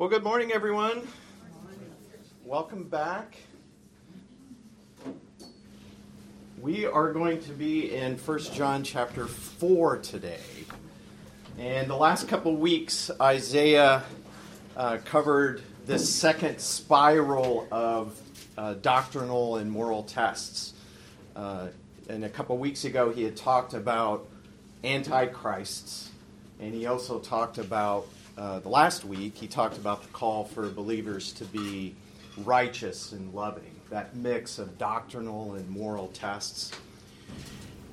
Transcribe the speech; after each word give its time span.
Well, 0.00 0.08
good 0.08 0.24
morning, 0.24 0.50
everyone. 0.50 1.06
Welcome 2.42 2.84
back. 2.84 3.36
We 6.58 6.86
are 6.86 7.12
going 7.12 7.42
to 7.42 7.50
be 7.50 7.94
in 7.94 8.16
1 8.16 8.38
John 8.54 8.82
chapter 8.82 9.26
4 9.26 9.98
today. 9.98 10.40
And 11.58 11.86
the 11.86 11.96
last 11.96 12.28
couple 12.28 12.56
weeks, 12.56 13.10
Isaiah 13.20 14.02
uh, 14.74 15.00
covered 15.04 15.60
this 15.84 16.08
second 16.08 16.62
spiral 16.62 17.68
of 17.70 18.18
uh, 18.56 18.76
doctrinal 18.80 19.56
and 19.56 19.70
moral 19.70 20.04
tests. 20.04 20.72
Uh, 21.36 21.66
and 22.08 22.24
a 22.24 22.30
couple 22.30 22.56
weeks 22.56 22.86
ago, 22.86 23.12
he 23.12 23.22
had 23.24 23.36
talked 23.36 23.74
about 23.74 24.26
antichrists, 24.82 26.10
and 26.58 26.72
he 26.72 26.86
also 26.86 27.18
talked 27.18 27.58
about 27.58 28.06
uh, 28.36 28.60
the 28.60 28.68
last 28.68 29.04
week, 29.04 29.36
he 29.36 29.46
talked 29.46 29.76
about 29.76 30.02
the 30.02 30.08
call 30.08 30.44
for 30.44 30.68
believers 30.68 31.32
to 31.34 31.44
be 31.44 31.94
righteous 32.38 33.12
and 33.12 33.32
loving, 33.34 33.74
that 33.90 34.16
mix 34.16 34.58
of 34.58 34.78
doctrinal 34.78 35.54
and 35.54 35.68
moral 35.68 36.08
tests. 36.08 36.72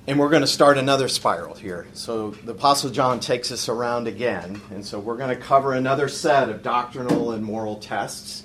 And 0.06 0.18
we're 0.18 0.30
going 0.30 0.40
to 0.40 0.46
start 0.46 0.78
another 0.78 1.06
spiral 1.06 1.54
here. 1.54 1.86
So 1.92 2.30
the 2.30 2.52
Apostle 2.52 2.88
John 2.88 3.20
takes 3.20 3.52
us 3.52 3.68
around 3.68 4.08
again. 4.08 4.58
And 4.70 4.84
so 4.84 4.98
we're 4.98 5.18
going 5.18 5.36
to 5.36 5.42
cover 5.42 5.74
another 5.74 6.08
set 6.08 6.48
of 6.48 6.62
doctrinal 6.62 7.32
and 7.32 7.44
moral 7.44 7.76
tests. 7.76 8.44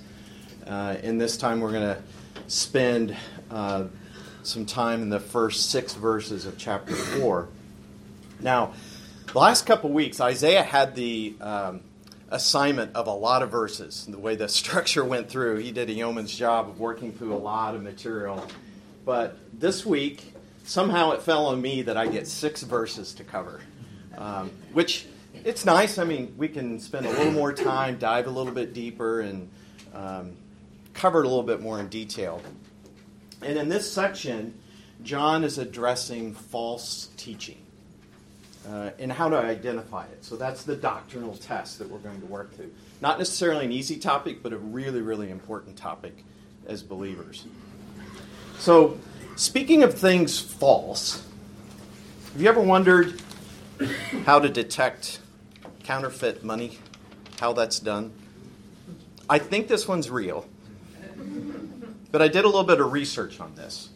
Uh, 0.68 0.98
and 1.02 1.22
this 1.22 1.38
time 1.38 1.62
we're 1.62 1.72
going 1.72 1.96
to 1.96 2.02
spend 2.48 3.16
uh, 3.50 3.86
some 4.44 4.66
time 4.66 5.02
in 5.02 5.10
the 5.10 5.22
first 5.22 5.70
six 5.70 5.94
verses 5.94 6.46
of 6.46 6.58
chapter 6.58 6.96
4. 6.96 7.48
Now, 8.42 8.74
the 9.34 9.40
last 9.40 9.66
couple 9.66 9.90
weeks, 9.90 10.22
Isaiah 10.22 10.62
had 10.62 10.94
the 10.94 11.34
um, 11.42 11.82
assignment 12.30 12.96
of 12.96 13.08
a 13.08 13.12
lot 13.12 13.42
of 13.42 13.50
verses. 13.50 14.06
The 14.06 14.20
way 14.20 14.36
the 14.36 14.48
structure 14.48 15.04
went 15.04 15.28
through, 15.28 15.58
he 15.58 15.72
did 15.72 15.90
a 15.90 15.94
yeoman's 15.94 16.36
job 16.36 16.70
of 16.70 16.80
working 16.80 17.12
through 17.12 17.34
a 17.34 17.38
lot 17.38 17.74
of 17.74 17.82
material. 17.82 18.46
But 19.06 19.38
this 19.52 19.86
week, 19.88 20.34
somehow 20.66 21.12
it 21.12 21.24
fell 21.24 21.48
on 21.48 21.60
me 21.60 21.82
that 21.82 21.98
I 21.98 22.06
get 22.08 22.28
six 22.28 22.62
verses 22.62 23.16
to 23.16 23.24
cover, 23.24 23.62
um, 24.20 24.52
which 24.72 25.08
it's 25.44 25.66
nice. 25.66 25.98
I 25.98 26.04
mean, 26.04 26.36
we 26.38 26.48
can 26.48 26.80
spend 26.80 27.08
a 27.08 27.10
little 27.10 27.34
more 27.34 27.52
time, 27.52 27.98
dive 27.98 28.28
a 28.28 28.30
little 28.30 28.54
bit 28.54 28.72
deeper, 28.72 29.22
and 29.22 29.50
um, 29.96 30.34
cover 30.94 31.22
it 31.22 31.26
a 31.26 31.28
little 31.28 31.42
bit 31.42 31.60
more 31.60 31.80
in 31.80 31.88
detail. 31.88 32.40
And 33.42 33.58
in 33.58 33.68
this 33.68 33.92
section, 33.92 34.60
John 35.02 35.44
is 35.44 35.58
addressing 35.58 36.36
false 36.36 37.10
teaching 37.18 37.63
uh, 38.68 38.92
and 39.00 39.12
how 39.12 39.30
to 39.30 39.38
identify 39.38 40.06
it. 40.06 40.24
So 40.24 40.36
that's 40.36 40.64
the 40.64 40.76
doctrinal 40.76 41.36
test 41.36 41.80
that 41.80 41.90
we're 41.90 42.00
going 42.00 42.20
to 42.22 42.28
work 42.28 42.56
through. 42.56 42.72
Not 43.02 43.18
necessarily 43.18 43.66
an 43.66 43.72
easy 43.72 43.98
topic, 43.98 44.42
but 44.42 44.54
a 44.54 44.58
really, 44.58 45.02
really 45.02 45.30
important 45.30 45.76
topic 45.78 46.24
as 46.68 46.82
believers. 46.82 47.46
So, 48.60 48.98
speaking 49.36 49.84
of 49.84 49.94
things 49.94 50.40
false, 50.40 51.28
have 52.32 52.42
you 52.42 52.48
ever 52.48 52.62
wondered 52.62 53.22
how 54.26 54.40
to 54.40 54.48
detect 54.48 55.20
counterfeit 55.84 56.44
money? 56.44 56.80
How 57.40 57.52
that's 57.52 57.80
done? 57.80 58.14
I 59.30 59.40
think 59.40 59.68
this 59.68 59.88
one's 59.88 60.10
real, 60.10 60.46
but 62.12 62.22
I 62.22 62.28
did 62.28 62.46
a 62.46 62.48
little 62.48 62.64
bit 62.64 62.80
of 62.80 62.92
research 62.92 63.40
on 63.40 63.56
this, 63.56 63.90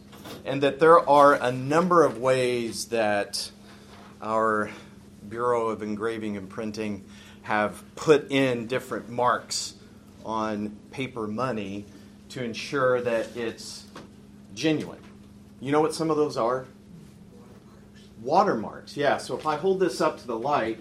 and 0.43 0.61
that 0.63 0.79
there 0.79 1.07
are 1.07 1.35
a 1.35 1.52
number 1.52 2.03
of 2.03 2.17
ways 2.17 2.85
that 2.85 3.52
our 4.21 4.69
Bureau 5.29 5.67
of 5.69 5.81
Engraving 5.81 6.37
and 6.37 6.49
Printing 6.49 7.05
have 7.43 7.83
put 7.95 8.31
in 8.31 8.67
different 8.67 9.09
marks 9.09 9.75
on 10.25 10.75
paper 10.91 11.27
money 11.27 11.85
to 12.29 12.43
ensure 12.43 13.01
that 13.01 13.35
it's 13.35 13.85
genuine. 14.53 14.99
You 15.59 15.71
know 15.71 15.81
what 15.81 15.95
some 15.95 16.11
of 16.11 16.17
those 16.17 16.37
are? 16.37 16.65
Watermarks, 18.21 18.97
yeah. 18.97 19.17
So 19.17 19.37
if 19.37 19.45
I 19.45 19.55
hold 19.55 19.80
this 19.80 20.02
up 20.02 20.19
to 20.19 20.27
the 20.27 20.37
light, 20.37 20.80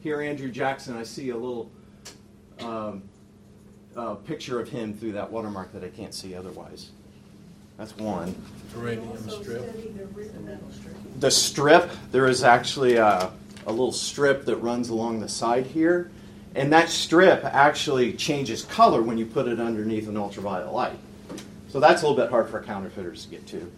here, 0.00 0.20
Andrew 0.20 0.50
Jackson, 0.50 0.96
I 0.96 1.02
see 1.02 1.30
a 1.30 1.36
little 1.36 1.70
um, 2.60 3.02
uh, 3.96 4.14
picture 4.14 4.60
of 4.60 4.68
him 4.68 4.94
through 4.94 5.12
that 5.12 5.30
watermark 5.30 5.72
that 5.72 5.84
I 5.84 5.88
can't 5.88 6.14
see 6.14 6.34
otherwise. 6.34 6.90
That's 7.78 7.96
one. 7.96 8.34
Arabian 8.76 9.30
strip. 9.30 9.72
The 11.20 11.30
strip, 11.30 11.90
there 12.10 12.26
is 12.26 12.42
actually 12.42 12.96
a, 12.96 13.30
a 13.66 13.70
little 13.70 13.92
strip 13.92 14.44
that 14.46 14.56
runs 14.56 14.88
along 14.88 15.20
the 15.20 15.28
side 15.28 15.66
here. 15.66 16.10
And 16.54 16.72
that 16.72 16.88
strip 16.88 17.44
actually 17.44 18.14
changes 18.14 18.64
color 18.64 19.00
when 19.00 19.16
you 19.16 19.26
put 19.26 19.46
it 19.46 19.60
underneath 19.60 20.08
an 20.08 20.16
ultraviolet 20.16 20.72
light. 20.72 20.98
So 21.68 21.78
that's 21.78 22.02
a 22.02 22.08
little 22.08 22.20
bit 22.20 22.30
hard 22.30 22.48
for 22.48 22.60
counterfeiters 22.62 23.24
to 23.24 23.30
get 23.30 23.46
to. 23.48 23.70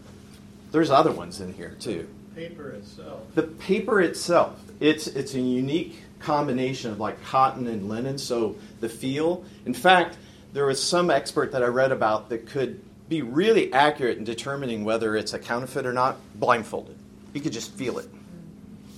There's 0.72 0.90
other 0.90 1.12
ones 1.12 1.40
in 1.40 1.52
here 1.52 1.76
too. 1.78 2.08
Paper 2.34 2.70
itself. 2.70 3.22
The 3.34 3.42
paper 3.42 4.00
itself, 4.00 4.60
it's 4.78 5.08
it's 5.08 5.34
a 5.34 5.40
unique 5.40 6.00
combination 6.20 6.92
of 6.92 7.00
like 7.00 7.22
cotton 7.24 7.66
and 7.66 7.88
linen, 7.88 8.16
so 8.16 8.56
the 8.78 8.88
feel. 8.88 9.44
In 9.66 9.74
fact, 9.74 10.16
there 10.52 10.64
was 10.64 10.80
some 10.80 11.10
expert 11.10 11.50
that 11.52 11.62
I 11.62 11.66
read 11.66 11.90
about 11.90 12.28
that 12.28 12.46
could 12.46 12.80
be 13.10 13.20
really 13.22 13.72
accurate 13.72 14.16
in 14.18 14.24
determining 14.24 14.84
whether 14.84 15.16
it's 15.16 15.34
a 15.34 15.38
counterfeit 15.38 15.84
or 15.84 15.92
not 15.92 16.16
blindfolded. 16.36 16.96
He 17.34 17.40
could 17.40 17.52
just 17.52 17.74
feel 17.74 17.98
it. 17.98 18.08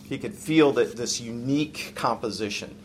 He 0.04 0.18
could 0.18 0.34
feel 0.34 0.70
that 0.72 0.96
this 0.96 1.18
unique 1.18 1.92
composition. 1.96 2.76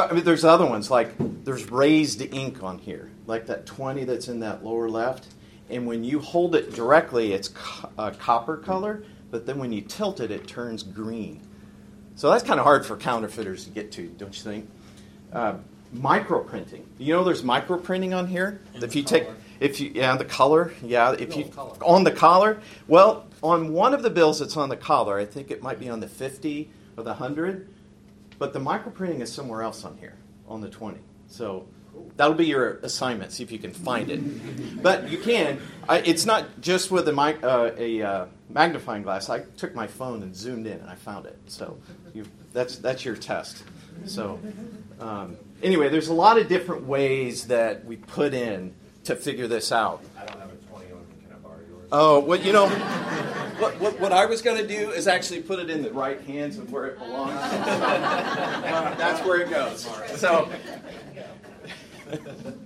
I 0.00 0.12
mean, 0.12 0.24
there's 0.24 0.44
other 0.44 0.64
ones 0.64 0.90
like 0.90 1.12
there's 1.44 1.70
raised 1.70 2.22
ink 2.22 2.62
on 2.62 2.78
here, 2.78 3.10
like 3.26 3.46
that 3.46 3.66
20 3.66 4.04
that's 4.04 4.28
in 4.28 4.40
that 4.40 4.64
lower 4.64 4.88
left. 4.88 5.26
And 5.68 5.86
when 5.88 6.04
you 6.04 6.20
hold 6.20 6.54
it 6.54 6.72
directly, 6.72 7.32
it's 7.32 7.50
a 7.98 8.12
copper 8.12 8.56
color, 8.56 9.04
but 9.32 9.44
then 9.44 9.58
when 9.58 9.72
you 9.72 9.80
tilt 9.80 10.20
it, 10.20 10.30
it 10.30 10.46
turns 10.46 10.84
green. 10.84 11.40
So 12.14 12.30
that's 12.30 12.44
kind 12.44 12.60
of 12.60 12.64
hard 12.64 12.86
for 12.86 12.96
counterfeiters 12.96 13.64
to 13.64 13.70
get 13.70 13.90
to, 13.92 14.06
don't 14.06 14.36
you 14.36 14.42
think? 14.42 14.70
Uh, 15.32 15.54
microprinting. 15.96 16.84
You 16.98 17.14
know, 17.14 17.24
there's 17.24 17.42
microprinting 17.42 18.16
on 18.16 18.28
here. 18.28 18.60
And 18.74 18.84
if 18.84 18.94
you 18.94 19.02
color. 19.02 19.24
take 19.24 19.28
if 19.62 19.80
you 19.80 19.92
yeah 19.94 20.16
the 20.16 20.24
color 20.24 20.72
yeah 20.82 21.12
if 21.12 21.30
No, 21.30 21.36
you 21.36 21.44
collar. 21.46 21.76
on 21.84 22.04
the 22.04 22.10
collar? 22.10 22.60
Well 22.88 23.26
on 23.42 23.72
one 23.72 23.94
of 23.94 24.02
the 24.02 24.10
bills 24.10 24.40
it's 24.40 24.56
on 24.56 24.68
the 24.68 24.76
collar 24.76 25.18
i 25.18 25.24
think 25.24 25.50
it 25.50 25.62
might 25.62 25.80
be 25.80 25.88
on 25.88 26.00
the 26.00 26.08
50 26.08 26.70
or 26.96 27.02
the 27.02 27.10
100 27.10 27.68
but 28.38 28.52
the 28.52 28.60
microprinting 28.60 29.20
is 29.20 29.32
somewhere 29.32 29.62
else 29.62 29.84
on 29.84 29.96
here 29.98 30.14
on 30.48 30.60
the 30.60 30.68
20 30.68 30.98
so 31.26 31.66
that'll 32.16 32.34
be 32.34 32.46
your 32.46 32.74
assignment 32.82 33.32
see 33.32 33.42
if 33.42 33.52
you 33.52 33.58
can 33.58 33.72
find 33.72 34.10
it. 34.10 34.82
But 34.82 35.10
you 35.10 35.18
can. 35.18 35.60
I, 35.88 35.98
it's 35.98 36.26
not 36.26 36.60
just 36.60 36.90
with 36.90 37.08
a, 37.08 37.12
mic, 37.12 37.42
uh, 37.42 37.70
a 37.76 38.02
uh, 38.02 38.26
magnifying 38.48 39.02
glass. 39.02 39.28
I 39.28 39.40
took 39.40 39.74
my 39.74 39.86
phone 39.86 40.22
and 40.22 40.34
zoomed 40.34 40.66
in 40.66 40.78
and 40.78 40.88
i 40.88 40.94
found 40.94 41.26
it. 41.26 41.38
So 41.46 41.78
you, 42.14 42.24
that's 42.52 42.76
that's 42.76 43.04
your 43.04 43.16
test. 43.16 43.64
So 44.06 44.38
um, 45.00 45.36
anyway 45.62 45.88
there's 45.88 46.08
a 46.08 46.14
lot 46.14 46.38
of 46.38 46.48
different 46.48 46.84
ways 46.86 47.46
that 47.48 47.84
we 47.84 47.96
put 47.96 48.34
in 48.34 48.74
to 49.04 49.16
figure 49.16 49.48
this 49.48 49.72
out 49.72 50.02
I 50.16 50.24
don't 50.26 50.40
have 50.40 50.52
a 50.52 50.56
21. 50.56 51.04
Can 51.22 51.32
I 51.32 51.36
borrow 51.36 51.58
yours? 51.68 51.88
Oh, 51.90 52.20
well, 52.20 52.38
you 52.38 52.52
know, 52.52 52.68
what, 52.68 53.78
what, 53.80 54.00
what 54.00 54.12
I 54.12 54.26
was 54.26 54.42
going 54.42 54.58
to 54.58 54.66
do 54.66 54.90
is 54.90 55.06
actually 55.06 55.42
put 55.42 55.58
it 55.58 55.70
in 55.70 55.82
the 55.82 55.92
right 55.92 56.20
hands 56.22 56.58
of 56.58 56.72
where 56.72 56.86
it 56.86 56.98
belongs. 56.98 57.32
Uh, 58.72 58.94
that's 58.94 59.24
where 59.26 59.40
it 59.40 59.50
goes. 59.50 59.86
So, 60.18 60.48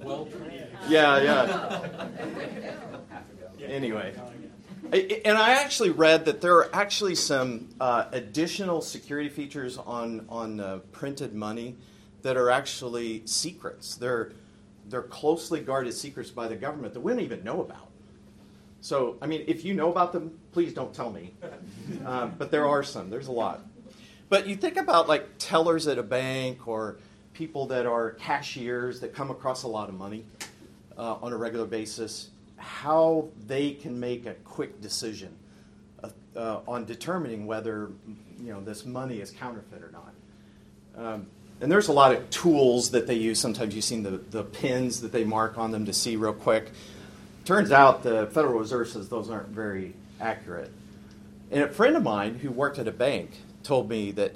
Well 0.03 0.27
trained. 0.27 0.67
yeah, 0.89 1.21
yeah. 1.21 2.09
Anyway. 3.63 4.15
And 4.93 5.37
I 5.37 5.63
actually 5.63 5.91
read 5.91 6.27
that 6.27 6.41
there 6.41 6.55
are 6.57 6.71
actually 6.73 7.17
some 7.17 7.69
uh, 7.81 8.05
additional 8.13 8.81
security 8.81 9.29
features 9.29 9.79
on, 9.79 10.27
on 10.29 10.61
uh, 10.61 10.79
printed 10.93 11.35
money 11.35 11.77
that 12.23 12.37
are 12.37 12.51
actually 12.51 13.23
secrets. 13.27 13.97
They're, 13.97 14.33
they're 14.89 15.03
closely 15.03 15.61
guarded 15.61 15.93
secrets 15.95 16.31
by 16.31 16.49
the 16.49 16.57
government 16.57 16.95
that 16.95 17.01
we 17.01 17.13
don't 17.13 17.21
even 17.21 17.45
know 17.45 17.61
about. 17.61 17.89
So, 18.81 19.17
I 19.21 19.27
mean, 19.27 19.45
if 19.47 19.65
you 19.65 19.75
know 19.75 19.91
about 19.91 20.13
them, 20.13 20.39
please 20.53 20.73
don't 20.73 20.95
tell 20.95 21.11
me. 21.11 21.35
Um, 22.05 22.35
but 22.39 22.51
there 22.51 22.67
are 22.69 22.83
some, 22.83 23.11
there's 23.11 23.27
a 23.27 23.33
lot. 23.33 23.67
But 24.29 24.47
you 24.47 24.57
think 24.57 24.77
about 24.77 25.09
like 25.09 25.29
tellers 25.39 25.87
at 25.87 25.99
a 25.99 26.03
bank 26.03 26.67
or 26.69 26.99
people 27.33 27.67
that 27.67 27.87
are 27.87 28.13
cashiers 28.13 29.01
that 29.01 29.15
come 29.15 29.31
across 29.31 29.63
a 29.63 29.69
lot 29.69 29.89
of 29.89 29.95
money 29.95 30.25
uh, 30.97 31.17
on 31.23 31.33
a 31.33 31.37
regular 31.37 31.67
basis, 31.67 32.31
how 32.57 33.29
they 33.47 33.73
can 33.73 33.99
make 33.99 34.27
a 34.27 34.35
quick 34.35 34.81
decision 34.81 35.37
uh, 36.03 36.09
uh, 36.37 36.61
on 36.67 36.85
determining 36.85 37.47
whether 37.47 37.91
you 38.41 38.53
know 38.53 38.61
this 38.61 38.85
money 38.85 39.21
is 39.21 39.31
counterfeit 39.31 39.83
or 39.83 39.91
not. 39.91 40.15
Um, 40.97 41.27
and 41.61 41.73
there's 41.73 41.89
a 41.89 41.93
lot 41.93 42.13
of 42.13 42.29
tools 42.31 42.91
that 42.91 43.07
they 43.07 43.15
use. 43.15 43.41
Sometimes 43.41 43.75
you've 43.75 43.85
seen 43.85 44.03
the, 44.03 44.11
the 44.11 44.43
pins 44.43 45.01
that 45.01 45.13
they 45.13 45.25
mark 45.25 45.57
on 45.57 45.71
them 45.71 45.87
to 45.87 45.93
see 45.93 46.17
real 46.17 46.35
quick. 46.35 46.71
Turns 47.45 47.73
out 47.73 48.03
the 48.03 48.27
Federal 48.27 48.59
Reserve 48.59 48.89
says 48.89 49.09
those 49.09 49.31
aren't 49.31 49.49
very 49.49 49.95
accurate. 50.21 50.71
And 51.51 51.63
a 51.63 51.69
friend 51.69 51.97
of 51.97 52.03
mine 52.03 52.37
who 52.37 52.51
worked 52.51 52.79
at 52.79 52.89
a 52.89 52.93
bank 52.93 53.31
told 53.63 53.89
me 53.89 54.11
that 54.13 54.35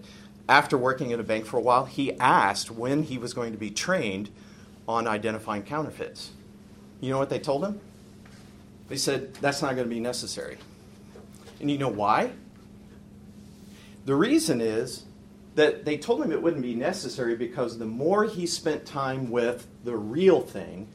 after 0.49 0.79
working 0.79 1.13
at 1.13 1.21
a 1.21 1.23
bank 1.23 1.45
for 1.47 1.59
a 1.59 1.61
while, 1.61 1.85
he 1.85 2.13
asked 2.19 2.71
when 2.71 3.03
he 3.03 3.19
was 3.19 3.35
going 3.35 3.53
to 3.53 3.59
be 3.59 3.71
trained 3.71 4.31
on 4.89 5.07
identifying 5.07 5.63
counterfeits. 5.63 6.31
You 7.01 7.11
know 7.11 7.19
what 7.19 7.31
they 7.31 7.39
told 7.39 7.65
him? 7.65 7.81
They 8.89 8.97
said, 8.97 9.35
that's 9.35 9.63
not 9.63 9.77
going 9.77 9.89
to 9.89 9.95
be 9.95 10.01
necessary. 10.01 10.59
And 11.61 11.71
you 11.71 11.79
know 11.79 11.89
why? 11.89 12.33
The 14.07 14.15
reason 14.15 14.61
is 14.61 15.05
that 15.55 15.85
they 15.85 15.97
told 15.97 16.23
him 16.23 16.33
it 16.33 16.43
wouldn't 16.43 16.63
be 16.63 16.75
necessary 16.75 17.37
because 17.37 17.79
the 17.79 17.87
more 17.87 18.25
he 18.25 18.47
spent 18.47 18.87
time 18.87 19.31
with 19.31 19.67
the 19.85 19.97
real 19.97 20.41
thing, 20.41 20.89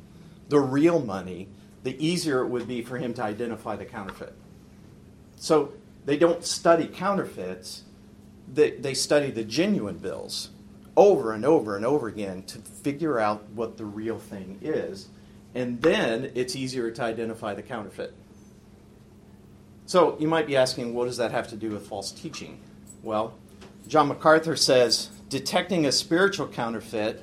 the 0.50 0.60
real 0.60 1.00
money, 1.00 1.48
the 1.84 2.06
easier 2.06 2.42
it 2.42 2.48
would 2.48 2.68
be 2.68 2.81
for 2.81 2.98
him 2.98 3.13
to 3.13 3.24
identify 3.24 3.75
the 3.75 3.86
counterfeit. 3.86 4.34
So 5.36 5.74
they 6.06 6.18
don't 6.18 6.44
study 6.44 6.88
counterfeits, 6.88 7.84
they, 8.52 8.72
they 8.72 8.94
study 8.94 9.31
the 9.31 9.44
genuine 9.44 9.98
bills 9.98 10.50
over 10.96 11.34
and 11.34 11.46
over 11.46 11.75
and 11.75 11.86
over 11.86 12.07
again 12.07 12.44
to 12.44 12.60
figure 12.60 13.19
out 13.19 13.50
what 13.50 13.78
the 13.78 13.86
real 13.86 14.18
thing 14.18 14.60
is. 14.62 15.07
And 15.54 15.81
then 15.81 16.31
it's 16.36 16.56
easier 16.56 16.92
to 16.92 17.02
identify 17.02 17.54
the 17.54 17.62
counterfeit. 17.62 18.13
So 19.86 20.18
you 20.19 20.28
might 20.28 20.48
be 20.48 20.57
asking, 20.57 20.94
what 20.94 21.06
does 21.06 21.18
that 21.18 21.31
have 21.31 21.48
to 21.50 21.56
do 21.56 21.72
with 21.72 21.88
false 21.88 22.12
teaching? 22.12 22.60
Well, 23.04 23.36
John 23.87 24.07
MacArthur 24.07 24.55
says 24.55 25.09
detecting 25.29 25.85
a 25.85 25.91
spiritual 25.91 26.47
counterfeit, 26.47 27.21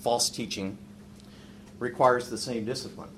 false 0.00 0.28
teaching, 0.28 0.76
requires 1.78 2.28
the 2.28 2.38
same 2.38 2.64
discipline. 2.64 3.08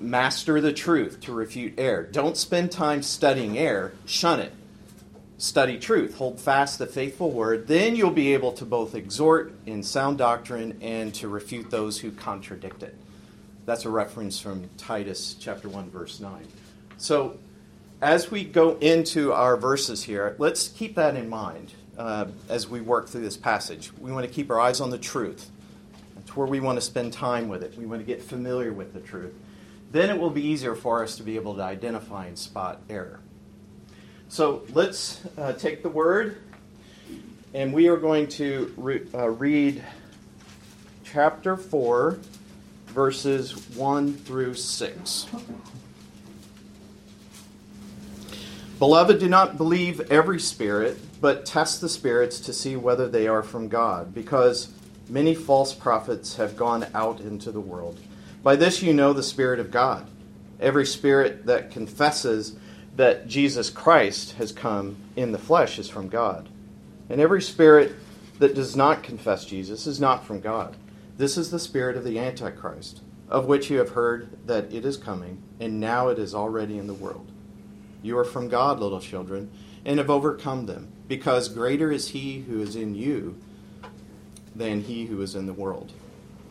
Master 0.00 0.60
the 0.60 0.72
truth 0.72 1.20
to 1.22 1.32
refute 1.32 1.74
error. 1.78 2.02
Don't 2.04 2.36
spend 2.36 2.72
time 2.72 3.02
studying 3.02 3.58
error, 3.58 3.92
shun 4.06 4.40
it. 4.40 4.52
Study 5.38 5.78
truth, 5.78 6.16
hold 6.16 6.40
fast 6.40 6.78
the 6.78 6.86
faithful 6.86 7.30
word. 7.30 7.66
Then 7.66 7.96
you'll 7.96 8.10
be 8.10 8.32
able 8.32 8.52
to 8.52 8.64
both 8.64 8.94
exhort 8.94 9.52
in 9.66 9.82
sound 9.82 10.18
doctrine 10.18 10.78
and 10.80 11.12
to 11.14 11.28
refute 11.28 11.70
those 11.70 11.98
who 11.98 12.12
contradict 12.12 12.82
it. 12.82 12.96
That's 13.66 13.84
a 13.84 13.90
reference 13.90 14.40
from 14.40 14.68
Titus 14.76 15.34
chapter 15.38 15.68
1 15.68 15.90
verse 15.90 16.20
9. 16.20 16.46
So 16.96 17.38
as 18.00 18.30
we 18.30 18.44
go 18.44 18.76
into 18.78 19.32
our 19.32 19.56
verses 19.56 20.04
here, 20.04 20.36
let's 20.38 20.68
keep 20.68 20.94
that 20.94 21.16
in 21.16 21.28
mind 21.28 21.72
uh, 21.98 22.26
as 22.48 22.68
we 22.68 22.80
work 22.80 23.08
through 23.08 23.22
this 23.22 23.36
passage. 23.36 23.90
We 23.98 24.12
want 24.12 24.26
to 24.26 24.32
keep 24.32 24.50
our 24.50 24.60
eyes 24.60 24.80
on 24.80 24.90
the 24.90 24.98
truth. 24.98 25.50
That's 26.14 26.36
where 26.36 26.46
we 26.46 26.60
want 26.60 26.76
to 26.76 26.82
spend 26.82 27.12
time 27.12 27.48
with 27.48 27.62
it. 27.62 27.76
We 27.76 27.86
want 27.86 28.00
to 28.00 28.06
get 28.06 28.22
familiar 28.22 28.72
with 28.72 28.92
the 28.92 29.00
truth. 29.00 29.34
Then 29.90 30.08
it 30.08 30.18
will 30.18 30.30
be 30.30 30.46
easier 30.46 30.74
for 30.74 31.02
us 31.02 31.16
to 31.16 31.22
be 31.22 31.36
able 31.36 31.54
to 31.56 31.62
identify 31.62 32.26
and 32.26 32.38
spot 32.38 32.80
error. 32.88 33.20
So 34.28 34.64
let's 34.72 35.20
uh, 35.36 35.52
take 35.52 35.82
the 35.82 35.90
word, 35.90 36.38
and 37.52 37.74
we 37.74 37.88
are 37.88 37.98
going 37.98 38.28
to 38.28 38.72
re- 38.78 39.06
uh, 39.12 39.28
read 39.28 39.84
chapter 41.04 41.58
4, 41.58 42.18
verses 42.86 43.68
1 43.76 44.14
through 44.14 44.54
6. 44.54 45.26
Beloved, 48.78 49.20
do 49.20 49.28
not 49.28 49.58
believe 49.58 50.00
every 50.10 50.40
spirit, 50.40 50.98
but 51.22 51.46
test 51.46 51.80
the 51.80 51.88
spirits 51.88 52.40
to 52.40 52.52
see 52.52 52.74
whether 52.74 53.08
they 53.08 53.28
are 53.28 53.44
from 53.44 53.68
God, 53.68 54.12
because 54.12 54.72
many 55.08 55.36
false 55.36 55.72
prophets 55.72 56.34
have 56.34 56.56
gone 56.56 56.84
out 56.94 57.20
into 57.20 57.52
the 57.52 57.60
world. 57.60 58.00
By 58.42 58.56
this 58.56 58.82
you 58.82 58.92
know 58.92 59.12
the 59.12 59.22
Spirit 59.22 59.60
of 59.60 59.70
God. 59.70 60.08
Every 60.58 60.84
spirit 60.84 61.46
that 61.46 61.70
confesses 61.70 62.56
that 62.96 63.28
Jesus 63.28 63.70
Christ 63.70 64.32
has 64.32 64.50
come 64.50 64.96
in 65.14 65.30
the 65.30 65.38
flesh 65.38 65.78
is 65.78 65.88
from 65.88 66.08
God. 66.08 66.48
And 67.08 67.20
every 67.20 67.40
spirit 67.40 67.94
that 68.40 68.56
does 68.56 68.74
not 68.74 69.04
confess 69.04 69.44
Jesus 69.44 69.86
is 69.86 70.00
not 70.00 70.26
from 70.26 70.40
God. 70.40 70.76
This 71.18 71.36
is 71.36 71.52
the 71.52 71.60
spirit 71.60 71.96
of 71.96 72.02
the 72.02 72.18
Antichrist, 72.18 73.00
of 73.28 73.46
which 73.46 73.70
you 73.70 73.78
have 73.78 73.90
heard 73.90 74.36
that 74.48 74.72
it 74.72 74.84
is 74.84 74.96
coming, 74.96 75.40
and 75.60 75.78
now 75.78 76.08
it 76.08 76.18
is 76.18 76.34
already 76.34 76.78
in 76.78 76.88
the 76.88 76.94
world. 76.94 77.30
You 78.02 78.18
are 78.18 78.24
from 78.24 78.48
God, 78.48 78.80
little 78.80 79.00
children, 79.00 79.52
and 79.84 79.98
have 79.98 80.10
overcome 80.10 80.66
them, 80.66 80.91
because 81.08 81.48
greater 81.48 81.90
is 81.90 82.08
he 82.08 82.40
who 82.40 82.60
is 82.60 82.76
in 82.76 82.94
you 82.94 83.36
than 84.54 84.82
he 84.82 85.06
who 85.06 85.20
is 85.22 85.34
in 85.34 85.46
the 85.46 85.52
world. 85.52 85.92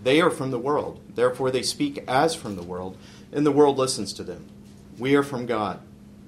They 0.04 0.20
are 0.22 0.32
from 0.32 0.52
the 0.52 0.60
world, 0.60 1.02
therefore 1.16 1.52
they 1.52 1.62
speak 1.62 2.04
as 2.08 2.34
from 2.34 2.56
the 2.56 2.64
world, 2.64 2.98
and 3.32 3.46
the 3.46 3.52
world 3.52 3.78
listens 3.78 4.14
to 4.14 4.24
them. 4.24 4.48
We 4.98 5.16
are 5.16 5.24
from 5.24 5.46
God. 5.46 5.80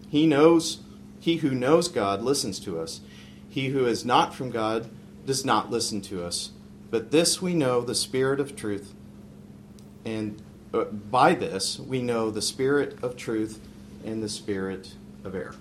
He 0.09 0.27
knows 0.27 0.81
he 1.19 1.37
who 1.37 1.51
knows 1.51 1.87
God 1.87 2.21
listens 2.21 2.59
to 2.59 2.79
us. 2.79 2.99
He 3.49 3.69
who 3.69 3.85
is 3.85 4.03
not 4.03 4.35
from 4.35 4.51
God 4.51 4.89
does 5.25 5.45
not 5.45 5.71
listen 5.71 6.01
to 6.01 6.23
us. 6.23 6.51
But 6.91 7.11
this 7.11 7.41
we 7.41 7.53
know 7.53 7.81
the 7.81 7.95
spirit 7.95 8.39
of 8.39 8.55
truth, 8.55 8.93
and 10.05 10.41
uh, 10.73 10.83
by 10.83 11.33
this 11.33 11.79
we 11.79 12.01
know 12.01 12.29
the 12.29 12.41
spirit 12.41 13.01
of 13.01 13.15
truth 13.15 13.59
and 14.03 14.21
the 14.21 14.29
spirit 14.29 14.93
of 15.23 15.33
error. 15.33 15.55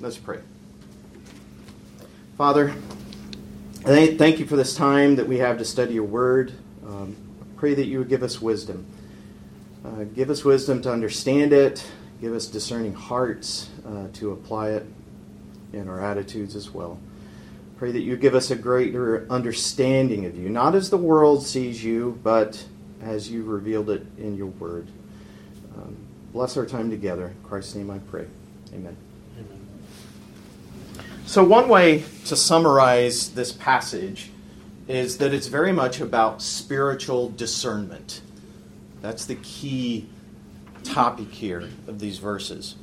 Let's 0.00 0.16
pray. 0.16 0.40
Father, 2.36 2.74
thank 3.80 4.38
you 4.38 4.44
for 4.44 4.56
this 4.56 4.76
time 4.76 5.16
that 5.16 5.26
we 5.26 5.38
have 5.38 5.56
to 5.56 5.64
study 5.64 5.94
your 5.94 6.04
word. 6.04 6.52
Um, 6.86 7.16
pray 7.56 7.72
that 7.72 7.86
you 7.86 8.00
would 8.00 8.10
give 8.10 8.22
us 8.22 8.42
wisdom. 8.42 8.84
Uh, 9.82 10.04
give 10.04 10.28
us 10.28 10.44
wisdom 10.44 10.82
to 10.82 10.92
understand 10.92 11.54
it. 11.54 11.86
Give 12.20 12.34
us 12.34 12.46
discerning 12.46 12.92
hearts 12.92 13.70
uh, 13.86 14.08
to 14.14 14.32
apply 14.32 14.72
it 14.72 14.86
in 15.72 15.88
our 15.88 16.04
attitudes 16.04 16.54
as 16.56 16.70
well. 16.70 16.98
Pray 17.78 17.90
that 17.92 18.02
you 18.02 18.18
give 18.18 18.34
us 18.34 18.50
a 18.50 18.56
greater 18.56 19.26
understanding 19.30 20.26
of 20.26 20.36
you, 20.36 20.50
not 20.50 20.74
as 20.74 20.90
the 20.90 20.98
world 20.98 21.42
sees 21.42 21.82
you, 21.82 22.20
but 22.22 22.62
as 23.02 23.30
you 23.30 23.44
revealed 23.44 23.88
it 23.88 24.04
in 24.18 24.36
your 24.36 24.48
word. 24.48 24.88
Um, 25.74 25.96
bless 26.34 26.58
our 26.58 26.66
time 26.66 26.90
together. 26.90 27.28
In 27.28 27.48
Christ's 27.48 27.76
name 27.76 27.90
I 27.90 27.98
pray. 27.98 28.26
Amen. 28.74 28.94
So, 31.28 31.42
one 31.42 31.68
way 31.68 32.04
to 32.26 32.36
summarize 32.36 33.30
this 33.30 33.50
passage 33.50 34.30
is 34.86 35.18
that 35.18 35.34
it's 35.34 35.48
very 35.48 35.72
much 35.72 36.00
about 36.00 36.40
spiritual 36.40 37.30
discernment. 37.30 38.20
That's 39.02 39.24
the 39.24 39.34
key 39.34 40.08
topic 40.84 41.32
here 41.32 41.68
of 41.88 41.98
these 41.98 42.18
verses. 42.18 42.76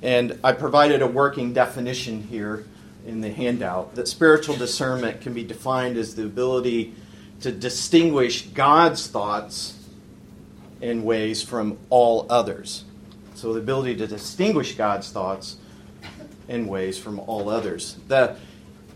And 0.00 0.40
I 0.42 0.52
provided 0.52 1.02
a 1.02 1.06
working 1.06 1.52
definition 1.52 2.22
here 2.22 2.64
in 3.04 3.20
the 3.20 3.30
handout 3.30 3.94
that 3.96 4.08
spiritual 4.08 4.56
discernment 4.56 5.20
can 5.20 5.34
be 5.34 5.44
defined 5.44 5.98
as 5.98 6.14
the 6.14 6.24
ability 6.24 6.94
to 7.42 7.52
distinguish 7.52 8.46
God's 8.46 9.08
thoughts 9.08 9.76
and 10.80 11.04
ways 11.04 11.42
from 11.42 11.76
all 11.90 12.26
others. 12.30 12.84
So, 13.34 13.52
the 13.52 13.60
ability 13.60 13.96
to 13.96 14.06
distinguish 14.06 14.74
God's 14.74 15.12
thoughts 15.12 15.58
and 16.50 16.68
ways 16.68 16.98
from 16.98 17.18
all 17.20 17.48
others. 17.48 17.96
The 18.08 18.36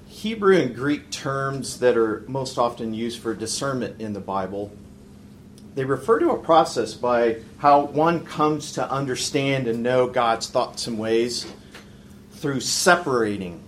Hebrew 0.08 0.56
and 0.56 0.74
Greek 0.74 1.10
terms 1.10 1.80
that 1.80 1.96
are 1.96 2.24
most 2.28 2.58
often 2.58 2.92
used 2.92 3.20
for 3.20 3.34
discernment 3.34 4.00
in 4.00 4.12
the 4.12 4.20
Bible 4.20 4.70
they 5.74 5.84
refer 5.84 6.20
to 6.20 6.30
a 6.30 6.38
process 6.38 6.94
by 6.94 7.38
how 7.58 7.86
one 7.86 8.24
comes 8.24 8.72
to 8.72 8.90
understand 8.90 9.66
and 9.66 9.82
know 9.82 10.06
God's 10.06 10.48
thoughts 10.48 10.86
and 10.86 10.98
ways 10.98 11.46
through 12.32 12.60
separating 12.60 13.60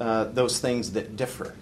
uh, 0.00 0.24
those 0.24 0.58
things 0.58 0.92
that 0.92 1.16
differ. 1.16 1.54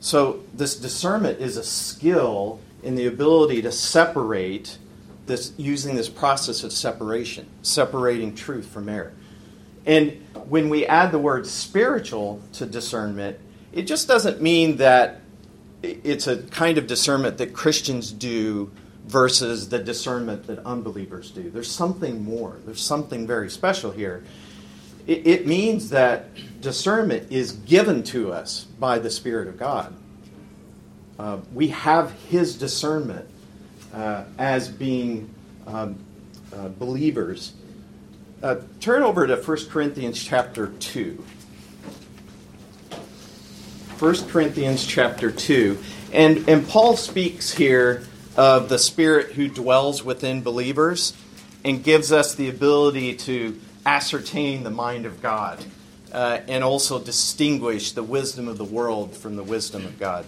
So, 0.00 0.40
this 0.54 0.76
discernment 0.76 1.40
is 1.40 1.56
a 1.56 1.64
skill 1.64 2.60
in 2.82 2.94
the 2.94 3.06
ability 3.06 3.62
to 3.62 3.72
separate 3.72 4.78
this 5.26 5.52
using 5.56 5.96
this 5.96 6.08
process 6.08 6.62
of 6.62 6.72
separation, 6.72 7.46
separating 7.62 8.34
truth 8.34 8.66
from 8.66 8.88
error. 8.88 9.12
And 9.86 10.20
when 10.48 10.68
we 10.68 10.84
add 10.86 11.12
the 11.12 11.18
word 11.18 11.46
spiritual 11.46 12.42
to 12.54 12.66
discernment, 12.66 13.38
it 13.72 13.82
just 13.82 14.08
doesn't 14.08 14.42
mean 14.42 14.76
that 14.78 15.20
it's 15.82 16.26
a 16.26 16.38
kind 16.38 16.78
of 16.78 16.86
discernment 16.86 17.38
that 17.38 17.52
Christians 17.52 18.10
do 18.10 18.70
versus 19.06 19.68
the 19.68 19.78
discernment 19.78 20.46
that 20.48 20.58
unbelievers 20.66 21.30
do. 21.30 21.50
There's 21.50 21.70
something 21.70 22.24
more, 22.24 22.56
there's 22.64 22.82
something 22.82 23.26
very 23.26 23.48
special 23.48 23.92
here. 23.92 24.24
It, 25.06 25.26
it 25.26 25.46
means 25.46 25.90
that 25.90 26.30
discernment 26.60 27.30
is 27.30 27.52
given 27.52 28.02
to 28.04 28.32
us 28.32 28.64
by 28.64 28.98
the 28.98 29.10
Spirit 29.10 29.46
of 29.46 29.56
God. 29.56 29.94
Uh, 31.18 31.38
we 31.54 31.68
have 31.68 32.10
His 32.28 32.56
discernment 32.56 33.28
uh, 33.94 34.24
as 34.38 34.68
being 34.68 35.32
um, 35.66 35.96
uh, 36.52 36.68
believers. 36.68 37.52
Uh, 38.42 38.56
turn 38.80 39.02
over 39.02 39.26
to 39.26 39.36
1 39.36 39.56
Corinthians 39.70 40.22
chapter 40.22 40.68
2. 40.78 41.24
1 43.98 44.28
Corinthians 44.28 44.86
chapter 44.86 45.30
2. 45.30 45.78
And, 46.12 46.46
and 46.46 46.68
Paul 46.68 46.98
speaks 46.98 47.52
here 47.52 48.04
of 48.36 48.68
the 48.68 48.78
Spirit 48.78 49.32
who 49.32 49.48
dwells 49.48 50.04
within 50.04 50.42
believers 50.42 51.14
and 51.64 51.82
gives 51.82 52.12
us 52.12 52.34
the 52.34 52.50
ability 52.50 53.14
to 53.14 53.58
ascertain 53.86 54.64
the 54.64 54.70
mind 54.70 55.06
of 55.06 55.22
God 55.22 55.64
uh, 56.12 56.40
and 56.46 56.62
also 56.62 56.98
distinguish 56.98 57.92
the 57.92 58.02
wisdom 58.02 58.48
of 58.48 58.58
the 58.58 58.64
world 58.64 59.16
from 59.16 59.36
the 59.36 59.42
wisdom 59.42 59.86
of 59.86 59.98
God. 59.98 60.26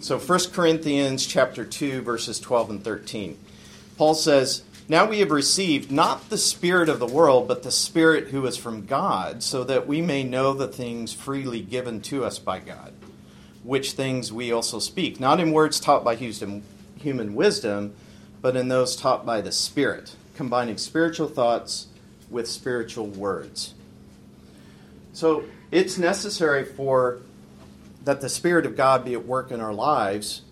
So 0.00 0.18
1 0.18 0.38
Corinthians 0.52 1.26
chapter 1.26 1.66
2 1.66 2.00
verses 2.00 2.40
12 2.40 2.70
and 2.70 2.84
13. 2.84 3.38
Paul 3.98 4.14
says, 4.14 4.62
"Now 4.90 5.06
we 5.06 5.18
have 5.18 5.30
received 5.30 5.92
not 5.92 6.30
the 6.30 6.38
spirit 6.38 6.88
of 6.88 6.98
the 6.98 7.06
world, 7.06 7.46
but 7.46 7.62
the 7.62 7.70
spirit 7.70 8.28
who 8.28 8.46
is 8.46 8.56
from 8.56 8.86
God, 8.86 9.42
so 9.42 9.62
that 9.64 9.86
we 9.86 10.00
may 10.00 10.24
know 10.24 10.54
the 10.54 10.66
things 10.66 11.12
freely 11.12 11.60
given 11.60 12.00
to 12.02 12.24
us 12.24 12.38
by 12.38 12.58
God, 12.58 12.94
which 13.62 13.92
things 13.92 14.32
we 14.32 14.50
also 14.50 14.78
speak, 14.78 15.20
not 15.20 15.40
in 15.40 15.52
words 15.52 15.78
taught 15.78 16.04
by 16.04 16.14
human 16.14 17.34
wisdom, 17.34 17.92
but 18.40 18.56
in 18.56 18.68
those 18.68 18.96
taught 18.96 19.26
by 19.26 19.42
the 19.42 19.52
Spirit, 19.52 20.12
combining 20.34 20.78
spiritual 20.78 21.28
thoughts 21.28 21.88
with 22.30 22.48
spiritual 22.48 23.08
words." 23.08 23.74
So, 25.12 25.44
it's 25.70 25.98
necessary 25.98 26.64
for 26.64 27.18
that 28.04 28.22
the 28.22 28.28
Spirit 28.30 28.64
of 28.64 28.74
God 28.74 29.04
be 29.04 29.12
at 29.12 29.26
work 29.26 29.50
in 29.50 29.60
our 29.60 29.74
lives 29.74 30.42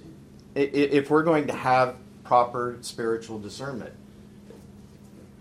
if 0.55 1.09
we're 1.09 1.23
going 1.23 1.47
to 1.47 1.55
have 1.55 1.95
proper 2.25 2.77
spiritual 2.83 3.39
discernment. 3.39 3.95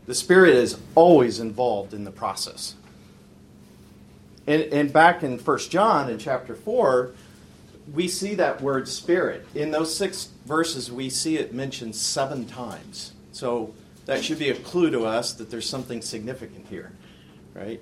The 0.08 0.16
Spirit 0.16 0.56
is 0.56 0.78
always 0.94 1.40
involved 1.40 1.94
in 1.94 2.04
the 2.04 2.12
process. 2.12 2.76
And, 4.48 4.62
and 4.64 4.94
back 4.94 5.24
in 5.24 5.40
1 5.40 5.60
John 5.70 6.10
in 6.10 6.20
chapter 6.20 6.54
4, 6.54 7.12
we 7.94 8.08
see 8.08 8.36
that 8.36 8.62
word 8.62 8.88
Spirit. 8.88 9.48
In 9.56 9.72
those 9.72 9.96
six 9.96 10.30
verses, 10.46 10.92
we 10.92 11.10
see 11.10 11.38
it 11.38 11.54
mentioned 11.54 11.96
seven 11.96 12.46
times. 12.46 13.14
So 13.32 13.74
that 14.06 14.24
should 14.24 14.40
be 14.40 14.50
a 14.50 14.56
clue 14.56 14.92
to 14.92 15.06
us 15.06 15.34
that 15.34 15.50
there's 15.50 15.68
something 15.68 16.02
significant 16.02 16.68
here, 16.68 16.92
right? 17.54 17.82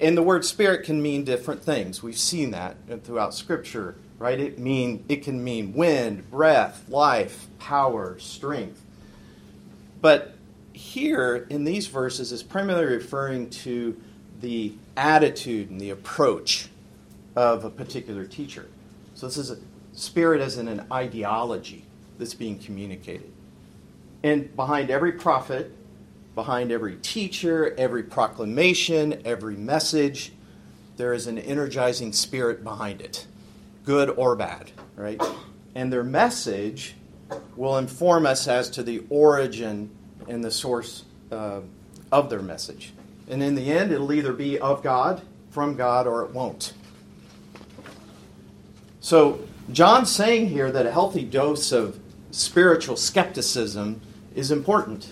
And 0.00 0.16
the 0.16 0.22
word 0.22 0.44
spirit 0.44 0.84
can 0.84 1.00
mean 1.00 1.24
different 1.24 1.62
things. 1.62 2.02
We've 2.02 2.18
seen 2.18 2.50
that 2.50 2.76
throughout 3.04 3.34
Scripture, 3.34 3.96
right? 4.18 4.38
It 4.38 4.58
mean 4.58 5.04
it 5.08 5.24
can 5.24 5.42
mean 5.42 5.72
wind, 5.72 6.30
breath, 6.30 6.86
life, 6.88 7.46
power, 7.58 8.18
strength. 8.18 8.82
But 10.02 10.35
here 10.76 11.46
in 11.50 11.64
these 11.64 11.86
verses 11.86 12.32
is 12.32 12.42
primarily 12.42 12.94
referring 12.94 13.50
to 13.50 14.00
the 14.40 14.74
attitude 14.96 15.70
and 15.70 15.80
the 15.80 15.90
approach 15.90 16.68
of 17.34 17.64
a 17.64 17.70
particular 17.70 18.24
teacher. 18.24 18.66
So 19.14 19.26
this 19.26 19.36
is 19.36 19.50
a 19.50 19.58
spirit 19.92 20.40
as 20.40 20.58
in 20.58 20.68
an 20.68 20.86
ideology 20.92 21.84
that's 22.18 22.34
being 22.34 22.58
communicated. 22.58 23.32
And 24.22 24.54
behind 24.54 24.90
every 24.90 25.12
prophet 25.12 25.72
behind 26.36 26.70
every 26.70 26.96
teacher, 26.96 27.74
every 27.76 28.04
proclamation, 28.04 29.20
every 29.24 29.56
message, 29.56 30.32
there 30.98 31.12
is 31.12 31.26
an 31.26 31.38
energizing 31.38 32.12
spirit 32.12 32.62
behind 32.62 33.00
it, 33.00 33.26
good 33.84 34.10
or 34.10 34.36
bad, 34.36 34.70
right? 34.94 35.20
And 35.74 35.90
their 35.90 36.04
message 36.04 36.94
will 37.56 37.78
inform 37.78 38.26
us 38.26 38.46
as 38.46 38.68
to 38.70 38.82
the 38.82 39.02
origin 39.08 39.90
and 40.28 40.44
the 40.44 40.50
source 40.50 41.04
uh, 41.30 41.60
of 42.12 42.30
their 42.30 42.42
message. 42.42 42.92
And 43.28 43.42
in 43.42 43.54
the 43.54 43.70
end, 43.72 43.92
it'll 43.92 44.12
either 44.12 44.32
be 44.32 44.58
of 44.58 44.82
God, 44.82 45.22
from 45.50 45.76
God, 45.76 46.06
or 46.06 46.22
it 46.22 46.30
won't. 46.30 46.72
So, 49.00 49.40
John's 49.72 50.10
saying 50.10 50.48
here 50.48 50.70
that 50.70 50.86
a 50.86 50.92
healthy 50.92 51.24
dose 51.24 51.72
of 51.72 51.98
spiritual 52.30 52.96
skepticism 52.96 54.00
is 54.34 54.50
important 54.50 55.08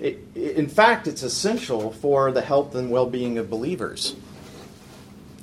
in 0.00 0.68
fact, 0.68 1.06
it's 1.06 1.22
essential 1.22 1.92
for 1.92 2.32
the 2.32 2.40
health 2.40 2.74
and 2.74 2.90
well 2.90 3.06
being 3.06 3.38
of 3.38 3.50
believers. 3.50 4.16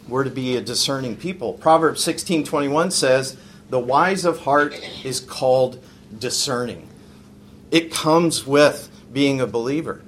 We're 0.08 0.24
to 0.24 0.30
be 0.30 0.56
a 0.56 0.62
discerning 0.62 1.16
people. 1.16 1.54
Proverbs 1.54 2.04
16:21 2.04 2.92
says, 2.92 3.38
"The 3.70 3.80
wise 3.80 4.26
of 4.26 4.40
heart 4.40 4.74
is 5.04 5.20
called 5.20 5.80
discerning." 6.18 6.88
It 7.72 7.92
comes 7.92 8.48
with 8.48 8.90
being 9.12 9.42
a 9.42 9.48
believer. 9.48 10.02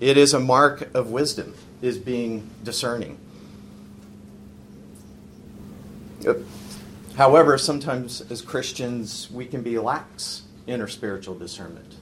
It 0.00 0.16
is 0.16 0.32
a 0.32 0.40
mark 0.40 0.94
of 0.94 1.10
wisdom 1.10 1.54
is 1.82 1.98
being 1.98 2.48
discerning. 2.62 3.18
However, 7.16 7.58
sometimes 7.58 8.20
as 8.30 8.42
Christians 8.42 9.30
we 9.30 9.46
can 9.46 9.62
be 9.62 9.78
lax 9.78 10.42
in 10.66 10.80
our 10.80 10.88
spiritual 10.88 11.36
discernment. 11.36 11.94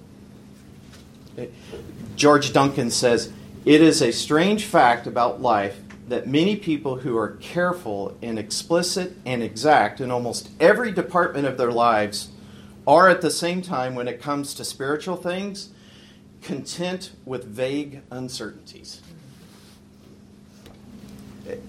George 2.17 2.53
Duncan 2.53 2.91
says, 2.91 3.33
It 3.65 3.81
is 3.81 4.03
a 4.03 4.13
strange 4.13 4.65
fact 4.65 5.07
about 5.07 5.41
life 5.41 5.79
that 6.09 6.27
many 6.27 6.57
people 6.57 6.97
who 6.97 7.17
are 7.17 7.37
careful 7.41 8.17
and 8.23 8.39
explicit 8.39 9.15
and 9.27 9.43
exact 9.43 10.01
in 10.01 10.11
almost 10.11 10.51
every 10.61 10.93
department 10.93 11.47
of 11.47 11.59
their 11.59 11.73
lives 11.73 12.29
are 12.87 13.09
at 13.09 13.21
the 13.21 13.31
same 13.31 13.63
time, 13.63 13.95
when 13.95 14.09
it 14.09 14.21
comes 14.21 14.55
to 14.55 14.65
spiritual 14.65 15.17
things, 15.17 15.71
content 16.43 17.13
with 17.25 17.45
vague 17.45 18.03
uncertainties. 18.11 19.03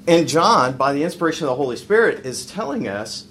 And 0.08 0.28
John, 0.28 0.78
by 0.78 0.94
the 0.94 1.04
inspiration 1.04 1.46
of 1.46 1.50
the 1.50 1.56
Holy 1.56 1.76
Spirit, 1.76 2.26
is 2.26 2.46
telling 2.46 2.88
us, 2.88 3.26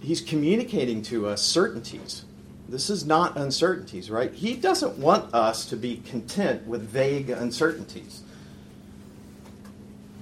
he's 0.00 0.20
communicating 0.20 1.02
to 1.02 1.26
us 1.26 1.42
certainties. 1.42 2.24
This 2.68 2.90
is 2.90 3.04
not 3.04 3.36
uncertainties, 3.36 4.10
right? 4.10 4.32
He 4.32 4.54
doesn't 4.54 4.98
want 4.98 5.34
us 5.34 5.66
to 5.66 5.76
be 5.76 5.96
content 6.06 6.66
with 6.66 6.82
vague 6.82 7.30
uncertainties. 7.30 8.22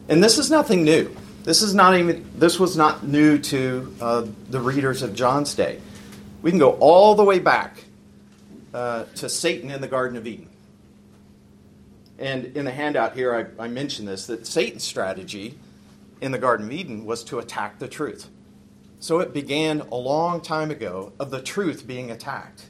And 0.09 0.25
this 0.25 0.39
is 0.39 0.51
nothing 0.51 0.83
new. 0.83 1.15
This 1.49 1.63
is 1.63 1.75
not 1.75 1.97
even 1.97 2.29
this 2.35 2.61
was 2.61 2.77
not 2.77 3.07
new 3.07 3.39
to 3.39 3.97
uh, 4.03 4.27
the 4.51 4.61
readers 4.61 5.01
of 5.01 5.15
John's 5.15 5.55
day. 5.55 5.81
We 6.43 6.51
can 6.51 6.59
go 6.59 6.73
all 6.73 7.15
the 7.15 7.25
way 7.25 7.39
back 7.39 7.85
uh, 8.75 9.05
to 9.15 9.31
Satan 9.31 9.71
in 9.71 9.81
the 9.81 9.89
Garden 9.89 10.19
of 10.19 10.27
Eden. 10.27 10.51
And 12.19 12.55
in 12.55 12.67
the 12.67 12.71
handout 12.71 13.15
here, 13.15 13.35
I, 13.59 13.65
I 13.65 13.67
mentioned 13.67 14.09
this 14.09 14.27
that 14.27 14.47
Satan's 14.47 14.85
strategy 14.85 15.59
in 16.21 16.33
the 16.33 16.39
Garden 16.39 16.67
of 16.67 16.73
Eden 16.73 17.07
was 17.07 17.25
to 17.25 17.39
attack 17.39 17.79
the 17.79 17.89
truth. 17.89 18.29
So 19.01 19.21
it 19.21 19.33
began 19.33 19.81
a 19.91 19.97
long 19.97 20.43
time 20.43 20.71
ago 20.71 21.15
of 21.19 21.31
the 21.31 21.41
truth 21.41 21.87
being 21.87 22.11
attacked. 22.11 22.67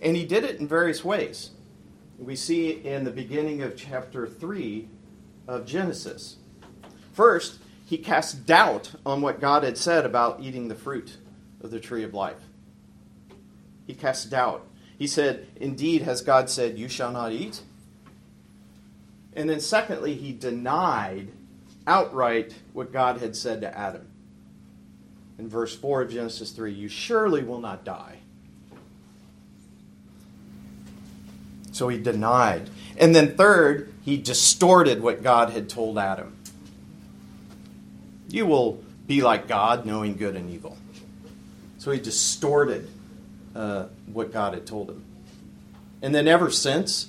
And 0.00 0.16
he 0.16 0.24
did 0.24 0.44
it 0.44 0.60
in 0.60 0.68
various 0.68 1.04
ways. 1.04 1.50
We 2.16 2.36
see 2.36 2.70
in 2.70 3.02
the 3.02 3.10
beginning 3.10 3.62
of 3.62 3.76
chapter 3.76 4.28
3 4.28 4.86
of 5.48 5.66
Genesis. 5.66 6.36
First, 7.18 7.58
he 7.84 7.98
cast 7.98 8.46
doubt 8.46 8.92
on 9.04 9.22
what 9.22 9.40
God 9.40 9.64
had 9.64 9.76
said 9.76 10.06
about 10.06 10.38
eating 10.40 10.68
the 10.68 10.76
fruit 10.76 11.16
of 11.60 11.72
the 11.72 11.80
tree 11.80 12.04
of 12.04 12.14
life. 12.14 12.38
He 13.88 13.94
cast 13.94 14.30
doubt. 14.30 14.64
He 14.96 15.08
said, 15.08 15.48
Indeed, 15.56 16.02
has 16.02 16.22
God 16.22 16.48
said, 16.48 16.78
You 16.78 16.86
shall 16.86 17.10
not 17.10 17.32
eat? 17.32 17.62
And 19.32 19.50
then, 19.50 19.58
secondly, 19.58 20.14
he 20.14 20.30
denied 20.30 21.32
outright 21.88 22.54
what 22.72 22.92
God 22.92 23.18
had 23.18 23.34
said 23.34 23.62
to 23.62 23.76
Adam 23.76 24.06
in 25.40 25.48
verse 25.48 25.74
4 25.74 26.02
of 26.02 26.12
Genesis 26.12 26.52
3 26.52 26.72
You 26.72 26.88
surely 26.88 27.42
will 27.42 27.60
not 27.60 27.84
die. 27.84 28.18
So 31.72 31.88
he 31.88 31.98
denied. 31.98 32.70
And 32.96 33.12
then, 33.12 33.36
third, 33.36 33.92
he 34.04 34.18
distorted 34.18 35.02
what 35.02 35.24
God 35.24 35.50
had 35.50 35.68
told 35.68 35.98
Adam. 35.98 36.37
You 38.28 38.46
will 38.46 38.82
be 39.06 39.22
like 39.22 39.48
God, 39.48 39.86
knowing 39.86 40.16
good 40.16 40.36
and 40.36 40.50
evil. 40.50 40.76
So 41.78 41.90
he 41.90 41.98
distorted 41.98 42.88
uh, 43.54 43.86
what 44.12 44.32
God 44.32 44.54
had 44.54 44.66
told 44.66 44.90
him. 44.90 45.02
And 46.02 46.14
then, 46.14 46.28
ever 46.28 46.50
since, 46.50 47.08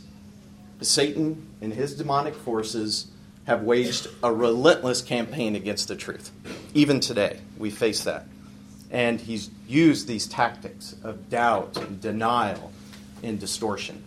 Satan 0.82 1.48
and 1.62 1.74
his 1.74 1.96
demonic 1.96 2.36
forces 2.36 3.12
have 3.46 3.64
waged 3.64 4.08
a 4.24 4.32
relentless 4.32 5.02
campaign 5.02 5.56
against 5.56 5.88
the 5.88 5.96
truth. 5.96 6.32
Even 6.74 7.00
today, 7.00 7.40
we 7.58 7.70
face 7.70 8.04
that. 8.04 8.26
And 8.92 9.20
he's 9.20 9.50
used 9.68 10.08
these 10.08 10.28
tactics 10.28 10.96
of 11.04 11.30
doubt 11.30 11.78
and 11.78 12.00
denial 12.00 12.72
and 13.22 13.40
distortion. 13.40 14.04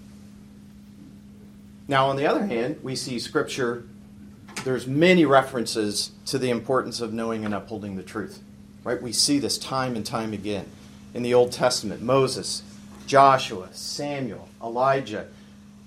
Now, 1.88 2.06
on 2.06 2.16
the 2.16 2.26
other 2.26 2.46
hand, 2.46 2.80
we 2.82 2.96
see 2.96 3.18
Scripture, 3.18 3.84
there's 4.64 4.86
many 4.86 5.24
references 5.24 6.12
to 6.26 6.38
the 6.38 6.50
importance 6.50 7.00
of 7.00 7.12
knowing 7.12 7.44
and 7.44 7.54
upholding 7.54 7.96
the 7.96 8.02
truth. 8.02 8.42
Right? 8.84 9.00
We 9.00 9.12
see 9.12 9.38
this 9.38 9.58
time 9.58 9.96
and 9.96 10.04
time 10.04 10.32
again. 10.32 10.66
In 11.14 11.22
the 11.22 11.34
Old 11.34 11.52
Testament, 11.52 12.02
Moses, 12.02 12.62
Joshua, 13.06 13.68
Samuel, 13.72 14.48
Elijah, 14.62 15.28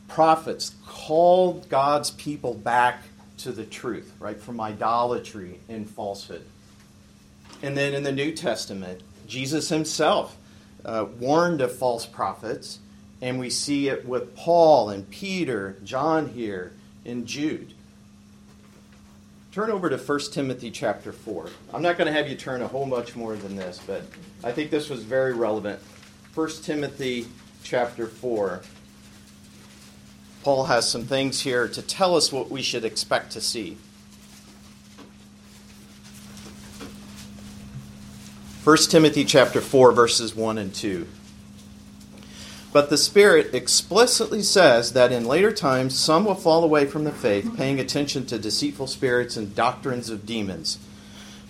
prophets 0.07 0.75
called 0.85 1.67
God's 1.69 2.11
people 2.11 2.53
back 2.53 3.03
to 3.39 3.51
the 3.51 3.65
truth, 3.65 4.13
right? 4.19 4.39
From 4.39 4.61
idolatry 4.61 5.59
and 5.67 5.89
falsehood. 5.89 6.43
And 7.61 7.75
then 7.75 7.93
in 7.93 8.03
the 8.03 8.11
New 8.11 8.31
Testament, 8.31 9.01
Jesus 9.27 9.69
himself 9.69 10.37
uh, 10.83 11.05
warned 11.19 11.61
of 11.61 11.75
false 11.75 12.05
prophets, 12.05 12.79
and 13.21 13.39
we 13.39 13.49
see 13.49 13.87
it 13.89 14.05
with 14.05 14.35
Paul 14.35 14.89
and 14.89 15.09
Peter, 15.09 15.77
John 15.83 16.29
here, 16.29 16.73
and 17.05 17.25
Jude. 17.25 17.74
Turn 19.55 19.71
over 19.71 19.89
to 19.89 19.95
1 19.95 20.19
Timothy 20.33 20.69
chapter 20.69 21.13
4. 21.13 21.47
I'm 21.73 21.81
not 21.81 21.97
going 21.97 22.07
to 22.07 22.11
have 22.11 22.27
you 22.27 22.35
turn 22.35 22.61
a 22.61 22.67
whole 22.67 22.85
much 22.85 23.15
more 23.15 23.37
than 23.37 23.55
this, 23.55 23.79
but 23.87 24.01
I 24.43 24.51
think 24.51 24.69
this 24.69 24.89
was 24.89 25.01
very 25.03 25.31
relevant. 25.31 25.79
1 26.33 26.49
Timothy 26.61 27.27
chapter 27.63 28.05
4. 28.05 28.61
Paul 30.43 30.65
has 30.65 30.91
some 30.91 31.05
things 31.05 31.39
here 31.39 31.69
to 31.69 31.81
tell 31.81 32.17
us 32.17 32.33
what 32.33 32.51
we 32.51 32.61
should 32.61 32.83
expect 32.83 33.31
to 33.31 33.39
see. 33.39 33.77
1 38.65 38.77
Timothy 38.89 39.23
chapter 39.23 39.61
4 39.61 39.93
verses 39.93 40.35
1 40.35 40.57
and 40.57 40.75
2. 40.75 41.07
But 42.75 42.89
the 42.89 42.97
Spirit 42.97 43.55
explicitly 43.55 44.41
says 44.43 44.91
that 44.91 45.13
in 45.13 45.23
later 45.23 45.53
times 45.53 45.97
some 45.97 46.25
will 46.25 46.35
fall 46.35 46.61
away 46.61 46.85
from 46.85 47.05
the 47.05 47.11
faith, 47.13 47.55
paying 47.55 47.79
attention 47.79 48.25
to 48.25 48.37
deceitful 48.37 48.87
spirits 48.87 49.37
and 49.37 49.55
doctrines 49.55 50.09
of 50.09 50.25
demons, 50.25 50.77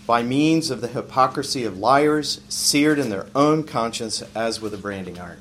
by 0.05 0.21
means 0.21 0.69
of 0.69 0.81
the 0.81 0.87
hypocrisy 0.87 1.63
of 1.63 1.79
liars, 1.79 2.41
seared 2.47 2.99
in 2.99 3.09
their 3.09 3.25
own 3.33 3.63
conscience 3.63 4.21
as 4.35 4.61
with 4.61 4.75
a 4.75 4.77
branding 4.77 5.19
iron. 5.19 5.39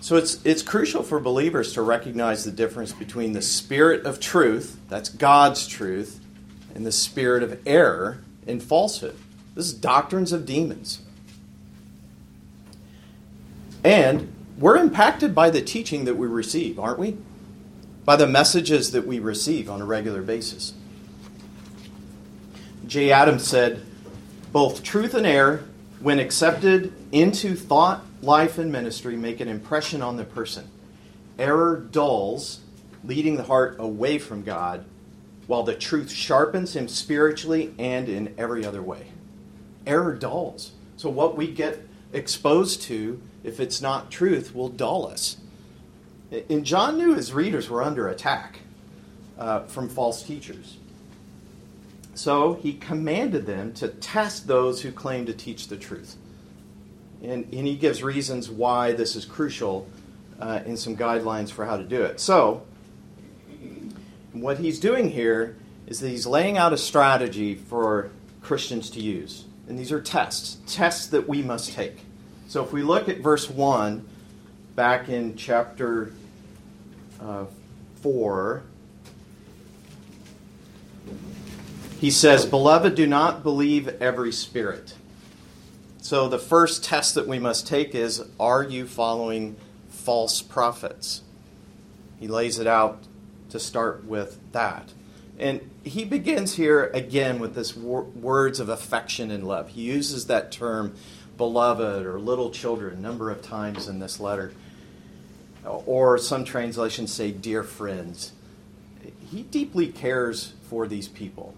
So 0.00 0.16
it's, 0.16 0.44
it's 0.44 0.62
crucial 0.62 1.04
for 1.04 1.20
believers 1.20 1.72
to 1.74 1.82
recognize 1.82 2.42
the 2.42 2.50
difference 2.50 2.90
between 2.90 3.32
the 3.32 3.42
spirit 3.42 4.04
of 4.04 4.18
truth, 4.18 4.76
that's 4.88 5.08
God's 5.08 5.68
truth, 5.68 6.18
and 6.74 6.84
the 6.84 6.90
spirit 6.90 7.44
of 7.44 7.60
error 7.64 8.24
and 8.44 8.60
falsehood. 8.60 9.14
This 9.54 9.66
is 9.66 9.72
doctrines 9.72 10.32
of 10.32 10.46
demons. 10.46 11.03
And 13.84 14.32
we're 14.58 14.78
impacted 14.78 15.34
by 15.34 15.50
the 15.50 15.60
teaching 15.60 16.06
that 16.06 16.16
we 16.16 16.26
receive, 16.26 16.78
aren't 16.78 16.98
we? 16.98 17.18
By 18.04 18.16
the 18.16 18.26
messages 18.26 18.92
that 18.92 19.06
we 19.06 19.18
receive 19.18 19.68
on 19.68 19.80
a 19.80 19.84
regular 19.84 20.22
basis. 20.22 20.72
Jay 22.86 23.12
Adams 23.12 23.46
said, 23.46 23.84
both 24.54 24.84
truth 24.84 25.14
and 25.14 25.26
error, 25.26 25.64
when 25.98 26.20
accepted 26.20 26.92
into 27.10 27.56
thought, 27.56 28.04
life, 28.22 28.56
and 28.56 28.70
ministry, 28.70 29.16
make 29.16 29.40
an 29.40 29.48
impression 29.48 30.00
on 30.00 30.16
the 30.16 30.24
person. 30.24 30.68
Error 31.40 31.76
dulls, 31.76 32.60
leading 33.02 33.36
the 33.36 33.42
heart 33.42 33.76
away 33.80 34.18
from 34.20 34.44
God, 34.44 34.84
while 35.48 35.64
the 35.64 35.74
truth 35.74 36.10
sharpens 36.10 36.76
him 36.76 36.86
spiritually 36.86 37.74
and 37.80 38.08
in 38.08 38.32
every 38.38 38.64
other 38.64 38.80
way. 38.80 39.08
Error 39.86 40.14
dulls. 40.14 40.70
So, 40.96 41.10
what 41.10 41.36
we 41.36 41.48
get 41.48 41.84
exposed 42.12 42.82
to 42.82 43.20
if 43.44 43.60
it's 43.60 43.80
not 43.80 44.10
truth, 44.10 44.54
will 44.54 44.70
dull 44.70 45.06
us. 45.06 45.36
And 46.50 46.64
John 46.64 46.98
knew 46.98 47.14
his 47.14 47.32
readers 47.32 47.70
were 47.70 47.82
under 47.82 48.08
attack 48.08 48.60
uh, 49.38 49.60
from 49.60 49.88
false 49.88 50.22
teachers. 50.22 50.78
So 52.14 52.54
he 52.54 52.74
commanded 52.74 53.46
them 53.46 53.72
to 53.74 53.88
test 53.88 54.46
those 54.46 54.82
who 54.82 54.90
claim 54.90 55.26
to 55.26 55.32
teach 55.32 55.68
the 55.68 55.76
truth. 55.76 56.16
And, 57.22 57.44
and 57.52 57.66
he 57.66 57.76
gives 57.76 58.02
reasons 58.02 58.50
why 58.50 58.92
this 58.92 59.16
is 59.16 59.24
crucial 59.24 59.88
uh, 60.40 60.60
and 60.64 60.78
some 60.78 60.96
guidelines 60.96 61.50
for 61.50 61.64
how 61.64 61.76
to 61.76 61.84
do 61.84 62.02
it. 62.02 62.20
So, 62.20 62.62
what 64.32 64.58
he's 64.58 64.80
doing 64.80 65.10
here 65.10 65.56
is 65.86 66.00
that 66.00 66.08
he's 66.08 66.26
laying 66.26 66.58
out 66.58 66.72
a 66.72 66.78
strategy 66.78 67.54
for 67.54 68.10
Christians 68.42 68.90
to 68.90 69.00
use. 69.00 69.44
And 69.68 69.78
these 69.78 69.92
are 69.92 70.00
tests, 70.00 70.58
tests 70.66 71.06
that 71.08 71.28
we 71.28 71.42
must 71.42 71.72
take. 71.72 72.04
So 72.48 72.62
if 72.62 72.72
we 72.72 72.82
look 72.82 73.08
at 73.08 73.18
verse 73.18 73.48
1 73.48 74.06
back 74.76 75.08
in 75.08 75.36
chapter 75.36 76.12
uh, 77.20 77.46
4, 78.02 78.62
he 82.00 82.10
says, 82.10 82.44
Beloved, 82.44 82.94
do 82.94 83.06
not 83.06 83.42
believe 83.42 83.88
every 84.00 84.32
spirit. 84.32 84.94
So 85.98 86.28
the 86.28 86.38
first 86.38 86.84
test 86.84 87.14
that 87.14 87.26
we 87.26 87.38
must 87.38 87.66
take 87.66 87.94
is 87.94 88.22
Are 88.38 88.62
you 88.62 88.86
following 88.86 89.56
false 89.88 90.42
prophets? 90.42 91.22
He 92.20 92.28
lays 92.28 92.58
it 92.58 92.66
out 92.66 93.04
to 93.48 93.58
start 93.58 94.04
with 94.04 94.38
that. 94.52 94.92
And 95.38 95.70
he 95.82 96.04
begins 96.04 96.56
here 96.56 96.90
again 96.94 97.38
with 97.38 97.54
this 97.54 97.74
wor- 97.76 98.04
words 98.04 98.60
of 98.60 98.68
affection 98.68 99.30
and 99.30 99.46
love. 99.46 99.70
He 99.70 99.82
uses 99.82 100.26
that 100.26 100.52
term 100.52 100.94
beloved 101.36 102.06
or 102.06 102.18
little 102.18 102.50
children 102.50 102.96
a 102.96 103.00
number 103.00 103.30
of 103.30 103.42
times 103.42 103.88
in 103.88 103.98
this 103.98 104.20
letter. 104.20 104.52
Or 105.64 106.18
some 106.18 106.44
translations 106.44 107.12
say 107.12 107.30
dear 107.30 107.62
friends. 107.62 108.32
He 109.30 109.42
deeply 109.42 109.88
cares 109.88 110.52
for 110.68 110.86
these 110.86 111.08
people. 111.08 111.54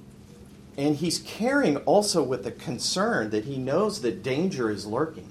And 0.78 0.96
he's 0.96 1.18
caring 1.20 1.78
also 1.78 2.22
with 2.22 2.44
the 2.44 2.52
concern 2.52 3.30
that 3.30 3.44
he 3.44 3.56
knows 3.56 4.02
that 4.02 4.22
danger 4.22 4.70
is 4.70 4.86
lurking, 4.86 5.30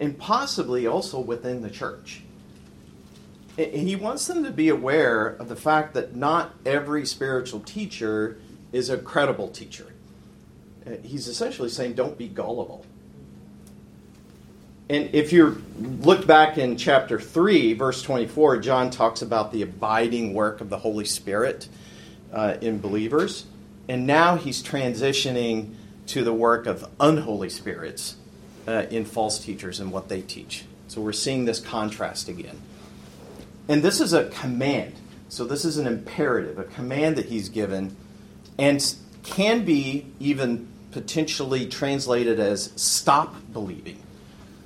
and 0.00 0.18
possibly 0.18 0.86
also 0.86 1.20
within 1.20 1.62
the 1.62 1.70
church. 1.70 2.22
He 3.56 3.96
wants 3.96 4.26
them 4.26 4.44
to 4.44 4.50
be 4.50 4.70
aware 4.70 5.26
of 5.26 5.48
the 5.48 5.56
fact 5.56 5.94
that 5.94 6.16
not 6.16 6.54
every 6.64 7.06
spiritual 7.06 7.60
teacher 7.60 8.38
is 8.72 8.90
a 8.90 8.96
credible 8.96 9.48
teacher. 9.48 9.92
Uh, 10.86 10.92
he's 11.02 11.28
essentially 11.28 11.68
saying, 11.68 11.92
don't 11.92 12.18
be 12.18 12.28
gullible. 12.28 12.84
And 14.92 15.14
if 15.14 15.32
you 15.32 15.64
look 15.80 16.26
back 16.26 16.58
in 16.58 16.76
chapter 16.76 17.18
3, 17.18 17.72
verse 17.72 18.02
24, 18.02 18.58
John 18.58 18.90
talks 18.90 19.22
about 19.22 19.50
the 19.50 19.62
abiding 19.62 20.34
work 20.34 20.60
of 20.60 20.68
the 20.68 20.76
Holy 20.76 21.06
Spirit 21.06 21.66
uh, 22.30 22.58
in 22.60 22.78
believers. 22.78 23.46
And 23.88 24.06
now 24.06 24.36
he's 24.36 24.62
transitioning 24.62 25.76
to 26.08 26.22
the 26.22 26.34
work 26.34 26.66
of 26.66 26.86
unholy 27.00 27.48
spirits 27.48 28.16
uh, 28.68 28.84
in 28.90 29.06
false 29.06 29.42
teachers 29.42 29.80
and 29.80 29.90
what 29.92 30.10
they 30.10 30.20
teach. 30.20 30.66
So 30.88 31.00
we're 31.00 31.12
seeing 31.12 31.46
this 31.46 31.58
contrast 31.58 32.28
again. 32.28 32.60
And 33.68 33.82
this 33.82 33.98
is 33.98 34.12
a 34.12 34.28
command. 34.28 34.92
So 35.30 35.46
this 35.46 35.64
is 35.64 35.78
an 35.78 35.86
imperative, 35.86 36.58
a 36.58 36.64
command 36.64 37.16
that 37.16 37.26
he's 37.26 37.48
given, 37.48 37.96
and 38.58 38.94
can 39.22 39.64
be 39.64 40.04
even 40.20 40.68
potentially 40.90 41.64
translated 41.64 42.38
as 42.38 42.74
stop 42.76 43.34
believing. 43.54 43.98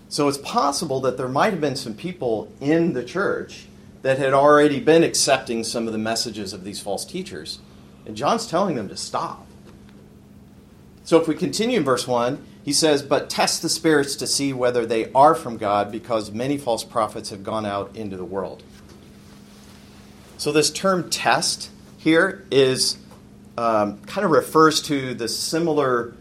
So 0.08 0.28
it's 0.28 0.38
possible 0.38 1.00
that 1.00 1.16
there 1.16 1.28
might 1.28 1.52
have 1.52 1.60
been 1.60 1.76
some 1.76 1.94
people 1.94 2.52
in 2.60 2.92
the 2.92 3.04
church 3.04 3.66
that 4.02 4.18
had 4.18 4.32
already 4.32 4.78
been 4.78 5.02
accepting 5.02 5.64
some 5.64 5.86
of 5.86 5.92
the 5.92 5.98
messages 5.98 6.52
of 6.52 6.64
these 6.64 6.80
false 6.80 7.04
teachers. 7.04 7.58
And 8.06 8.16
John's 8.16 8.46
telling 8.46 8.76
them 8.76 8.88
to 8.88 8.96
stop. 8.96 9.46
So 11.04 11.20
if 11.20 11.28
we 11.28 11.34
continue 11.34 11.78
in 11.78 11.84
verse 11.84 12.06
1, 12.06 12.44
he 12.64 12.72
says, 12.72 13.02
But 13.02 13.30
test 13.30 13.62
the 13.62 13.68
spirits 13.68 14.16
to 14.16 14.26
see 14.26 14.52
whether 14.52 14.86
they 14.86 15.12
are 15.12 15.34
from 15.34 15.56
God, 15.56 15.92
because 15.92 16.30
many 16.30 16.58
false 16.58 16.84
prophets 16.84 17.30
have 17.30 17.44
gone 17.44 17.66
out 17.66 17.94
into 17.96 18.16
the 18.16 18.24
world. 18.24 18.62
So 20.36 20.52
this 20.52 20.70
term 20.70 21.08
test 21.08 21.70
here 21.96 22.44
is 22.50 22.98
um, 23.56 24.00
kind 24.02 24.24
of 24.24 24.30
refers 24.30 24.82
to 24.82 25.14
the 25.14 25.28
similar 25.28 26.14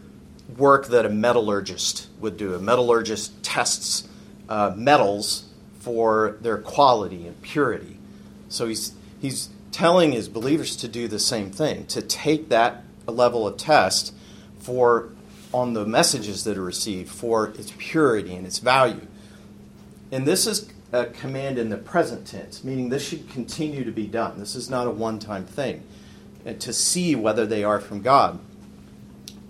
work 0.56 0.86
that 0.88 1.04
a 1.04 1.10
metallurgist 1.10 2.08
would 2.20 2.36
do. 2.36 2.54
A 2.54 2.58
metallurgist 2.58 3.42
tests 3.42 4.08
uh, 4.48 4.72
metals 4.76 5.44
for 5.80 6.36
their 6.40 6.58
quality 6.58 7.26
and 7.26 7.40
purity. 7.42 7.98
So 8.48 8.66
he's, 8.66 8.92
he's 9.20 9.48
telling 9.72 10.12
his 10.12 10.28
believers 10.28 10.76
to 10.76 10.88
do 10.88 11.08
the 11.08 11.18
same 11.18 11.50
thing, 11.50 11.86
to 11.86 12.00
take 12.00 12.48
that 12.48 12.84
level 13.06 13.46
of 13.46 13.56
test 13.56 14.14
for 14.58 15.10
on 15.52 15.72
the 15.72 15.86
messages 15.86 16.44
that 16.44 16.58
are 16.58 16.64
received 16.64 17.10
for 17.10 17.48
its 17.50 17.72
purity 17.78 18.34
and 18.34 18.46
its 18.46 18.58
value. 18.58 19.06
And 20.10 20.26
this 20.26 20.46
is 20.46 20.70
a 20.92 21.06
command 21.06 21.58
in 21.58 21.68
the 21.68 21.76
present 21.76 22.26
tense, 22.26 22.62
meaning 22.62 22.88
this 22.88 23.06
should 23.06 23.28
continue 23.30 23.84
to 23.84 23.90
be 23.90 24.06
done. 24.06 24.38
This 24.38 24.54
is 24.54 24.70
not 24.70 24.86
a 24.86 24.90
one 24.90 25.18
time 25.18 25.46
thing. 25.46 25.82
And 26.44 26.60
to 26.60 26.72
see 26.72 27.14
whether 27.14 27.46
they 27.46 27.64
are 27.64 27.80
from 27.80 28.02
God. 28.02 28.38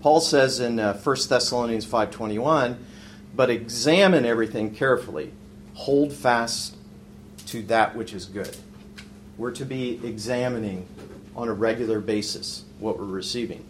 Paul 0.07 0.21
says 0.21 0.61
in 0.61 0.79
uh, 0.79 0.93
1 0.93 1.15
Thessalonians 1.27 1.85
5:21, 1.85 2.77
"But 3.35 3.49
examine 3.49 4.23
everything 4.25 4.73
carefully. 4.73 5.33
Hold 5.73 6.13
fast 6.13 6.77
to 7.47 7.61
that 7.63 7.93
which 7.93 8.13
is 8.13 8.23
good." 8.23 8.55
We're 9.37 9.51
to 9.51 9.65
be 9.65 9.99
examining 10.01 10.87
on 11.35 11.49
a 11.49 11.53
regular 11.53 11.99
basis 11.99 12.63
what 12.79 12.97
we're 12.97 13.03
receiving. 13.03 13.65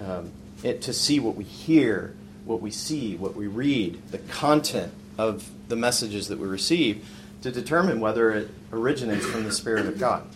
Um, 0.00 0.30
it, 0.62 0.82
to 0.82 0.92
see 0.92 1.18
what 1.18 1.34
we 1.34 1.42
hear, 1.42 2.14
what 2.44 2.62
we 2.62 2.70
see, 2.70 3.16
what 3.16 3.34
we 3.34 3.48
read, 3.48 4.00
the 4.12 4.18
content 4.18 4.92
of 5.18 5.50
the 5.66 5.74
messages 5.74 6.28
that 6.28 6.38
we 6.38 6.46
receive 6.46 7.04
to 7.42 7.50
determine 7.50 7.98
whether 7.98 8.30
it 8.30 8.50
originates 8.72 9.26
from 9.26 9.42
the 9.42 9.52
Spirit 9.52 9.86
of 9.86 9.98
God. 9.98 10.28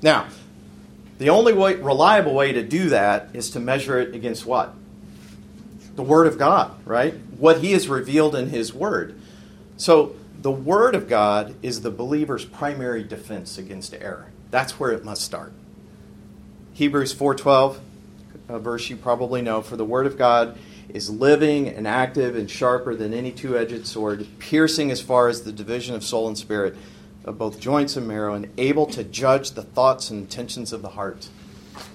Now, 0.00 0.28
the 1.18 1.30
only 1.30 1.52
way, 1.52 1.74
reliable 1.76 2.34
way 2.34 2.52
to 2.52 2.62
do 2.62 2.90
that 2.90 3.30
is 3.32 3.50
to 3.50 3.60
measure 3.60 3.98
it 3.98 4.14
against 4.14 4.44
what? 4.44 4.74
The 5.94 6.02
Word 6.02 6.26
of 6.26 6.38
God, 6.38 6.74
right? 6.84 7.14
What 7.38 7.60
He 7.60 7.72
has 7.72 7.88
revealed 7.88 8.34
in 8.34 8.50
His 8.50 8.74
Word. 8.74 9.18
So, 9.76 10.14
the 10.40 10.50
Word 10.52 10.94
of 10.94 11.08
God 11.08 11.54
is 11.62 11.80
the 11.80 11.90
believer's 11.90 12.44
primary 12.44 13.02
defense 13.02 13.56
against 13.58 13.94
error. 13.94 14.30
That's 14.50 14.78
where 14.78 14.92
it 14.92 15.04
must 15.04 15.22
start. 15.22 15.52
Hebrews 16.74 17.14
4:12, 17.14 17.78
a 18.48 18.58
verse 18.58 18.90
you 18.90 18.96
probably 18.96 19.40
know, 19.42 19.62
for 19.62 19.76
the 19.76 19.84
word 19.84 20.06
of 20.06 20.18
God 20.18 20.58
is 20.88 21.10
living 21.10 21.68
and 21.68 21.88
active 21.88 22.36
and 22.36 22.50
sharper 22.50 22.94
than 22.94 23.12
any 23.12 23.32
two-edged 23.32 23.86
sword, 23.86 24.26
piercing 24.38 24.90
as 24.90 25.00
far 25.00 25.28
as 25.28 25.42
the 25.42 25.52
division 25.52 25.94
of 25.94 26.04
soul 26.04 26.28
and 26.28 26.38
spirit, 26.38 26.76
of 27.26 27.36
both 27.36 27.60
joints 27.60 27.96
and 27.96 28.08
marrow, 28.08 28.34
and 28.34 28.48
able 28.56 28.86
to 28.86 29.04
judge 29.04 29.50
the 29.50 29.62
thoughts 29.62 30.10
and 30.10 30.20
intentions 30.20 30.72
of 30.72 30.80
the 30.80 30.90
heart. 30.90 31.28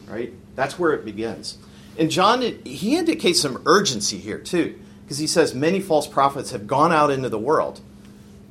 Right? 0.07 0.33
That's 0.55 0.77
where 0.77 0.91
it 0.91 1.05
begins. 1.05 1.57
And 1.97 2.11
John, 2.11 2.41
he 2.41 2.97
indicates 2.97 3.41
some 3.41 3.61
urgency 3.65 4.17
here 4.17 4.39
too, 4.39 4.79
because 5.03 5.17
he 5.17 5.27
says 5.27 5.53
many 5.53 5.79
false 5.79 6.07
prophets 6.07 6.51
have 6.51 6.67
gone 6.67 6.91
out 6.91 7.09
into 7.09 7.29
the 7.29 7.39
world. 7.39 7.81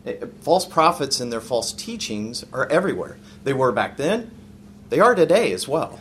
Eh, 0.07 0.16
false 0.40 0.66
prophets 0.66 1.21
and 1.21 1.33
their 1.33 1.40
false 1.40 1.73
teachings 1.73 2.45
are 2.53 2.66
everywhere. 2.69 3.19
They 3.45 3.53
were 3.53 3.73
back 3.73 3.97
then, 3.97 4.31
they 4.88 5.01
are 5.01 5.14
today 5.14 5.53
as 5.53 5.69
well. 5.69 6.01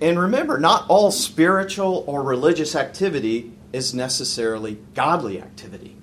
And 0.00 0.18
remember, 0.18 0.58
not 0.58 0.86
all 0.88 1.10
spiritual 1.10 2.04
or 2.06 2.22
religious 2.22 2.76
activity 2.76 3.52
is 3.72 3.92
necessarily 3.92 4.78
godly 4.94 5.40
activity. 5.40 5.96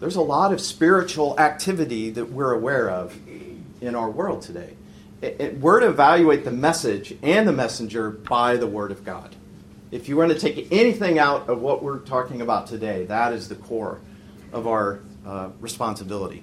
There's 0.00 0.16
a 0.16 0.22
lot 0.22 0.54
of 0.54 0.62
spiritual 0.62 1.38
activity 1.38 2.08
that 2.10 2.32
we're 2.32 2.52
aware 2.52 2.88
of 2.88 3.18
in 3.82 3.94
our 3.94 4.08
world 4.08 4.40
today. 4.40 4.74
we're 5.60 5.80
to 5.80 5.88
evaluate 5.88 6.44
the 6.44 6.50
message 6.50 7.14
and 7.22 7.46
the 7.46 7.52
messenger 7.52 8.10
by 8.10 8.56
the 8.56 8.66
Word 8.66 8.92
of 8.92 9.04
God. 9.04 9.36
If 9.90 10.08
you 10.08 10.16
want 10.16 10.32
to 10.32 10.38
take 10.38 10.72
anything 10.72 11.18
out 11.18 11.50
of 11.50 11.60
what 11.60 11.82
we're 11.82 11.98
talking 11.98 12.40
about 12.40 12.66
today, 12.66 13.04
that 13.06 13.34
is 13.34 13.50
the 13.50 13.56
core 13.56 14.00
of 14.52 14.66
our 14.66 15.00
uh, 15.26 15.50
responsibility. 15.60 16.42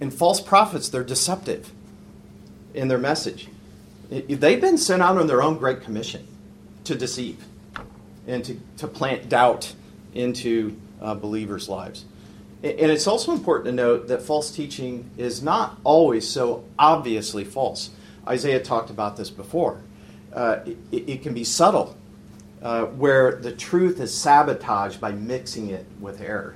And 0.00 0.14
false 0.14 0.40
prophets, 0.40 0.88
they're 0.88 1.02
deceptive 1.02 1.72
in 2.72 2.86
their 2.86 2.98
message. 2.98 3.48
They've 4.10 4.60
been 4.60 4.78
sent 4.78 5.02
out 5.02 5.18
on 5.18 5.26
their 5.26 5.42
own 5.42 5.58
great 5.58 5.80
commission 5.80 6.28
to 6.84 6.94
deceive 6.94 7.44
and 8.28 8.44
to, 8.44 8.60
to 8.76 8.86
plant 8.86 9.28
doubt 9.28 9.74
into 10.12 10.76
uh, 11.00 11.16
believers' 11.16 11.68
lives. 11.68 12.04
And 12.64 12.90
it's 12.90 13.06
also 13.06 13.32
important 13.32 13.66
to 13.66 13.72
note 13.72 14.08
that 14.08 14.22
false 14.22 14.50
teaching 14.50 15.10
is 15.18 15.42
not 15.42 15.78
always 15.84 16.26
so 16.26 16.64
obviously 16.78 17.44
false. 17.44 17.90
Isaiah 18.26 18.58
talked 18.58 18.88
about 18.88 19.18
this 19.18 19.28
before. 19.28 19.82
Uh, 20.32 20.60
it, 20.90 21.08
it, 21.10 21.22
can 21.22 21.34
be 21.34 21.44
subtle, 21.44 21.94
uh, 22.62 22.86
where 22.86 23.36
the 23.36 23.52
truth 23.52 24.00
is 24.00 24.14
sabotaged 24.14 24.98
by 24.98 25.12
mixing 25.12 25.68
it 25.68 25.84
with 26.00 26.22
error. 26.22 26.54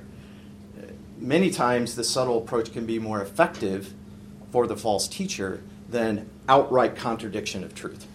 Many 1.19 1.51
times, 1.51 1.95
the 1.95 2.03
subtle 2.03 2.39
approach 2.39 2.73
can 2.73 2.87
be 2.87 2.97
more 2.97 3.21
effective 3.21 3.93
for 4.51 4.65
the 4.65 4.75
false 4.75 5.07
teacher 5.07 5.61
than 5.89 6.27
outright 6.47 6.95
contradiction 6.95 7.63
of 7.63 7.75
truth. 7.75 8.07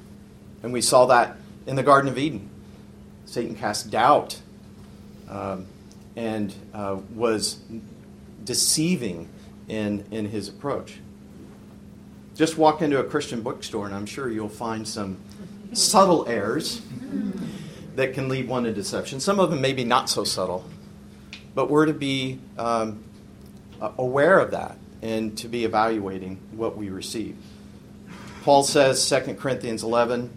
And 0.64 0.72
we 0.72 0.80
saw 0.80 1.06
that 1.06 1.36
in 1.64 1.76
the 1.76 1.84
Garden 1.84 2.10
of 2.10 2.18
Eden. 2.18 2.50
Satan 3.24 3.54
cast 3.54 3.90
doubt 3.90 4.40
um, 5.28 5.66
and 6.16 6.54
uh, 6.72 6.98
was 7.14 7.58
deceiving 8.44 9.28
in, 9.68 10.04
in 10.10 10.26
his 10.26 10.48
approach. 10.48 10.98
Just 12.34 12.58
walk 12.58 12.82
into 12.82 12.98
a 12.98 13.04
Christian 13.04 13.42
bookstore, 13.42 13.86
and 13.86 13.94
I'm 13.94 14.06
sure 14.06 14.30
you'll 14.30 14.48
find 14.48 14.86
some 14.86 15.18
subtle 15.72 16.28
errors 16.28 16.82
that 17.96 18.14
can 18.14 18.28
lead 18.28 18.48
one 18.48 18.64
to 18.64 18.72
deception. 18.72 19.20
Some 19.20 19.38
of 19.38 19.50
them 19.50 19.60
may 19.60 19.72
be 19.72 19.84
not 19.84 20.10
so 20.10 20.24
subtle, 20.24 20.64
but 21.54 21.70
we're 21.70 21.86
to 21.86 21.92
be 21.92 22.40
um, 22.58 23.04
aware 23.80 24.38
of 24.38 24.50
that 24.50 24.76
and 25.02 25.36
to 25.38 25.48
be 25.48 25.64
evaluating 25.64 26.40
what 26.52 26.76
we 26.76 26.90
receive. 26.90 27.36
Paul 28.42 28.62
says, 28.62 29.08
2 29.08 29.34
Corinthians 29.34 29.82
11, 29.82 30.30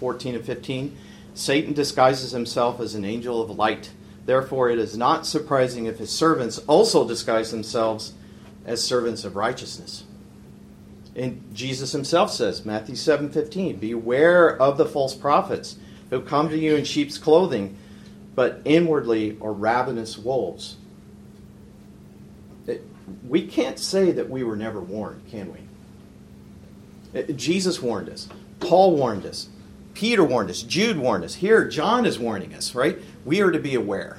14 0.00 0.34
and 0.34 0.44
15, 0.44 0.96
Satan 1.34 1.72
disguises 1.72 2.32
himself 2.32 2.80
as 2.80 2.94
an 2.94 3.04
angel 3.04 3.40
of 3.40 3.50
light. 3.50 3.90
Therefore, 4.28 4.68
it 4.68 4.78
is 4.78 4.94
not 4.94 5.24
surprising 5.24 5.86
if 5.86 5.96
his 5.96 6.10
servants 6.10 6.58
also 6.66 7.08
disguise 7.08 7.50
themselves 7.50 8.12
as 8.66 8.84
servants 8.84 9.24
of 9.24 9.36
righteousness. 9.36 10.04
And 11.16 11.42
Jesus 11.54 11.92
himself 11.92 12.30
says, 12.30 12.62
Matthew 12.62 12.94
7 12.94 13.30
15, 13.30 13.76
Beware 13.76 14.54
of 14.60 14.76
the 14.76 14.84
false 14.84 15.14
prophets 15.14 15.78
who 16.10 16.20
come 16.20 16.50
to 16.50 16.58
you 16.58 16.76
in 16.76 16.84
sheep's 16.84 17.16
clothing, 17.16 17.78
but 18.34 18.60
inwardly 18.66 19.38
are 19.40 19.50
ravenous 19.50 20.18
wolves. 20.18 20.76
We 23.26 23.46
can't 23.46 23.78
say 23.78 24.12
that 24.12 24.28
we 24.28 24.44
were 24.44 24.56
never 24.56 24.82
warned, 24.82 25.22
can 25.30 25.50
we? 25.54 27.18
Uh, 27.18 27.32
Jesus 27.32 27.80
warned 27.80 28.10
us. 28.10 28.28
Paul 28.60 28.94
warned 28.94 29.24
us. 29.24 29.48
Peter 29.94 30.22
warned 30.22 30.50
us. 30.50 30.62
Jude 30.62 30.98
warned 30.98 31.24
us. 31.24 31.34
Here, 31.34 31.66
John 31.66 32.04
is 32.04 32.18
warning 32.18 32.54
us, 32.54 32.74
right? 32.74 32.98
We 33.28 33.42
are 33.42 33.50
to 33.50 33.58
be 33.58 33.74
aware. 33.74 34.16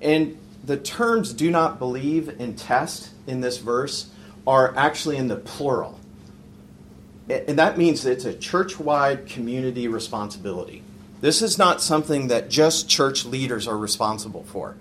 And 0.00 0.36
the 0.64 0.76
terms 0.76 1.32
do 1.32 1.48
not 1.48 1.78
believe 1.78 2.40
and 2.40 2.58
test 2.58 3.10
in 3.28 3.40
this 3.40 3.58
verse 3.58 4.10
are 4.48 4.76
actually 4.76 5.16
in 5.16 5.28
the 5.28 5.36
plural. 5.36 6.00
And 7.28 7.56
that 7.60 7.78
means 7.78 8.02
that 8.02 8.10
it's 8.10 8.24
a 8.24 8.34
church 8.34 8.80
wide 8.80 9.26
community 9.26 9.86
responsibility. 9.86 10.82
This 11.20 11.40
is 11.40 11.56
not 11.56 11.80
something 11.80 12.26
that 12.26 12.50
just 12.50 12.88
church 12.88 13.24
leaders 13.24 13.68
are 13.68 13.78
responsible 13.78 14.42
for. 14.42 14.74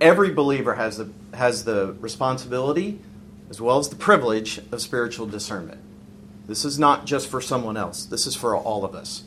Every 0.00 0.30
believer 0.30 0.74
has 0.76 0.98
the, 0.98 1.10
has 1.34 1.64
the 1.64 1.96
responsibility 1.98 3.00
as 3.50 3.60
well 3.60 3.80
as 3.80 3.88
the 3.88 3.96
privilege 3.96 4.60
of 4.70 4.80
spiritual 4.80 5.26
discernment. 5.26 5.80
This 6.46 6.64
is 6.64 6.78
not 6.78 7.06
just 7.06 7.26
for 7.26 7.40
someone 7.40 7.76
else, 7.76 8.04
this 8.04 8.24
is 8.24 8.36
for 8.36 8.56
all 8.56 8.84
of 8.84 8.94
us. 8.94 9.24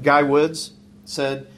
Guy 0.00 0.22
Woods 0.22 0.72
said, 1.04 1.48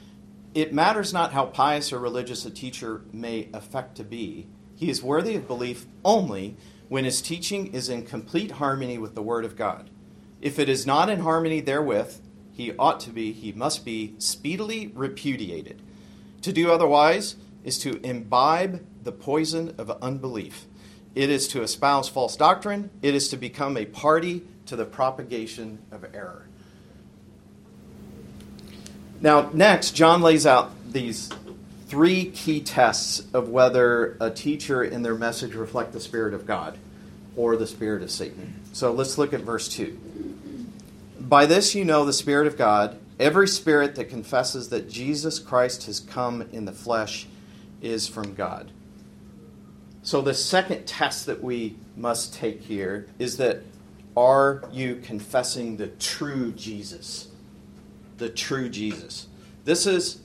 It 0.53 0.73
matters 0.73 1.13
not 1.13 1.33
how 1.33 1.45
pious 1.45 1.93
or 1.93 1.99
religious 1.99 2.45
a 2.45 2.51
teacher 2.51 3.01
may 3.13 3.49
affect 3.53 3.95
to 3.97 4.03
be, 4.03 4.47
he 4.75 4.89
is 4.89 5.01
worthy 5.01 5.35
of 5.35 5.47
belief 5.47 5.85
only 6.03 6.57
when 6.89 7.05
his 7.05 7.21
teaching 7.21 7.73
is 7.73 7.89
in 7.89 8.05
complete 8.05 8.51
harmony 8.51 8.97
with 8.97 9.15
the 9.15 9.21
Word 9.21 9.45
of 9.45 9.55
God. 9.55 9.89
If 10.41 10.59
it 10.59 10.69
is 10.69 10.85
not 10.85 11.09
in 11.09 11.21
harmony 11.21 11.61
therewith, 11.61 12.19
he 12.51 12.75
ought 12.77 12.99
to 13.01 13.09
be, 13.09 13.31
he 13.31 13.51
must 13.53 13.85
be 13.85 14.15
speedily 14.17 14.91
repudiated. 14.93 15.81
To 16.41 16.53
do 16.53 16.71
otherwise 16.71 17.37
is 17.63 17.79
to 17.79 17.99
imbibe 18.05 18.85
the 19.03 19.11
poison 19.11 19.73
of 19.77 19.89
unbelief. 20.01 20.65
It 21.15 21.29
is 21.29 21.47
to 21.49 21.63
espouse 21.63 22.09
false 22.09 22.35
doctrine. 22.35 22.91
It 23.01 23.15
is 23.15 23.29
to 23.29 23.37
become 23.37 23.77
a 23.77 23.85
party 23.85 24.43
to 24.65 24.75
the 24.75 24.85
propagation 24.85 25.79
of 25.91 26.05
error. 26.13 26.47
Now, 29.21 29.49
next, 29.53 29.91
John 29.91 30.21
lays 30.21 30.45
out 30.45 30.71
these 30.91 31.29
three 31.87 32.25
key 32.25 32.61
tests 32.61 33.25
of 33.33 33.49
whether 33.49 34.17
a 34.19 34.29
teacher 34.29 34.83
in 34.83 35.03
their 35.03 35.15
message 35.15 35.55
reflect 35.55 35.93
the 35.93 35.99
Spirit 35.99 36.33
of 36.33 36.45
God 36.45 36.77
or 37.35 37.55
the 37.55 37.67
Spirit 37.67 38.01
of 38.01 38.11
Satan. 38.11 38.59
So 38.73 38.91
let's 38.91 39.17
look 39.17 39.33
at 39.33 39.41
verse 39.41 39.67
2. 39.69 39.97
By 41.19 41.45
this 41.45 41.75
you 41.75 41.85
know 41.85 42.05
the 42.05 42.13
Spirit 42.13 42.47
of 42.47 42.57
God. 42.57 42.99
Every 43.19 43.47
spirit 43.47 43.95
that 43.95 44.09
confesses 44.09 44.69
that 44.69 44.89
Jesus 44.89 45.39
Christ 45.39 45.85
has 45.85 46.01
come 46.01 46.49
in 46.51 46.65
the 46.65 46.73
flesh 46.73 47.27
is 47.81 48.07
from 48.07 48.33
God. 48.33 48.71
So, 50.03 50.21
the 50.21 50.33
second 50.33 50.85
test 50.85 51.25
that 51.25 51.41
we 51.41 51.77
must 51.95 52.33
take 52.33 52.61
here 52.61 53.07
is 53.17 53.37
that 53.37 53.61
are 54.17 54.63
you 54.71 54.97
confessing 54.97 55.77
the 55.77 55.87
true 55.87 56.51
Jesus? 56.51 57.29
The 58.17 58.29
true 58.29 58.69
Jesus. 58.69 59.27
This 59.63 59.85
is 59.85 60.21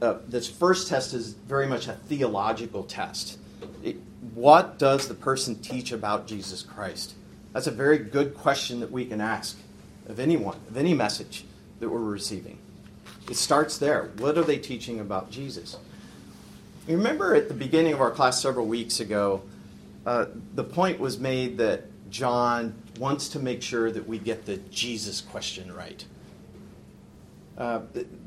uh, 0.00 0.18
this 0.26 0.48
first 0.48 0.88
test 0.88 1.14
is 1.14 1.32
very 1.32 1.66
much 1.66 1.86
a 1.86 1.92
theological 1.92 2.82
test. 2.82 3.38
It, 3.84 3.96
what 4.34 4.78
does 4.78 5.06
the 5.06 5.14
person 5.14 5.54
teach 5.60 5.92
about 5.92 6.26
Jesus 6.26 6.62
Christ? 6.62 7.14
That's 7.52 7.68
a 7.68 7.72
very 7.72 7.98
good 7.98 8.34
question 8.34 8.80
that 8.80 8.90
we 8.90 9.04
can 9.04 9.20
ask 9.20 9.56
of 10.08 10.18
anyone, 10.18 10.58
of 10.68 10.76
any 10.76 10.94
message 10.94 11.44
that 11.78 11.88
we're 11.88 12.00
receiving. 12.00 12.58
It 13.30 13.36
starts 13.36 13.78
there. 13.78 14.10
What 14.18 14.36
are 14.36 14.42
they 14.42 14.58
teaching 14.58 14.98
about 14.98 15.30
Jesus? 15.30 15.76
You 16.88 16.96
remember 16.96 17.36
at 17.36 17.46
the 17.46 17.54
beginning 17.54 17.92
of 17.92 18.00
our 18.00 18.10
class 18.10 18.42
several 18.42 18.66
weeks 18.66 18.98
ago, 18.98 19.42
uh, 20.04 20.26
the 20.54 20.64
point 20.64 20.98
was 20.98 21.18
made 21.18 21.58
that 21.58 21.84
John 22.10 22.74
wants 22.98 23.28
to 23.30 23.38
make 23.38 23.62
sure 23.62 23.92
that 23.92 24.08
we 24.08 24.18
get 24.18 24.46
the 24.46 24.56
Jesus 24.56 25.20
question 25.20 25.72
right. 25.72 26.04
Uh, 27.62 27.80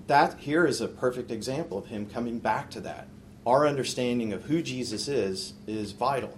that 0.08 0.40
here 0.40 0.66
is 0.66 0.80
a 0.80 0.88
perfect 0.88 1.30
example 1.30 1.78
of 1.78 1.88
him 1.88 2.06
coming 2.06 2.40
back 2.40 2.72
to 2.72 2.80
that. 2.80 3.06
Our 3.46 3.68
understanding 3.68 4.32
of 4.32 4.44
who 4.44 4.62
Jesus 4.62 5.10
is 5.10 5.56
is 5.68 5.92
vital. 5.92 6.38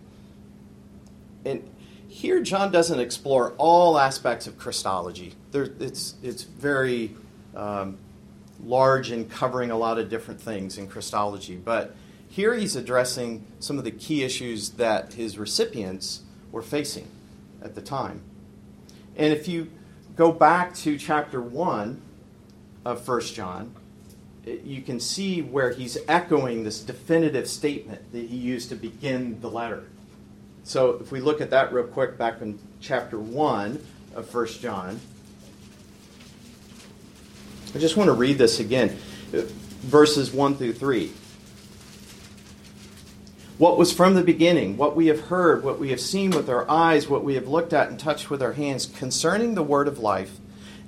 And 1.45 1.69
here, 2.07 2.41
John 2.41 2.71
doesn't 2.71 2.99
explore 2.99 3.53
all 3.59 3.99
aspects 3.99 4.47
of 4.47 4.57
Christology. 4.57 5.35
There, 5.51 5.69
it's, 5.79 6.15
it's 6.23 6.41
very 6.41 7.15
um, 7.55 7.99
large 8.63 9.11
and 9.11 9.29
covering 9.29 9.69
a 9.69 9.77
lot 9.77 9.99
of 9.99 10.09
different 10.09 10.41
things 10.41 10.79
in 10.79 10.87
Christology. 10.87 11.55
But 11.55 11.95
here 12.27 12.55
he's 12.55 12.75
addressing 12.75 13.45
some 13.59 13.77
of 13.77 13.83
the 13.83 13.91
key 13.91 14.23
issues 14.23 14.71
that 14.71 15.13
his 15.13 15.37
recipients 15.37 16.21
were 16.51 16.63
facing 16.63 17.07
at 17.61 17.75
the 17.75 17.81
time. 17.81 18.23
And 19.15 19.31
if 19.31 19.47
you 19.47 19.69
go 20.15 20.31
back 20.31 20.73
to 20.77 20.97
chapter 20.97 21.39
1 21.39 22.01
of 22.87 23.01
First 23.01 23.35
John, 23.35 23.75
you 24.45 24.81
can 24.81 25.01
see 25.01 25.41
where 25.41 25.71
he's 25.71 25.97
echoing 26.07 26.63
this 26.63 26.79
definitive 26.79 27.49
statement 27.49 28.13
that 28.13 28.29
he 28.29 28.37
used 28.37 28.69
to 28.69 28.75
begin 28.75 29.41
the 29.41 29.49
letter. 29.49 29.83
So 30.63 30.91
if 31.01 31.11
we 31.11 31.19
look 31.19 31.41
at 31.41 31.49
that 31.49 31.73
real 31.73 31.83
quick 31.83 32.17
back 32.17 32.41
in 32.41 32.57
chapter 32.79 33.19
1 33.19 33.85
of 34.15 34.29
First 34.29 34.61
John, 34.61 35.01
I 37.75 37.79
just 37.79 37.97
want 37.97 38.07
to 38.07 38.13
read 38.13 38.37
this 38.37 38.61
again, 38.61 38.97
verses 39.31 40.31
1 40.31 40.55
through 40.55 40.73
3. 40.73 41.11
What 43.57 43.77
was 43.77 43.91
from 43.91 44.13
the 44.13 44.23
beginning, 44.23 44.77
what 44.77 44.95
we 44.95 45.07
have 45.07 45.19
heard, 45.25 45.61
what 45.61 45.77
we 45.77 45.89
have 45.89 45.99
seen 45.99 46.31
with 46.31 46.49
our 46.49 46.69
eyes, 46.71 47.09
what 47.09 47.25
we 47.25 47.35
have 47.35 47.49
looked 47.49 47.73
at 47.73 47.89
and 47.89 47.99
touched 47.99 48.29
with 48.29 48.41
our 48.41 48.53
hands 48.53 48.85
concerning 48.85 49.55
the 49.55 49.63
word 49.63 49.89
of 49.89 49.99
life. 49.99 50.37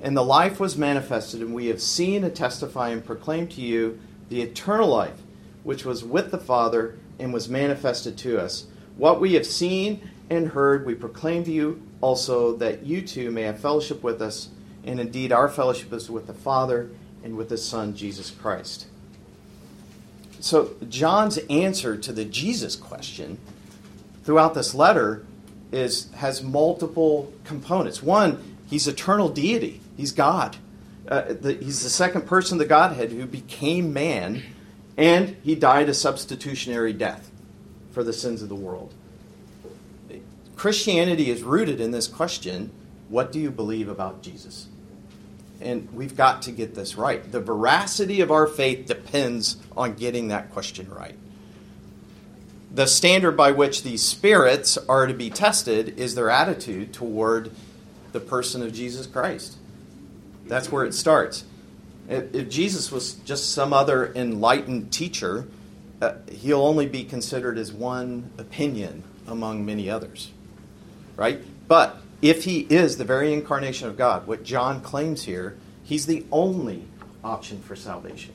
And 0.01 0.15
the 0.15 0.23
life 0.23 0.59
was 0.59 0.77
manifested, 0.77 1.41
and 1.41 1.53
we 1.53 1.67
have 1.67 1.81
seen 1.81 2.23
and 2.23 2.35
testify 2.35 2.89
and 2.89 3.03
proclaim 3.03 3.47
to 3.49 3.61
you 3.61 3.99
the 4.29 4.41
eternal 4.41 4.87
life, 4.87 5.21
which 5.63 5.85
was 5.85 6.03
with 6.03 6.31
the 6.31 6.37
Father 6.37 6.97
and 7.19 7.33
was 7.33 7.49
manifested 7.49 8.17
to 8.19 8.39
us. 8.39 8.67
What 8.95 9.19
we 9.19 9.33
have 9.33 9.45
seen 9.45 10.09
and 10.29 10.49
heard, 10.49 10.85
we 10.85 10.95
proclaim 10.95 11.43
to 11.43 11.51
you 11.51 11.81
also, 12.01 12.55
that 12.57 12.85
you 12.85 13.01
too 13.01 13.31
may 13.31 13.41
have 13.41 13.59
fellowship 13.59 14.03
with 14.03 14.21
us. 14.21 14.49
And 14.85 14.99
indeed, 14.99 15.33
our 15.33 15.49
fellowship 15.49 15.91
is 15.91 16.09
with 16.09 16.27
the 16.27 16.33
Father 16.33 16.89
and 17.23 17.35
with 17.35 17.49
His 17.49 17.65
Son, 17.65 17.93
Jesus 17.93 18.31
Christ. 18.31 18.87
So, 20.39 20.75
John's 20.87 21.37
answer 21.49 21.97
to 21.97 22.13
the 22.13 22.23
Jesus 22.23 22.77
question 22.77 23.37
throughout 24.23 24.53
this 24.53 24.73
letter 24.73 25.25
is, 25.71 26.09
has 26.13 26.41
multiple 26.41 27.33
components. 27.43 28.01
One, 28.01 28.48
he's 28.69 28.87
eternal 28.87 29.29
deity, 29.29 29.81
he's 29.97 30.11
God. 30.11 30.57
Uh, 31.07 31.33
the, 31.33 31.53
he's 31.53 31.81
the 31.81 31.89
second 31.89 32.27
person 32.27 32.55
of 32.55 32.59
the 32.59 32.65
Godhead 32.65 33.11
who 33.11 33.25
became 33.25 33.93
man, 33.93 34.43
and 34.95 35.35
he 35.43 35.55
died 35.55 35.89
a 35.89 35.93
substitutionary 35.93 36.93
death 36.93 37.31
for 37.91 38.03
the 38.03 38.13
sins 38.13 38.41
of 38.41 38.49
the 38.49 38.55
world. 38.55 38.93
Christianity 40.55 41.31
is 41.31 41.41
rooted 41.41 41.81
in 41.81 41.91
this 41.91 42.07
question 42.07 42.71
what 43.09 43.31
do 43.31 43.39
you 43.39 43.49
believe 43.49 43.89
about 43.89 44.21
Jesus? 44.21 44.67
And 45.59 45.91
we've 45.93 46.15
got 46.15 46.43
to 46.43 46.51
get 46.51 46.75
this 46.75 46.95
right. 46.95 47.29
The 47.29 47.41
veracity 47.41 48.21
of 48.21 48.31
our 48.31 48.47
faith 48.47 48.85
depends 48.85 49.57
on 49.75 49.95
getting 49.95 50.29
that 50.29 50.51
question 50.51 50.89
right. 50.89 51.15
The 52.71 52.85
standard 52.85 53.31
by 53.31 53.51
which 53.51 53.81
these 53.81 54.03
spirits 54.03 54.77
are 54.77 55.07
to 55.07 55.13
be 55.13 55.29
tested 55.29 55.97
is 55.97 56.13
their 56.13 56.29
attitude 56.29 56.93
toward 56.93 57.51
the 58.11 58.19
person 58.19 58.61
of 58.61 58.73
Jesus 58.73 59.07
Christ. 59.07 59.57
That's 60.45 60.71
where 60.71 60.85
it 60.85 60.93
starts. 60.93 61.45
If 62.07 62.49
Jesus 62.49 62.91
was 62.91 63.13
just 63.13 63.53
some 63.53 63.71
other 63.71 64.11
enlightened 64.15 64.91
teacher, 64.91 65.47
uh, 66.01 66.13
he'll 66.31 66.61
only 66.61 66.87
be 66.87 67.03
considered 67.03 67.57
as 67.57 67.71
one 67.71 68.31
opinion 68.37 69.03
among 69.27 69.65
many 69.65 69.89
others. 69.89 70.31
Right? 71.15 71.39
But 71.67 71.97
if 72.21 72.45
he 72.45 72.61
is 72.61 72.97
the 72.97 73.05
very 73.05 73.31
incarnation 73.31 73.87
of 73.87 73.97
God, 73.97 74.25
what 74.25 74.43
John 74.43 74.81
claims 74.81 75.23
here, 75.23 75.57
he's 75.83 76.07
the 76.07 76.25
only 76.31 76.83
option 77.23 77.61
for 77.61 77.75
salvation 77.75 78.33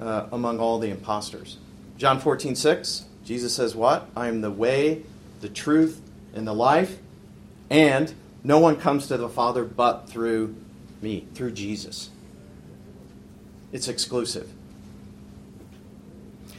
uh, 0.00 0.26
among 0.30 0.60
all 0.60 0.78
the 0.78 0.90
impostors. 0.90 1.58
John 1.98 2.20
14, 2.20 2.54
6, 2.54 3.04
Jesus 3.24 3.54
says, 3.54 3.74
What? 3.74 4.08
I 4.16 4.28
am 4.28 4.40
the 4.40 4.50
way, 4.50 5.02
the 5.40 5.48
truth, 5.48 6.00
and 6.34 6.46
the 6.46 6.54
life, 6.54 6.98
and 7.68 8.12
no 8.42 8.58
one 8.58 8.76
comes 8.76 9.06
to 9.08 9.16
the 9.16 9.28
Father 9.28 9.64
but 9.64 10.08
through 10.08 10.54
me, 11.02 11.26
through 11.34 11.52
Jesus. 11.52 12.10
It's 13.72 13.88
exclusive. 13.88 14.50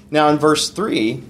Now, 0.10 0.30
in 0.30 0.38
verse 0.38 0.70
3, 0.70 1.24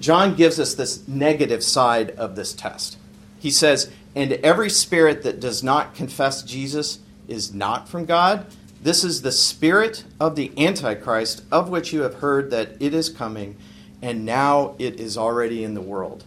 John 0.00 0.34
gives 0.34 0.60
us 0.60 0.74
this 0.74 1.06
negative 1.08 1.64
side 1.64 2.10
of 2.10 2.36
this 2.36 2.52
test. 2.52 2.98
He 3.38 3.50
says, 3.50 3.90
and 4.14 4.32
every 4.34 4.70
spirit 4.70 5.22
that 5.22 5.40
does 5.40 5.62
not 5.62 5.94
confess 5.94 6.42
Jesus 6.42 7.00
is 7.26 7.52
not 7.52 7.88
from 7.88 8.04
God. 8.04 8.46
This 8.82 9.02
is 9.02 9.22
the 9.22 9.32
spirit 9.32 10.04
of 10.20 10.36
the 10.36 10.52
Antichrist, 10.58 11.42
of 11.50 11.70
which 11.70 11.92
you 11.92 12.02
have 12.02 12.16
heard 12.16 12.50
that 12.50 12.76
it 12.80 12.92
is 12.92 13.08
coming, 13.08 13.56
and 14.02 14.26
now 14.26 14.74
it 14.78 15.00
is 15.00 15.16
already 15.16 15.64
in 15.64 15.74
the 15.74 15.80
world. 15.80 16.24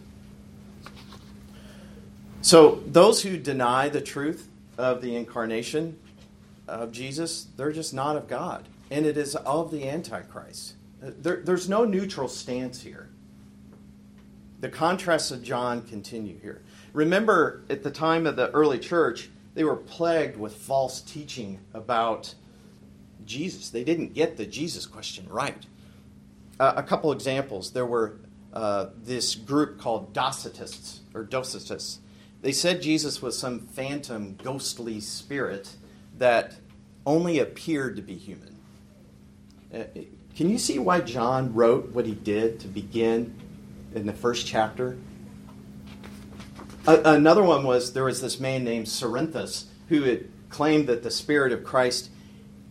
So, 2.40 2.82
those 2.86 3.22
who 3.22 3.36
deny 3.36 3.88
the 3.88 4.00
truth 4.00 4.48
of 4.76 5.02
the 5.02 5.16
incarnation 5.16 5.98
of 6.68 6.92
Jesus, 6.92 7.48
they're 7.56 7.72
just 7.72 7.92
not 7.92 8.16
of 8.16 8.28
God. 8.28 8.68
And 8.90 9.04
it 9.04 9.16
is 9.16 9.34
of 9.34 9.70
the 9.70 9.88
Antichrist. 9.88 10.74
There, 11.00 11.42
there's 11.44 11.68
no 11.68 11.84
neutral 11.84 12.28
stance 12.28 12.82
here. 12.82 13.08
The 14.60 14.68
contrasts 14.68 15.30
of 15.30 15.42
John 15.42 15.82
continue 15.82 16.38
here. 16.40 16.62
Remember, 16.92 17.62
at 17.68 17.82
the 17.82 17.90
time 17.90 18.26
of 18.26 18.36
the 18.36 18.50
early 18.50 18.78
church, 18.78 19.30
they 19.54 19.64
were 19.64 19.76
plagued 19.76 20.36
with 20.36 20.54
false 20.54 21.00
teaching 21.00 21.58
about 21.74 22.34
Jesus. 23.24 23.70
They 23.70 23.84
didn't 23.84 24.14
get 24.14 24.36
the 24.36 24.46
Jesus 24.46 24.86
question 24.86 25.26
right. 25.28 25.66
Uh, 26.58 26.74
a 26.76 26.82
couple 26.82 27.12
examples. 27.12 27.72
There 27.72 27.86
were 27.86 28.16
uh, 28.52 28.86
this 28.96 29.34
group 29.34 29.78
called 29.78 30.12
Docetists 30.12 31.00
or 31.14 31.24
Docetists. 31.24 31.98
They 32.40 32.52
said 32.52 32.82
Jesus 32.82 33.20
was 33.20 33.38
some 33.38 33.60
phantom, 33.60 34.36
ghostly 34.42 35.00
spirit 35.00 35.76
that 36.18 36.54
only 37.04 37.38
appeared 37.38 37.96
to 37.96 38.02
be 38.02 38.14
human. 38.14 38.56
Uh, 39.74 39.84
can 40.36 40.48
you 40.48 40.58
see 40.58 40.78
why 40.78 41.00
John 41.00 41.52
wrote 41.52 41.90
what 41.92 42.06
he 42.06 42.14
did 42.14 42.60
to 42.60 42.68
begin 42.68 43.34
in 43.94 44.06
the 44.06 44.12
first 44.12 44.46
chapter? 44.46 44.98
another 46.86 47.42
one 47.42 47.64
was 47.64 47.92
there 47.92 48.04
was 48.04 48.22
this 48.22 48.40
man 48.40 48.64
named 48.64 48.86
Cerinthus 48.86 49.66
who 49.90 50.04
had 50.04 50.26
claimed 50.48 50.86
that 50.86 51.02
the 51.02 51.10
Spirit 51.10 51.52
of 51.52 51.62
Christ 51.62 52.10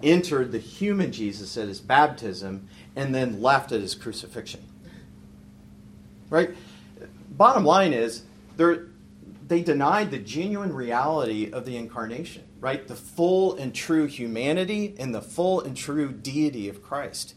entered 0.02 0.52
the 0.52 0.58
human 0.58 1.12
Jesus 1.12 1.58
at 1.58 1.68
his 1.68 1.80
baptism 1.80 2.68
and 2.96 3.14
then 3.14 3.42
left 3.42 3.72
at 3.72 3.82
his 3.82 3.94
crucifixion. 3.96 4.64
Right? 6.30 6.52
Bottom 7.30 7.64
line 7.64 7.94
is, 7.94 8.24
they 9.48 9.62
denied 9.62 10.12
the 10.12 10.18
genuine 10.18 10.74
reality 10.74 11.52
of 11.52 11.66
the 11.66 11.78
incarnation, 11.78 12.44
right? 12.60 12.88
The 12.88 12.96
full 12.96 13.56
and 13.56 13.74
true 13.74 14.06
humanity 14.06 14.96
and 15.00 15.16
the 15.16 15.22
full 15.22 15.62
and 15.62 15.76
true 15.76 16.12
deity 16.12 16.68
of 16.68 16.84
Christ. 16.84 17.34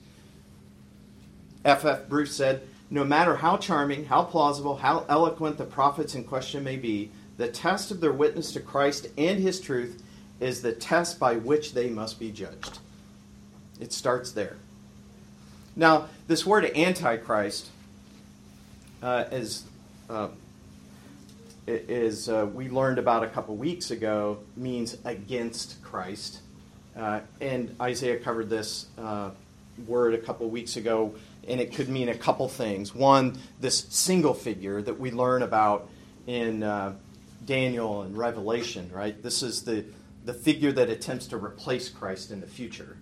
F. 1.64 1.84
F. 1.84 2.08
Bruce 2.08 2.34
said, 2.34 2.62
no 2.90 3.04
matter 3.04 3.36
how 3.36 3.56
charming, 3.56 4.06
how 4.06 4.24
plausible, 4.24 4.76
how 4.76 5.04
eloquent 5.08 5.58
the 5.58 5.64
prophets 5.64 6.14
in 6.14 6.24
question 6.24 6.64
may 6.64 6.76
be, 6.76 7.10
the 7.36 7.48
test 7.48 7.90
of 7.90 8.00
their 8.00 8.12
witness 8.12 8.52
to 8.52 8.60
Christ 8.60 9.06
and 9.16 9.38
his 9.38 9.60
truth 9.60 10.02
is 10.40 10.62
the 10.62 10.72
test 10.72 11.20
by 11.20 11.36
which 11.36 11.74
they 11.74 11.88
must 11.88 12.18
be 12.18 12.32
judged. 12.32 12.78
It 13.78 13.92
starts 13.92 14.32
there. 14.32 14.56
Now, 15.76 16.08
this 16.26 16.44
word 16.44 16.64
antichrist 16.76 17.68
uh, 19.02 19.24
is, 19.30 19.64
uh, 20.08 20.28
is 21.88 22.28
uh, 22.28 22.48
we 22.52 22.68
learned 22.68 22.98
about 22.98 23.22
a 23.22 23.28
couple 23.28 23.56
weeks 23.56 23.90
ago, 23.90 24.38
means 24.56 24.96
against 25.04 25.82
Christ. 25.82 26.40
Uh, 26.96 27.20
and 27.40 27.74
Isaiah 27.80 28.18
covered 28.18 28.50
this 28.50 28.86
uh, 28.98 29.30
word 29.86 30.14
a 30.14 30.18
couple 30.18 30.48
weeks 30.50 30.76
ago 30.76 31.14
and 31.48 31.60
it 31.60 31.74
could 31.74 31.88
mean 31.88 32.08
a 32.08 32.14
couple 32.14 32.48
things. 32.48 32.94
One, 32.94 33.38
this 33.60 33.86
single 33.88 34.34
figure 34.34 34.82
that 34.82 34.98
we 34.98 35.10
learn 35.10 35.42
about 35.42 35.88
in 36.26 36.62
uh, 36.62 36.94
Daniel 37.46 38.02
and 38.02 38.16
Revelation, 38.16 38.90
right? 38.92 39.20
This 39.22 39.42
is 39.42 39.62
the, 39.62 39.84
the 40.24 40.34
figure 40.34 40.72
that 40.72 40.88
attempts 40.90 41.26
to 41.28 41.36
replace 41.36 41.88
Christ 41.88 42.30
in 42.30 42.40
the 42.40 42.46
future. 42.46 42.96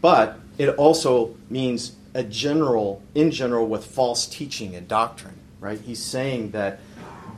But 0.00 0.40
it 0.56 0.70
also 0.70 1.36
means 1.50 1.96
a 2.14 2.22
general, 2.22 3.02
in 3.14 3.30
general, 3.30 3.66
with 3.66 3.84
false 3.84 4.26
teaching 4.26 4.74
and 4.74 4.88
doctrine, 4.88 5.38
right? 5.60 5.80
He's 5.80 6.02
saying 6.02 6.52
that 6.52 6.80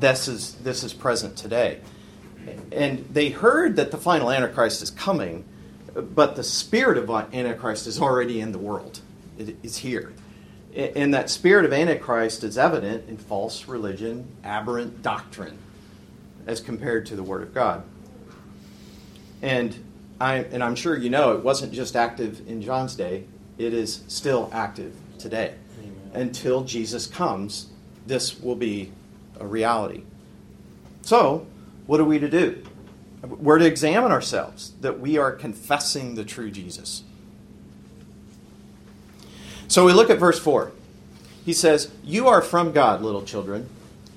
this 0.03 0.29
is, 0.29 0.55
this 0.57 0.85
is 0.85 0.93
present 0.93 1.39
today. 1.39 1.81
And 2.71 3.07
they 3.11 3.31
heard 3.31 3.77
that 3.77 3.91
the 3.91 3.97
final 3.97 4.31
Antichrist 4.31 4.83
is 4.83 4.91
coming, 4.91 5.45
but 5.95 6.37
the 6.37 6.45
spirit 6.45 6.99
of 6.99 7.09
Antichrist 7.09 7.87
is 7.87 7.99
already 8.01 8.41
in 8.41 8.53
the 8.53 8.59
world 8.59 9.01
it 9.39 9.57
is 9.63 9.79
here. 9.79 10.13
And 10.75 11.13
that 11.13 11.29
spirit 11.29 11.65
of 11.65 11.73
Antichrist 11.73 12.45
is 12.45 12.57
evident 12.57 13.09
in 13.09 13.19
false 13.19 13.69
religion, 13.69 14.27
aberrant 14.43 15.03
doctrine, 15.03 15.59
as 16.47 16.61
compared 16.61 17.07
to 17.07 17.17
the 17.17 17.23
Word 17.23 17.43
of 17.43 17.53
God. 17.53 17.85
And, 19.43 19.77
I, 20.21 20.37
and 20.37 20.63
I'm 20.63 20.75
sure 20.75 20.97
you 20.97 21.11
know 21.11 21.33
it 21.37 21.45
wasn't 21.45 21.73
just 21.73 21.95
active 21.95 22.49
in 22.49 22.63
John's 22.63 22.95
day, 22.95 23.25
it 23.59 23.75
is 23.75 24.03
still 24.09 24.49
active 24.53 24.95
today. 25.19 25.55
Amen. 25.79 26.11
Until 26.15 26.65
Jesus 26.65 27.07
comes, 27.07 27.67
this 28.07 28.41
will 28.41 28.57
be 28.57 28.93
a 29.43 29.47
reality. 29.47 30.03
So, 31.03 31.47
what 31.87 32.01
are 32.01 32.05
we 32.05 32.19
to 32.19 32.29
do? 32.29 32.63
We're 33.23 33.59
to 33.59 33.67
examine 33.67 34.11
ourselves 34.11 34.73
that 34.81 35.01
we 35.01 35.19
are 35.19 35.33
confessing 35.33 36.15
the 36.15 36.25
true 36.25 36.51
Jesus. 36.51 37.03
So 39.69 39.87
we 39.87 39.93
look 39.93 40.11
at 40.11 40.19
verse 40.19 40.39
4. 40.39 40.73
He 41.45 41.53
says, 41.53 41.91
You 42.05 42.29
are 42.29 42.43
from 42.43 42.73
God, 42.73 43.01
little 43.01 43.23
children, 43.23 43.69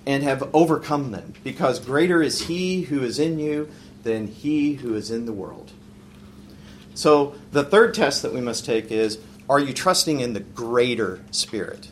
and 0.05 0.23
have 0.23 0.49
overcome 0.53 1.11
them, 1.11 1.33
because 1.43 1.79
greater 1.79 2.21
is 2.21 2.47
he 2.47 2.81
who 2.83 3.01
is 3.03 3.19
in 3.19 3.39
you 3.39 3.69
than 4.03 4.27
he 4.27 4.73
who 4.75 4.95
is 4.95 5.09
in 5.09 5.25
the 5.25 5.31
world. 5.31 5.71
So 6.93 7.35
the 7.51 7.63
third 7.63 7.93
test 7.93 8.21
that 8.21 8.33
we 8.33 8.41
must 8.41 8.65
take 8.65 8.91
is 8.91 9.19
Are 9.49 9.59
you 9.59 9.73
trusting 9.73 10.19
in 10.19 10.33
the 10.33 10.39
greater 10.39 11.21
Spirit? 11.31 11.89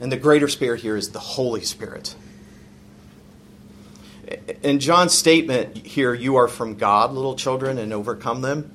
And 0.00 0.10
the 0.10 0.16
greater 0.16 0.48
Spirit 0.48 0.80
here 0.80 0.96
is 0.96 1.10
the 1.10 1.18
Holy 1.18 1.62
Spirit. 1.62 2.14
In 4.62 4.80
John's 4.80 5.12
statement 5.12 5.86
here, 5.86 6.12
you 6.12 6.36
are 6.36 6.48
from 6.48 6.74
God, 6.74 7.12
little 7.12 7.36
children, 7.36 7.78
and 7.78 7.92
overcome 7.92 8.40
them. 8.40 8.72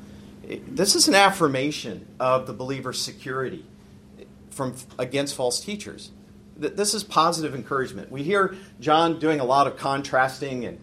This 0.68 0.96
is 0.96 1.08
an 1.08 1.16
affirmation 1.16 2.08
of 2.20 2.48
the 2.48 2.54
believer's 2.54 3.02
security 3.02 3.66
from 4.50 4.76
against 4.98 5.36
false 5.36 5.60
teachers. 5.60 6.12
This 6.56 6.94
is 6.94 7.04
positive 7.04 7.56
encouragement. 7.56 8.12
We 8.12 8.24
hear 8.24 8.56
John 8.80 9.20
doing 9.20 9.40
a 9.40 9.44
lot 9.44 9.68
of 9.68 9.78
contrasting 9.78 10.66
and 10.66 10.80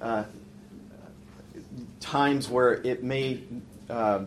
uh, 0.00 0.24
times 2.00 2.48
where 2.48 2.74
it 2.74 3.02
may 3.02 3.42
uh, 3.88 4.24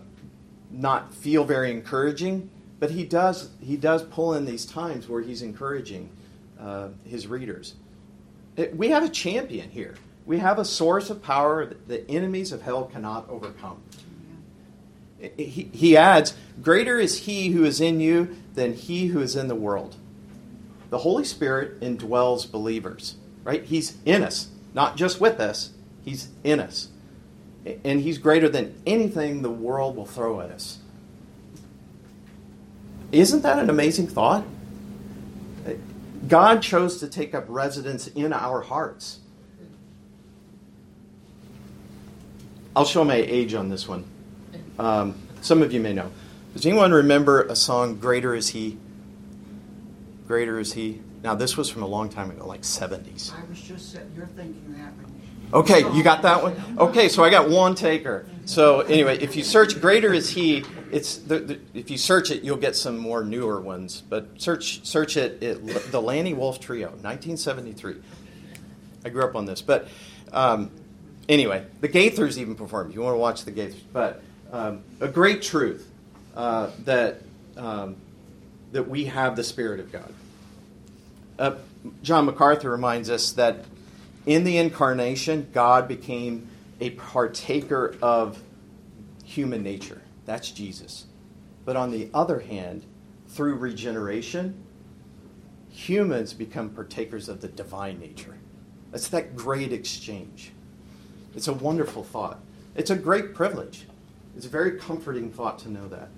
not 0.71 1.13
feel 1.13 1.43
very 1.43 1.71
encouraging, 1.71 2.49
but 2.79 2.91
he 2.91 3.05
does 3.05 3.49
he 3.61 3.77
does 3.77 4.03
pull 4.03 4.33
in 4.33 4.45
these 4.45 4.65
times 4.65 5.07
where 5.07 5.21
he's 5.21 5.41
encouraging 5.41 6.09
uh, 6.59 6.89
his 7.05 7.27
readers. 7.27 7.75
We 8.73 8.89
have 8.89 9.03
a 9.03 9.09
champion 9.09 9.69
here. 9.69 9.95
We 10.25 10.39
have 10.39 10.59
a 10.59 10.65
source 10.65 11.09
of 11.09 11.21
power 11.21 11.65
that 11.65 11.87
the 11.87 12.09
enemies 12.09 12.51
of 12.51 12.61
hell 12.61 12.85
cannot 12.85 13.29
overcome. 13.29 13.81
He, 15.19 15.69
he 15.73 15.97
adds, 15.97 16.35
Greater 16.61 16.99
is 16.99 17.19
he 17.19 17.51
who 17.51 17.63
is 17.63 17.79
in 17.79 17.99
you 17.99 18.35
than 18.53 18.73
he 18.73 19.07
who 19.07 19.21
is 19.21 19.35
in 19.35 19.47
the 19.47 19.55
world. 19.55 19.95
The 20.89 20.99
Holy 20.99 21.23
Spirit 21.23 21.79
indwells 21.81 22.49
believers, 22.49 23.15
right? 23.43 23.63
He's 23.63 23.97
in 24.05 24.23
us, 24.23 24.47
not 24.73 24.95
just 24.95 25.19
with 25.19 25.39
us, 25.39 25.71
he's 26.03 26.29
in 26.43 26.59
us. 26.59 26.89
And 27.83 28.01
he's 28.01 28.17
greater 28.17 28.47
than 28.47 28.75
anything 28.85 29.41
the 29.41 29.49
world 29.49 29.95
will 29.95 30.05
throw 30.05 30.39
at 30.41 30.49
us. 30.49 30.79
Isn't 33.11 33.43
that 33.43 33.59
an 33.59 33.69
amazing 33.69 34.07
thought? 34.07 34.45
God 36.27 36.61
chose 36.61 36.99
to 36.99 37.07
take 37.07 37.35
up 37.35 37.45
residence 37.47 38.07
in 38.07 38.33
our 38.33 38.61
hearts. 38.61 39.19
I'll 42.75 42.85
show 42.85 43.03
my 43.03 43.15
age 43.15 43.53
on 43.53 43.69
this 43.69 43.87
one. 43.87 44.05
Um, 44.77 45.15
some 45.41 45.61
of 45.61 45.73
you 45.73 45.79
may 45.79 45.93
know. 45.93 46.11
Does 46.53 46.65
anyone 46.65 46.91
remember 46.91 47.43
a 47.43 47.55
song, 47.55 47.95
Greater 47.95 48.35
Is 48.35 48.49
He? 48.49 48.77
Greater 50.27 50.59
Is 50.59 50.73
He? 50.73 51.01
Now, 51.23 51.35
this 51.35 51.57
was 51.57 51.69
from 51.69 51.83
a 51.83 51.87
long 51.87 52.09
time 52.09 52.29
ago, 52.29 52.45
like 52.45 52.61
70s. 52.61 53.33
I 53.33 53.43
was 53.49 53.61
just 53.61 53.97
you're 54.15 54.27
thinking 54.27 54.75
that. 54.77 54.93
Okay, 55.53 55.79
you 55.95 56.03
got 56.03 56.21
that 56.23 56.43
one? 56.43 56.55
Okay, 56.77 57.09
so 57.09 57.23
I 57.23 57.29
got 57.29 57.49
one 57.49 57.73
taker. 57.73 58.27
So, 58.47 58.79
anyway, 58.79 59.17
if 59.19 59.35
you 59.35 59.43
search 59.43 59.81
Greater 59.81 60.13
Is 60.13 60.29
He, 60.29 60.63
it's 60.89 61.17
the, 61.17 61.39
the, 61.39 61.59
if 61.73 61.91
you 61.91 61.97
search 61.97 62.31
it, 62.31 62.43
you'll 62.43 62.55
get 62.55 62.77
some 62.77 62.97
more 62.97 63.21
newer 63.21 63.59
ones. 63.59 64.01
But 64.07 64.41
search 64.41 64.85
search 64.85 65.17
it, 65.17 65.43
it 65.43 65.91
the 65.91 66.01
Lanny 66.01 66.33
Wolf 66.33 66.61
Trio, 66.61 66.87
1973. 66.87 67.95
I 69.03 69.09
grew 69.09 69.25
up 69.25 69.35
on 69.35 69.45
this. 69.45 69.61
But 69.61 69.89
um, 70.31 70.71
anyway, 71.27 71.65
the 71.81 71.89
Gaithers 71.89 72.37
even 72.37 72.55
performed. 72.55 72.95
You 72.95 73.01
want 73.01 73.15
to 73.15 73.19
watch 73.19 73.43
the 73.43 73.51
Gaithers. 73.51 73.81
But 73.91 74.21
um, 74.53 74.81
a 75.01 75.09
great 75.09 75.41
truth 75.41 75.91
uh, 76.33 76.69
that, 76.85 77.21
um, 77.57 77.97
that 78.71 78.87
we 78.87 79.05
have 79.05 79.35
the 79.35 79.43
Spirit 79.43 79.81
of 79.81 79.91
God. 79.91 80.13
Uh, 81.37 81.55
John 82.01 82.25
MacArthur 82.25 82.71
reminds 82.71 83.09
us 83.09 83.33
that 83.33 83.65
in 84.25 84.45
the 84.45 84.57
incarnation, 84.57 85.49
God 85.51 85.89
became 85.89 86.47
a 86.79 86.91
partaker 86.91 87.95
of 88.01 88.41
human 89.23 89.63
nature. 89.63 90.01
That's 90.25 90.51
Jesus. 90.51 91.05
But 91.65 91.75
on 91.75 91.91
the 91.91 92.09
other 92.13 92.39
hand, 92.39 92.85
through 93.27 93.55
regeneration, 93.55 94.63
humans 95.69 96.33
become 96.33 96.69
partakers 96.69 97.29
of 97.29 97.41
the 97.41 97.47
divine 97.47 97.99
nature. 97.99 98.35
That's 98.91 99.09
that 99.09 99.35
great 99.35 99.73
exchange. 99.73 100.51
It's 101.35 101.47
a 101.47 101.53
wonderful 101.53 102.03
thought. 102.03 102.39
It's 102.75 102.89
a 102.89 102.95
great 102.95 103.33
privilege. 103.33 103.85
It's 104.35 104.45
a 104.45 104.49
very 104.49 104.79
comforting 104.79 105.31
thought 105.31 105.59
to 105.59 105.71
know 105.71 105.87
that. 105.89 106.09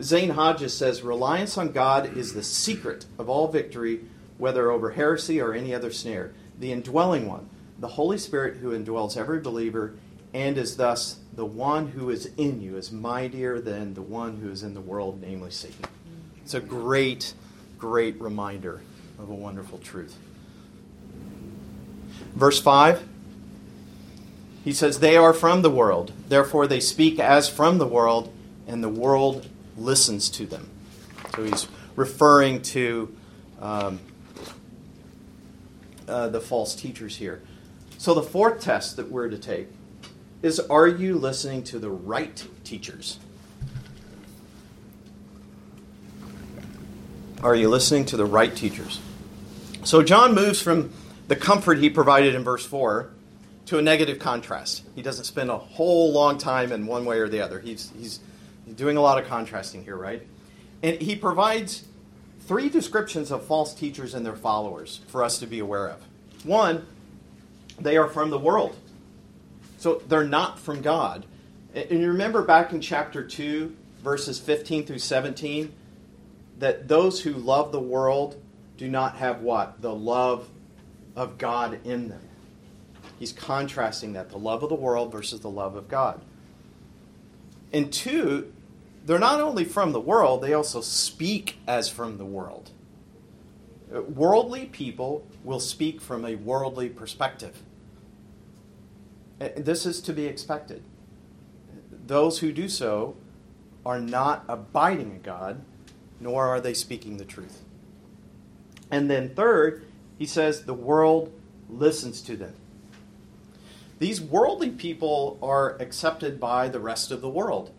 Zane 0.00 0.30
Hodges 0.30 0.76
says 0.76 1.02
reliance 1.02 1.58
on 1.58 1.72
God 1.72 2.16
is 2.16 2.32
the 2.32 2.42
secret 2.42 3.06
of 3.18 3.28
all 3.28 3.48
victory, 3.48 4.00
whether 4.38 4.70
over 4.70 4.90
heresy 4.90 5.40
or 5.40 5.52
any 5.52 5.74
other 5.74 5.90
snare. 5.90 6.32
The 6.58 6.72
indwelling 6.72 7.28
one, 7.28 7.48
the 7.82 7.88
Holy 7.88 8.16
Spirit 8.16 8.58
who 8.58 8.70
indwells 8.78 9.16
every 9.16 9.40
believer 9.40 9.94
and 10.32 10.56
is 10.56 10.76
thus 10.76 11.18
the 11.34 11.44
one 11.44 11.88
who 11.88 12.10
is 12.10 12.26
in 12.36 12.62
you, 12.62 12.76
is 12.76 12.92
mightier 12.92 13.60
than 13.60 13.94
the 13.94 14.02
one 14.02 14.36
who 14.36 14.50
is 14.50 14.62
in 14.62 14.72
the 14.72 14.80
world, 14.80 15.20
namely 15.20 15.50
Satan. 15.50 15.84
It's 16.42 16.54
a 16.54 16.60
great, 16.60 17.34
great 17.78 18.20
reminder 18.20 18.82
of 19.18 19.30
a 19.30 19.34
wonderful 19.34 19.78
truth. 19.78 20.16
Verse 22.36 22.60
5 22.60 23.08
he 24.64 24.72
says, 24.72 25.00
They 25.00 25.16
are 25.16 25.32
from 25.32 25.62
the 25.62 25.70
world, 25.70 26.12
therefore 26.28 26.68
they 26.68 26.78
speak 26.78 27.18
as 27.18 27.48
from 27.48 27.78
the 27.78 27.86
world, 27.86 28.32
and 28.68 28.80
the 28.80 28.88
world 28.88 29.48
listens 29.76 30.30
to 30.30 30.46
them. 30.46 30.70
So 31.34 31.42
he's 31.42 31.66
referring 31.96 32.62
to 32.62 33.12
um, 33.60 33.98
uh, 36.06 36.28
the 36.28 36.40
false 36.40 36.76
teachers 36.76 37.16
here. 37.16 37.42
So 38.02 38.14
the 38.14 38.22
fourth 38.24 38.60
test 38.60 38.96
that 38.96 39.12
we're 39.12 39.28
to 39.28 39.38
take 39.38 39.68
is 40.42 40.58
Are 40.58 40.88
you 40.88 41.14
listening 41.14 41.62
to 41.62 41.78
the 41.78 41.88
right 41.88 42.44
teachers? 42.64 43.20
Are 47.44 47.54
you 47.54 47.68
listening 47.68 48.04
to 48.06 48.16
the 48.16 48.24
right 48.24 48.56
teachers? 48.56 48.98
So 49.84 50.02
John 50.02 50.34
moves 50.34 50.60
from 50.60 50.92
the 51.28 51.36
comfort 51.36 51.78
he 51.78 51.88
provided 51.90 52.34
in 52.34 52.42
verse 52.42 52.66
4 52.66 53.08
to 53.66 53.78
a 53.78 53.82
negative 53.82 54.18
contrast. 54.18 54.82
He 54.96 55.02
doesn't 55.02 55.26
spend 55.26 55.50
a 55.50 55.58
whole 55.58 56.10
long 56.10 56.38
time 56.38 56.72
in 56.72 56.88
one 56.88 57.04
way 57.04 57.20
or 57.20 57.28
the 57.28 57.40
other. 57.40 57.60
He's, 57.60 57.92
he's 57.96 58.18
doing 58.74 58.96
a 58.96 59.00
lot 59.00 59.22
of 59.22 59.28
contrasting 59.28 59.84
here, 59.84 59.96
right? 59.96 60.26
And 60.82 61.00
he 61.00 61.14
provides 61.14 61.84
three 62.48 62.68
descriptions 62.68 63.30
of 63.30 63.46
false 63.46 63.72
teachers 63.72 64.12
and 64.12 64.26
their 64.26 64.34
followers 64.34 65.02
for 65.06 65.22
us 65.22 65.38
to 65.38 65.46
be 65.46 65.60
aware 65.60 65.86
of. 65.86 66.00
One, 66.42 66.84
they 67.82 67.96
are 67.96 68.08
from 68.08 68.30
the 68.30 68.38
world. 68.38 68.76
So 69.78 70.02
they're 70.08 70.24
not 70.24 70.58
from 70.58 70.80
God. 70.80 71.26
And 71.74 72.00
you 72.00 72.08
remember 72.08 72.42
back 72.42 72.72
in 72.72 72.80
chapter 72.80 73.24
2, 73.24 73.74
verses 74.02 74.38
15 74.38 74.86
through 74.86 74.98
17, 74.98 75.72
that 76.58 76.86
those 76.86 77.20
who 77.20 77.32
love 77.32 77.72
the 77.72 77.80
world 77.80 78.40
do 78.76 78.88
not 78.88 79.16
have 79.16 79.40
what? 79.40 79.80
The 79.80 79.94
love 79.94 80.48
of 81.16 81.38
God 81.38 81.80
in 81.84 82.08
them. 82.08 82.20
He's 83.18 83.32
contrasting 83.32 84.14
that 84.14 84.30
the 84.30 84.38
love 84.38 84.62
of 84.62 84.68
the 84.68 84.74
world 84.74 85.12
versus 85.12 85.40
the 85.40 85.50
love 85.50 85.76
of 85.76 85.88
God. 85.88 86.20
And 87.72 87.92
two, 87.92 88.52
they're 89.04 89.18
not 89.18 89.40
only 89.40 89.64
from 89.64 89.92
the 89.92 90.00
world, 90.00 90.42
they 90.42 90.52
also 90.54 90.80
speak 90.80 91.58
as 91.66 91.88
from 91.88 92.18
the 92.18 92.24
world. 92.24 92.70
Worldly 93.90 94.66
people 94.66 95.26
will 95.44 95.60
speak 95.60 96.00
from 96.00 96.24
a 96.24 96.34
worldly 96.34 96.88
perspective. 96.88 97.62
This 99.56 99.86
is 99.86 100.00
to 100.02 100.12
be 100.12 100.26
expected. 100.26 100.82
Those 102.06 102.38
who 102.40 102.52
do 102.52 102.68
so 102.68 103.16
are 103.84 104.00
not 104.00 104.44
abiding 104.48 105.10
in 105.10 105.22
God, 105.22 105.62
nor 106.20 106.46
are 106.46 106.60
they 106.60 106.74
speaking 106.74 107.16
the 107.16 107.24
truth. 107.24 107.62
And 108.90 109.10
then, 109.10 109.34
third, 109.34 109.84
he 110.18 110.26
says 110.26 110.64
the 110.64 110.74
world 110.74 111.32
listens 111.68 112.20
to 112.22 112.36
them. 112.36 112.54
These 113.98 114.20
worldly 114.20 114.70
people 114.70 115.38
are 115.42 115.76
accepted 115.80 116.38
by 116.38 116.68
the 116.68 116.80
rest 116.80 117.10
of 117.10 117.20
the 117.20 117.28
world 117.28 117.72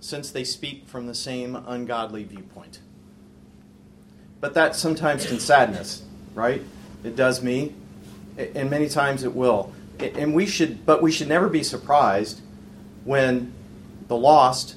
since 0.00 0.30
they 0.30 0.44
speak 0.44 0.86
from 0.86 1.06
the 1.06 1.14
same 1.14 1.54
ungodly 1.54 2.24
viewpoint. 2.24 2.80
But 4.40 4.54
that 4.54 4.76
sometimes 4.76 5.26
can 5.26 5.40
sadden 5.40 5.76
us, 5.76 6.02
right? 6.34 6.62
It 7.04 7.16
does 7.16 7.42
me, 7.42 7.74
and 8.36 8.70
many 8.70 8.88
times 8.88 9.22
it 9.22 9.34
will. 9.34 9.72
And 10.00 10.34
we 10.34 10.46
should, 10.46 10.84
but 10.84 11.02
we 11.02 11.10
should 11.10 11.28
never 11.28 11.48
be 11.48 11.62
surprised 11.62 12.40
when 13.04 13.52
the 14.08 14.16
lost 14.16 14.76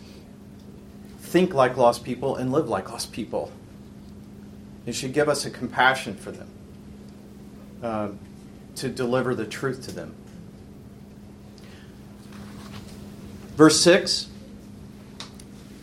think 1.19 1.53
like 1.53 1.77
lost 1.77 2.03
people 2.03 2.35
and 2.35 2.51
live 2.51 2.69
like 2.69 2.89
lost 2.89 3.11
people. 3.11 3.51
It 4.85 4.93
should 4.93 5.13
give 5.13 5.29
us 5.29 5.45
a 5.45 5.49
compassion 5.51 6.15
for 6.15 6.31
them. 6.31 6.49
Um, 7.83 8.19
to 8.79 8.89
deliver 8.89 9.35
the 9.35 9.45
truth 9.45 9.83
to 9.83 9.91
them. 9.91 10.15
Verse 13.55 13.79
6 13.81 14.29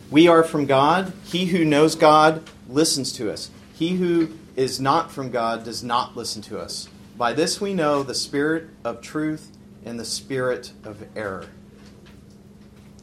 We 0.09 0.27
are 0.27 0.43
from 0.43 0.65
God. 0.65 1.13
He 1.23 1.45
who 1.45 1.63
knows 1.63 1.95
God 1.95 2.43
listens 2.67 3.13
to 3.13 3.31
us. 3.31 3.51
He 3.73 3.95
who 3.95 4.33
is 4.55 4.79
not 4.79 5.11
from 5.11 5.29
God 5.29 5.63
does 5.63 5.83
not 5.83 6.17
listen 6.17 6.41
to 6.43 6.59
us. 6.59 6.89
By 7.17 7.33
this 7.33 7.59
we 7.59 7.73
know 7.73 8.03
the 8.03 8.13
spirit 8.13 8.69
of 8.83 9.01
truth 9.01 9.51
and 9.83 9.99
the 9.99 10.05
spirit 10.05 10.71
of 10.83 11.03
error. 11.15 11.47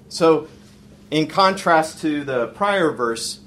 So, 0.08 0.46
in 1.10 1.26
contrast 1.26 2.00
to 2.02 2.22
the 2.22 2.48
prior 2.48 2.92
verse 2.92 3.40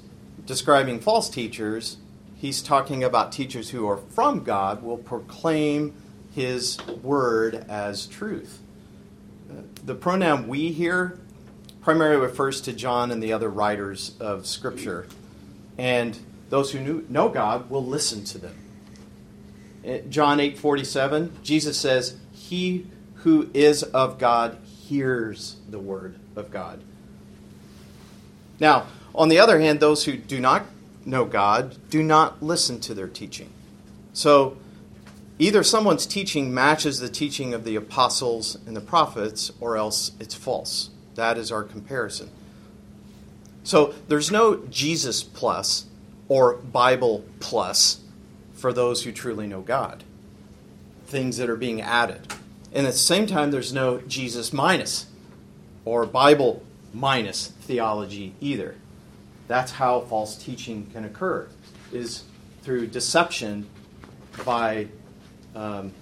describing 0.44 1.00
false 1.00 1.30
teachers, 1.30 1.96
he's 2.36 2.62
talking 2.62 3.02
about 3.02 3.32
teachers 3.32 3.70
who 3.70 3.88
are 3.88 3.96
from 3.96 4.44
God 4.44 4.82
will 4.82 4.98
proclaim 4.98 5.94
his 6.34 6.78
word 7.02 7.64
as 7.68 8.06
truth. 8.06 8.60
The 9.84 9.94
pronoun 9.94 10.48
we 10.48 10.72
here 10.72 11.18
primarily 11.80 12.20
refers 12.20 12.60
to 12.62 12.72
John 12.74 13.10
and 13.10 13.22
the 13.22 13.32
other 13.32 13.48
writers 13.48 14.14
of 14.20 14.46
Scripture. 14.46 15.06
And 15.78 16.18
those 16.50 16.72
who 16.72 17.04
know 17.08 17.30
God 17.30 17.70
will 17.70 17.84
listen 17.84 18.24
to 18.24 18.38
them. 18.38 18.54
John 20.08 20.40
8 20.40 20.58
47, 20.58 21.38
Jesus 21.42 21.78
says, 21.78 22.16
He 22.32 22.86
who 23.16 23.50
is 23.54 23.82
of 23.82 24.18
God 24.18 24.58
hears 24.64 25.56
the 25.68 25.78
word 25.78 26.16
of 26.36 26.50
God. 26.50 26.82
Now, 28.60 28.86
on 29.14 29.28
the 29.28 29.38
other 29.38 29.60
hand, 29.60 29.80
those 29.80 30.04
who 30.04 30.16
do 30.16 30.40
not 30.40 30.66
know 31.04 31.24
God 31.24 31.76
do 31.90 32.02
not 32.02 32.42
listen 32.42 32.80
to 32.80 32.94
their 32.94 33.08
teaching. 33.08 33.50
So, 34.12 34.56
either 35.38 35.62
someone's 35.62 36.06
teaching 36.06 36.52
matches 36.52 37.00
the 37.00 37.08
teaching 37.08 37.54
of 37.54 37.64
the 37.64 37.76
apostles 37.76 38.58
and 38.66 38.76
the 38.76 38.80
prophets, 38.80 39.50
or 39.60 39.76
else 39.76 40.12
it's 40.20 40.34
false. 40.34 40.90
That 41.14 41.38
is 41.38 41.50
our 41.50 41.62
comparison. 41.62 42.30
So, 43.64 43.94
there's 44.08 44.30
no 44.30 44.56
Jesus 44.70 45.22
plus 45.22 45.86
or 46.28 46.54
Bible 46.54 47.24
plus 47.40 48.00
for 48.58 48.72
those 48.72 49.04
who 49.04 49.12
truly 49.12 49.46
know 49.46 49.60
God. 49.60 50.04
Things 51.06 51.36
that 51.36 51.48
are 51.48 51.56
being 51.56 51.80
added. 51.80 52.34
And 52.72 52.86
at 52.86 52.92
the 52.92 52.98
same 52.98 53.26
time, 53.26 53.50
there's 53.50 53.72
no 53.72 54.00
Jesus 54.02 54.52
minus 54.52 55.06
or 55.84 56.04
Bible 56.04 56.62
minus 56.92 57.48
theology 57.62 58.34
either. 58.40 58.74
That's 59.46 59.72
how 59.72 60.00
false 60.00 60.36
teaching 60.36 60.86
can 60.92 61.04
occur, 61.04 61.48
is 61.92 62.24
through 62.62 62.88
deception 62.88 63.66
by 64.44 64.88
um, 65.54 65.92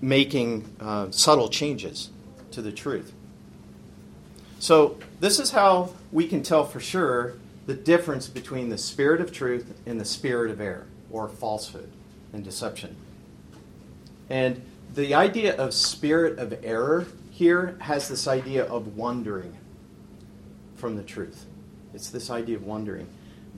making 0.00 0.68
uh, 0.80 1.10
subtle 1.10 1.48
changes 1.48 2.10
to 2.50 2.62
the 2.62 2.72
truth. 2.72 3.12
So, 4.58 4.98
this 5.20 5.38
is 5.38 5.50
how 5.50 5.90
we 6.10 6.26
can 6.26 6.42
tell 6.42 6.64
for 6.64 6.80
sure 6.80 7.34
the 7.66 7.74
difference 7.74 8.28
between 8.28 8.68
the 8.68 8.78
spirit 8.78 9.20
of 9.20 9.32
truth 9.32 9.74
and 9.84 10.00
the 10.00 10.04
spirit 10.04 10.50
of 10.50 10.60
error, 10.60 10.86
or 11.10 11.28
falsehood 11.28 11.90
and 12.32 12.44
deception. 12.44 12.96
And 14.30 14.62
the 14.94 15.14
idea 15.14 15.56
of 15.56 15.74
spirit 15.74 16.38
of 16.38 16.58
error 16.64 17.06
here 17.30 17.76
has 17.80 18.08
this 18.08 18.26
idea 18.26 18.64
of 18.64 18.96
wandering 18.96 19.56
from 20.76 20.96
the 20.96 21.02
truth. 21.02 21.44
It's 21.92 22.10
this 22.10 22.30
idea 22.30 22.56
of 22.56 22.64
wandering. 22.64 23.08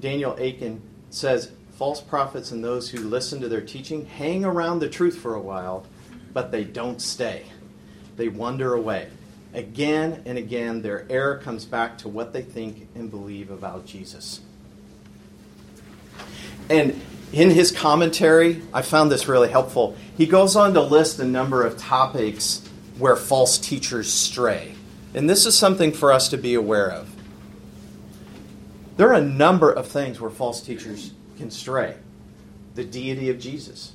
Daniel 0.00 0.34
Akin 0.34 0.80
says 1.10 1.50
false 1.72 2.00
prophets 2.00 2.50
and 2.50 2.62
those 2.62 2.90
who 2.90 2.98
listen 2.98 3.40
to 3.40 3.48
their 3.48 3.60
teaching 3.60 4.06
hang 4.06 4.44
around 4.44 4.80
the 4.80 4.88
truth 4.88 5.16
for 5.18 5.34
a 5.34 5.40
while, 5.40 5.86
but 6.32 6.50
they 6.50 6.64
don't 6.64 7.00
stay. 7.00 7.44
They 8.16 8.28
wander 8.28 8.74
away. 8.74 9.08
Again 9.54 10.22
and 10.26 10.36
again, 10.36 10.82
their 10.82 11.06
error 11.10 11.38
comes 11.38 11.64
back 11.64 11.98
to 11.98 12.08
what 12.08 12.32
they 12.32 12.42
think 12.42 12.88
and 12.94 13.10
believe 13.10 13.50
about 13.50 13.86
Jesus. 13.86 14.40
And 16.68 17.00
in 17.32 17.50
his 17.50 17.72
commentary, 17.72 18.62
I 18.72 18.82
found 18.82 19.10
this 19.10 19.28
really 19.28 19.48
helpful. 19.48 19.96
He 20.16 20.26
goes 20.26 20.56
on 20.56 20.74
to 20.74 20.80
list 20.80 21.18
a 21.18 21.24
number 21.24 21.64
of 21.64 21.78
topics 21.78 22.66
where 22.98 23.16
false 23.16 23.58
teachers 23.58 24.12
stray. 24.12 24.74
And 25.14 25.28
this 25.28 25.46
is 25.46 25.56
something 25.56 25.92
for 25.92 26.12
us 26.12 26.28
to 26.28 26.36
be 26.36 26.54
aware 26.54 26.90
of. 26.90 27.14
There 28.96 29.08
are 29.08 29.14
a 29.14 29.24
number 29.24 29.70
of 29.70 29.86
things 29.86 30.20
where 30.20 30.30
false 30.30 30.60
teachers 30.60 31.12
can 31.36 31.50
stray 31.50 31.96
the 32.74 32.84
deity 32.84 33.30
of 33.30 33.38
Jesus, 33.38 33.92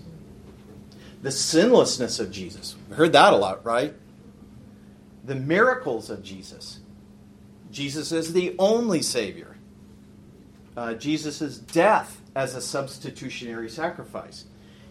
the 1.22 1.32
sinlessness 1.32 2.20
of 2.20 2.32
Jesus. 2.32 2.76
We 2.90 2.96
heard 2.96 3.14
that 3.14 3.34
a 3.34 3.38
lot, 3.38 3.66
right? 3.66 3.94
The 5.24 5.36
miracles 5.36 6.10
of 6.10 6.24
Jesus. 6.24 6.80
Jesus 7.72 8.12
is 8.12 8.34
the 8.34 8.56
only 8.60 9.02
Savior. 9.02 9.56
Uh, 10.76 10.94
Jesus' 10.94 11.58
death 11.58 12.20
as 12.36 12.56
a 12.56 12.62
substitutionary 12.62 13.70
sacrifice, 13.70 14.46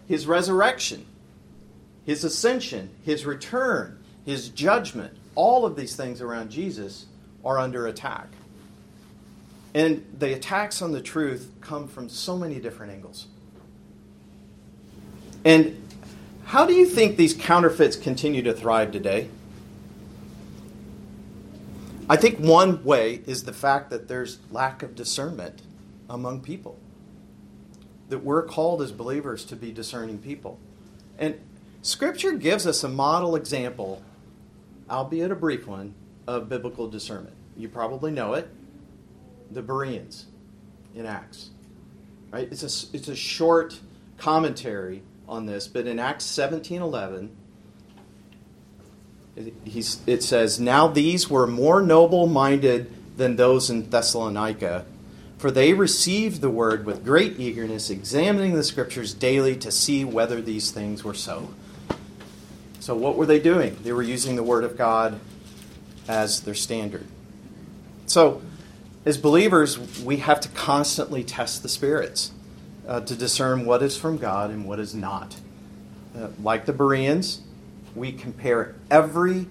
his 0.07 0.25
resurrection, 0.25 1.05
his 2.05 2.23
ascension, 2.23 2.89
his 3.03 3.25
return, 3.25 3.99
his 4.25 4.49
judgment, 4.49 5.15
all 5.35 5.65
of 5.65 5.75
these 5.75 5.95
things 5.95 6.21
around 6.21 6.51
Jesus 6.51 7.05
are 7.43 7.59
under 7.59 7.87
attack. 7.87 8.27
And 9.73 10.05
the 10.17 10.33
attacks 10.33 10.81
on 10.81 10.91
the 10.91 11.01
truth 11.01 11.51
come 11.61 11.87
from 11.87 12.07
so 12.07 12.37
many 12.37 12.59
different 12.59 12.93
angles. 12.93 13.27
And 15.43 15.81
how 16.45 16.65
do 16.65 16.73
you 16.73 16.85
think 16.85 17.17
these 17.17 17.33
counterfeits 17.33 17.95
continue 17.95 18.43
to 18.43 18.53
thrive 18.53 18.91
today? 18.91 19.29
I 22.09 22.17
think 22.17 22.39
one 22.39 22.83
way 22.83 23.21
is 23.25 23.43
the 23.43 23.53
fact 23.53 23.89
that 23.89 24.07
there's 24.07 24.39
lack 24.51 24.83
of 24.83 24.95
discernment 24.95 25.61
among 26.09 26.41
people. 26.41 26.77
That 28.09 28.19
we're 28.23 28.43
called 28.43 28.81
as 28.81 28.91
believers 28.91 29.45
to 29.45 29.55
be 29.55 29.71
discerning 29.71 30.17
people. 30.17 30.59
And 31.17 31.39
Scripture 31.81 32.33
gives 32.33 32.67
us 32.67 32.83
a 32.83 32.89
model 32.89 33.35
example, 33.35 34.01
albeit 34.89 35.31
a 35.31 35.35
brief 35.35 35.65
one, 35.65 35.93
of 36.27 36.49
biblical 36.49 36.89
discernment. 36.89 37.35
You 37.57 37.69
probably 37.69 38.11
know 38.11 38.33
it 38.33 38.49
the 39.51 39.61
Bereans 39.61 40.25
in 40.95 41.05
Acts. 41.05 41.49
Right? 42.31 42.47
It's 42.51 42.63
a, 42.63 42.95
it's 42.95 43.07
a 43.07 43.15
short 43.15 43.79
commentary 44.17 45.03
on 45.27 45.45
this, 45.45 45.67
but 45.67 45.87
in 45.87 45.99
Acts 45.99 46.25
17:11 46.25 47.29
it, 49.35 49.97
it 50.05 50.23
says, 50.23 50.59
"Now 50.59 50.87
these 50.87 51.29
were 51.29 51.47
more 51.47 51.81
noble-minded 51.81 52.91
than 53.17 53.35
those 53.35 53.69
in 53.69 53.89
Thessalonica, 53.89 54.85
for 55.37 55.51
they 55.51 55.73
received 55.73 56.41
the 56.41 56.49
word 56.49 56.85
with 56.85 57.03
great 57.03 57.39
eagerness, 57.39 57.89
examining 57.89 58.53
the 58.53 58.63
scriptures 58.63 59.13
daily 59.13 59.55
to 59.57 59.71
see 59.71 60.05
whether 60.05 60.41
these 60.41 60.71
things 60.71 61.03
were 61.03 61.13
so." 61.13 61.49
So 62.79 62.95
what 62.95 63.15
were 63.15 63.25
they 63.25 63.39
doing? 63.39 63.77
They 63.83 63.93
were 63.93 64.03
using 64.03 64.35
the 64.35 64.43
word 64.43 64.65
of 64.65 64.77
God 64.77 65.19
as 66.07 66.41
their 66.41 66.53
standard. 66.53 67.05
So 68.07 68.41
as 69.05 69.17
believers, 69.17 69.79
we 70.03 70.17
have 70.17 70.41
to 70.41 70.49
constantly 70.49 71.23
test 71.23 71.63
the 71.63 71.69
spirits 71.69 72.31
uh, 72.85 72.99
to 73.01 73.15
discern 73.15 73.65
what 73.65 73.81
is 73.81 73.97
from 73.97 74.17
God 74.17 74.49
and 74.49 74.65
what 74.65 74.79
is 74.79 74.93
not. 74.93 75.37
Uh, 76.13 76.27
like 76.41 76.65
the 76.65 76.73
Bereans, 76.73 77.41
we 77.95 78.11
compare 78.11 78.75
every 78.89 79.47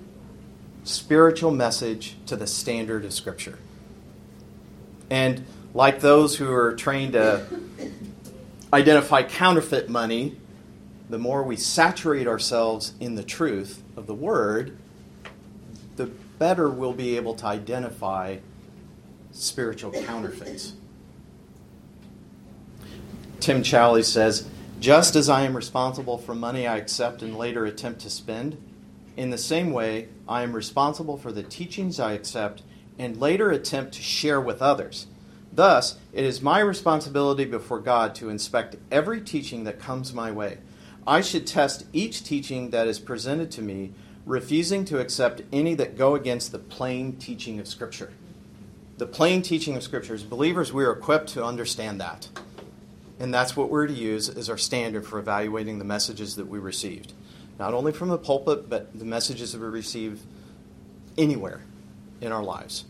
spiritual 0.84 1.50
message 1.50 2.16
to 2.26 2.36
the 2.36 2.46
standard 2.46 3.04
of 3.04 3.12
Scripture. 3.12 3.58
And 5.10 5.44
like 5.74 6.00
those 6.00 6.36
who 6.36 6.50
are 6.52 6.74
trained 6.74 7.12
to 7.12 7.46
identify 8.72 9.22
counterfeit 9.22 9.88
money, 9.88 10.36
the 11.08 11.18
more 11.18 11.42
we 11.42 11.56
saturate 11.56 12.26
ourselves 12.26 12.94
in 13.00 13.14
the 13.14 13.22
truth 13.22 13.82
of 13.96 14.06
the 14.06 14.14
Word, 14.14 14.76
the 15.96 16.06
better 16.38 16.68
we'll 16.68 16.94
be 16.94 17.16
able 17.16 17.34
to 17.34 17.46
identify 17.46 18.38
spiritual 19.30 19.92
counterfeits. 19.92 20.74
Tim 23.40 23.62
Challies 23.62 24.06
says, 24.06 24.48
just 24.82 25.14
as 25.14 25.28
I 25.28 25.42
am 25.42 25.54
responsible 25.54 26.18
for 26.18 26.34
money 26.34 26.66
I 26.66 26.76
accept 26.76 27.22
and 27.22 27.38
later 27.38 27.64
attempt 27.64 28.00
to 28.00 28.10
spend, 28.10 28.60
in 29.16 29.30
the 29.30 29.38
same 29.38 29.70
way, 29.70 30.08
I 30.28 30.42
am 30.42 30.56
responsible 30.56 31.16
for 31.16 31.30
the 31.30 31.44
teachings 31.44 32.00
I 32.00 32.14
accept 32.14 32.64
and 32.98 33.20
later 33.20 33.52
attempt 33.52 33.94
to 33.94 34.02
share 34.02 34.40
with 34.40 34.60
others. 34.60 35.06
Thus, 35.52 35.98
it 36.12 36.24
is 36.24 36.42
my 36.42 36.58
responsibility 36.58 37.44
before 37.44 37.78
God 37.78 38.16
to 38.16 38.28
inspect 38.28 38.74
every 38.90 39.20
teaching 39.20 39.62
that 39.64 39.78
comes 39.78 40.12
my 40.12 40.32
way. 40.32 40.58
I 41.06 41.20
should 41.20 41.46
test 41.46 41.86
each 41.92 42.24
teaching 42.24 42.70
that 42.70 42.88
is 42.88 42.98
presented 42.98 43.52
to 43.52 43.62
me, 43.62 43.92
refusing 44.26 44.84
to 44.86 44.98
accept 44.98 45.42
any 45.52 45.74
that 45.76 45.96
go 45.96 46.16
against 46.16 46.50
the 46.50 46.58
plain 46.58 47.16
teaching 47.18 47.60
of 47.60 47.68
Scripture 47.68 48.12
the 48.98 49.06
plain 49.06 49.42
teaching 49.42 49.74
of 49.74 49.82
Scripture. 49.82 50.14
As 50.14 50.22
believers, 50.22 50.72
we 50.72 50.84
are 50.84 50.92
equipped 50.92 51.30
to 51.30 51.44
understand 51.44 52.00
that. 52.00 52.28
And 53.22 53.32
that's 53.32 53.56
what 53.56 53.70
we're 53.70 53.86
to 53.86 53.92
use 53.92 54.28
as 54.28 54.50
our 54.50 54.58
standard 54.58 55.06
for 55.06 55.20
evaluating 55.20 55.78
the 55.78 55.84
messages 55.84 56.34
that 56.34 56.48
we 56.48 56.58
received. 56.58 57.12
Not 57.56 57.72
only 57.72 57.92
from 57.92 58.08
the 58.08 58.18
pulpit, 58.18 58.68
but 58.68 58.98
the 58.98 59.04
messages 59.04 59.52
that 59.52 59.60
we 59.60 59.68
receive 59.68 60.22
anywhere 61.16 61.60
in 62.20 62.32
our 62.32 62.42
lives. 62.42 62.84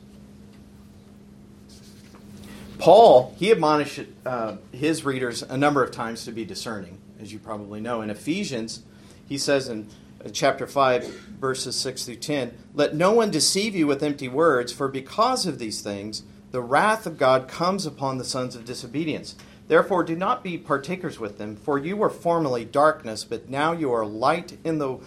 Paul, 2.79 3.35
he 3.37 3.51
admonished 3.51 4.01
uh, 4.25 4.57
his 4.73 5.05
readers 5.05 5.43
a 5.43 5.59
number 5.59 5.85
of 5.85 5.91
times 5.91 6.25
to 6.25 6.33
be 6.33 6.47
discerning, 6.47 6.97
as 7.21 7.31
you 7.31 7.39
probably 7.39 7.83
know. 7.83 8.01
In 8.01 8.09
Ephesians, 8.09 8.85
he 9.29 9.37
says 9.37 9.69
in 9.69 9.87
chapter 10.33 10.67
5, 10.67 11.05
verses 11.41 11.77
6 11.77 12.07
through 12.07 12.17
10 12.17 12.57
Let 12.73 12.95
no 12.95 13.13
one 13.13 13.31
deceive 13.31 13.77
you 13.77 13.87
with 13.87 14.03
empty 14.03 14.29
words, 14.29 14.73
for 14.73 14.89
because 14.89 15.45
of 15.45 15.59
these 15.59 15.83
things, 15.83 16.23
the 16.53 16.63
wrath 16.63 17.07
of 17.07 17.19
God 17.19 17.49
comes 17.49 17.85
upon 17.85 18.17
the 18.17 18.25
sons 18.25 18.57
of 18.57 18.65
disobedience. 18.65 19.37
Therefore, 19.69 20.05
do 20.05 20.17
not 20.17 20.43
be 20.43 20.59
partakers 20.59 21.19
with 21.19 21.39
them, 21.39 21.57
for 21.57 21.79
you 21.79 21.97
were 21.97 22.11
formerly 22.11 22.65
darkness, 22.65 23.25
but 23.25 23.49
now 23.49 23.73
you 23.73 23.93
are 23.93 24.05
light 24.05 24.59
in 24.65 24.79
the 24.79 24.99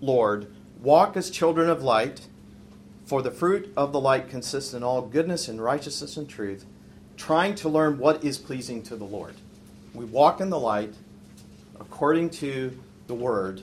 Lord. 0.00 0.52
Walk 0.80 1.16
as 1.16 1.30
children 1.30 1.68
of 1.68 1.82
light, 1.82 2.28
for 3.06 3.22
the 3.22 3.30
fruit 3.30 3.72
of 3.76 3.92
the 3.92 4.00
light 4.00 4.28
consists 4.28 4.74
in 4.74 4.82
all 4.82 5.02
goodness 5.02 5.48
and 5.48 5.62
righteousness 5.62 6.16
and 6.16 6.28
truth 6.28 6.64
trying 7.16 7.54
to 7.54 7.68
learn 7.68 7.98
what 7.98 8.24
is 8.24 8.38
pleasing 8.38 8.82
to 8.82 8.96
the 8.96 9.04
Lord. 9.04 9.34
We 9.94 10.04
walk 10.04 10.40
in 10.40 10.50
the 10.50 10.58
light 10.58 10.94
according 11.78 12.30
to 12.30 12.76
the 13.06 13.14
Word, 13.14 13.62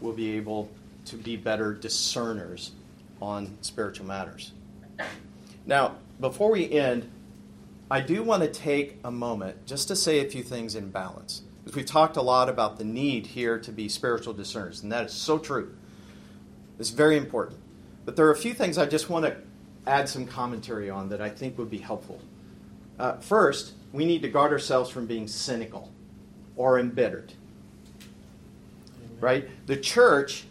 we'll 0.00 0.12
be 0.12 0.36
able 0.36 0.70
to 1.06 1.16
be 1.16 1.36
better 1.36 1.74
discerners 1.74 2.72
on 3.20 3.56
spiritual 3.60 4.06
matters. 4.06 4.52
Now, 5.66 5.96
before 6.20 6.50
we 6.50 6.70
end, 6.70 7.10
I 7.92 8.00
do 8.00 8.22
want 8.22 8.42
to 8.42 8.48
take 8.48 8.96
a 9.04 9.10
moment 9.10 9.66
just 9.66 9.86
to 9.88 9.96
say 9.96 10.20
a 10.20 10.30
few 10.30 10.42
things 10.42 10.74
in 10.76 10.88
balance. 10.88 11.42
Because 11.62 11.76
we've 11.76 11.84
talked 11.84 12.16
a 12.16 12.22
lot 12.22 12.48
about 12.48 12.78
the 12.78 12.84
need 12.84 13.26
here 13.26 13.58
to 13.58 13.70
be 13.70 13.86
spiritual 13.86 14.32
discerners, 14.32 14.82
and 14.82 14.90
that 14.90 15.04
is 15.04 15.12
so 15.12 15.38
true. 15.38 15.74
It's 16.78 16.88
very 16.88 17.18
important. 17.18 17.60
But 18.06 18.16
there 18.16 18.26
are 18.28 18.30
a 18.30 18.36
few 18.36 18.54
things 18.54 18.78
I 18.78 18.86
just 18.86 19.10
want 19.10 19.26
to 19.26 19.36
add 19.86 20.08
some 20.08 20.26
commentary 20.26 20.88
on 20.88 21.10
that 21.10 21.20
I 21.20 21.28
think 21.28 21.58
would 21.58 21.68
be 21.68 21.76
helpful. 21.76 22.18
Uh, 22.98 23.18
first, 23.18 23.74
we 23.92 24.06
need 24.06 24.22
to 24.22 24.28
guard 24.28 24.52
ourselves 24.52 24.88
from 24.88 25.04
being 25.04 25.28
cynical 25.28 25.92
or 26.56 26.80
embittered. 26.80 27.34
Amen. 29.04 29.18
Right? 29.20 29.66
The 29.66 29.76
church 29.76 30.44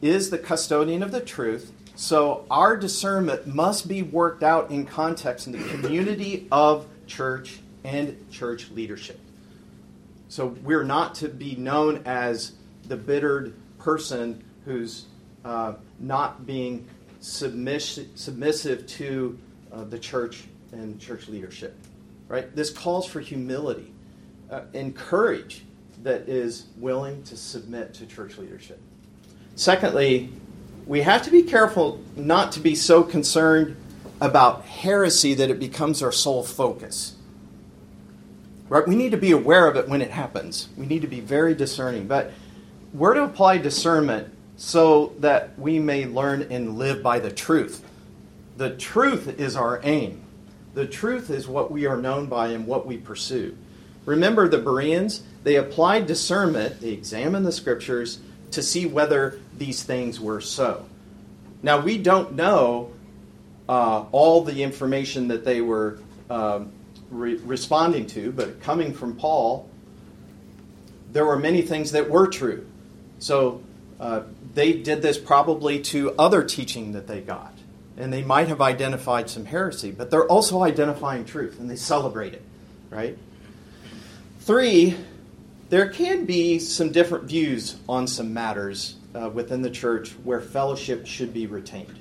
is 0.00 0.30
the 0.30 0.38
custodian 0.38 1.02
of 1.02 1.12
the 1.12 1.20
truth, 1.20 1.72
so 1.96 2.44
our 2.50 2.76
discernment 2.76 3.46
must 3.46 3.88
be 3.88 4.02
worked 4.02 4.42
out 4.42 4.70
in 4.70 4.84
context 4.84 5.46
in 5.46 5.52
the 5.54 5.68
community 5.68 6.46
of 6.52 6.86
church 7.06 7.58
and 7.84 8.30
church 8.30 8.70
leadership. 8.70 9.18
So 10.28 10.48
we're 10.62 10.84
not 10.84 11.14
to 11.16 11.28
be 11.28 11.56
known 11.56 12.02
as 12.04 12.52
the 12.86 12.96
bittered 12.96 13.54
person 13.78 14.44
who's 14.66 15.06
uh, 15.44 15.74
not 15.98 16.46
being 16.46 16.86
submiss- 17.20 18.06
submissive 18.14 18.86
to 18.88 19.38
uh, 19.72 19.84
the 19.84 19.98
church 19.98 20.44
and 20.72 21.00
church 21.00 21.28
leadership. 21.28 21.78
Right? 22.28 22.54
This 22.54 22.70
calls 22.70 23.06
for 23.06 23.20
humility 23.20 23.92
uh, 24.50 24.62
and 24.74 24.94
courage 24.94 25.64
that 26.02 26.28
is 26.28 26.66
willing 26.76 27.22
to 27.22 27.36
submit 27.38 27.94
to 27.94 28.06
church 28.06 28.36
leadership. 28.36 28.80
Secondly, 29.54 30.30
we 30.86 31.02
have 31.02 31.22
to 31.22 31.30
be 31.30 31.42
careful 31.42 32.00
not 32.14 32.52
to 32.52 32.60
be 32.60 32.74
so 32.74 33.02
concerned 33.02 33.76
about 34.20 34.64
heresy 34.64 35.34
that 35.34 35.50
it 35.50 35.58
becomes 35.58 36.02
our 36.02 36.12
sole 36.12 36.44
focus. 36.44 37.16
Right? 38.68 38.86
We 38.86 38.94
need 38.94 39.10
to 39.10 39.16
be 39.16 39.32
aware 39.32 39.66
of 39.66 39.76
it 39.76 39.88
when 39.88 40.00
it 40.00 40.10
happens. 40.10 40.68
We 40.76 40.86
need 40.86 41.02
to 41.02 41.08
be 41.08 41.20
very 41.20 41.54
discerning. 41.54 42.06
But 42.06 42.32
we're 42.94 43.14
to 43.14 43.24
apply 43.24 43.58
discernment 43.58 44.32
so 44.56 45.14
that 45.18 45.58
we 45.58 45.78
may 45.78 46.06
learn 46.06 46.42
and 46.50 46.78
live 46.78 47.02
by 47.02 47.18
the 47.18 47.30
truth. 47.30 47.84
The 48.56 48.70
truth 48.76 49.38
is 49.38 49.54
our 49.54 49.80
aim. 49.82 50.22
The 50.74 50.86
truth 50.86 51.30
is 51.30 51.46
what 51.46 51.70
we 51.70 51.86
are 51.86 51.96
known 51.96 52.26
by 52.26 52.48
and 52.48 52.66
what 52.66 52.86
we 52.86 52.96
pursue. 52.96 53.56
Remember 54.04 54.48
the 54.48 54.58
Bereans? 54.58 55.22
They 55.42 55.56
applied 55.56 56.06
discernment, 56.06 56.80
they 56.80 56.90
examined 56.90 57.44
the 57.44 57.52
scriptures 57.52 58.20
to 58.52 58.62
see 58.62 58.86
whether 58.86 59.40
these 59.56 59.82
things 59.82 60.20
were 60.20 60.40
so. 60.40 60.84
Now, 61.62 61.80
we 61.80 61.98
don't 61.98 62.34
know 62.34 62.92
uh, 63.68 64.04
all 64.12 64.42
the 64.42 64.62
information 64.62 65.28
that 65.28 65.44
they 65.44 65.60
were 65.60 65.98
um, 66.30 66.72
re- 67.10 67.36
responding 67.36 68.06
to, 68.08 68.32
but 68.32 68.60
coming 68.60 68.92
from 68.92 69.16
Paul, 69.16 69.68
there 71.12 71.24
were 71.24 71.38
many 71.38 71.62
things 71.62 71.92
that 71.92 72.08
were 72.10 72.26
true. 72.28 72.66
So 73.18 73.62
uh, 73.98 74.22
they 74.54 74.74
did 74.74 75.02
this 75.02 75.18
probably 75.18 75.80
to 75.80 76.14
other 76.18 76.44
teaching 76.44 76.92
that 76.92 77.06
they 77.06 77.20
got 77.20 77.52
and 77.96 78.12
they 78.12 78.22
might 78.22 78.48
have 78.48 78.60
identified 78.60 79.30
some 79.30 79.46
heresy, 79.46 79.90
but 79.90 80.10
they're 80.10 80.26
also 80.26 80.62
identifying 80.62 81.24
truth 81.24 81.58
and 81.58 81.70
they 81.70 81.76
celebrate 81.76 82.34
it, 82.34 82.42
right? 82.90 83.16
Three, 84.40 84.96
there 85.68 85.88
can 85.88 86.24
be 86.24 86.58
some 86.58 86.92
different 86.92 87.24
views 87.24 87.76
on 87.88 88.06
some 88.06 88.32
matters 88.32 88.96
uh, 89.14 89.28
within 89.28 89.62
the 89.62 89.70
church 89.70 90.10
where 90.22 90.40
fellowship 90.40 91.06
should 91.06 91.32
be 91.32 91.46
retained. 91.46 91.98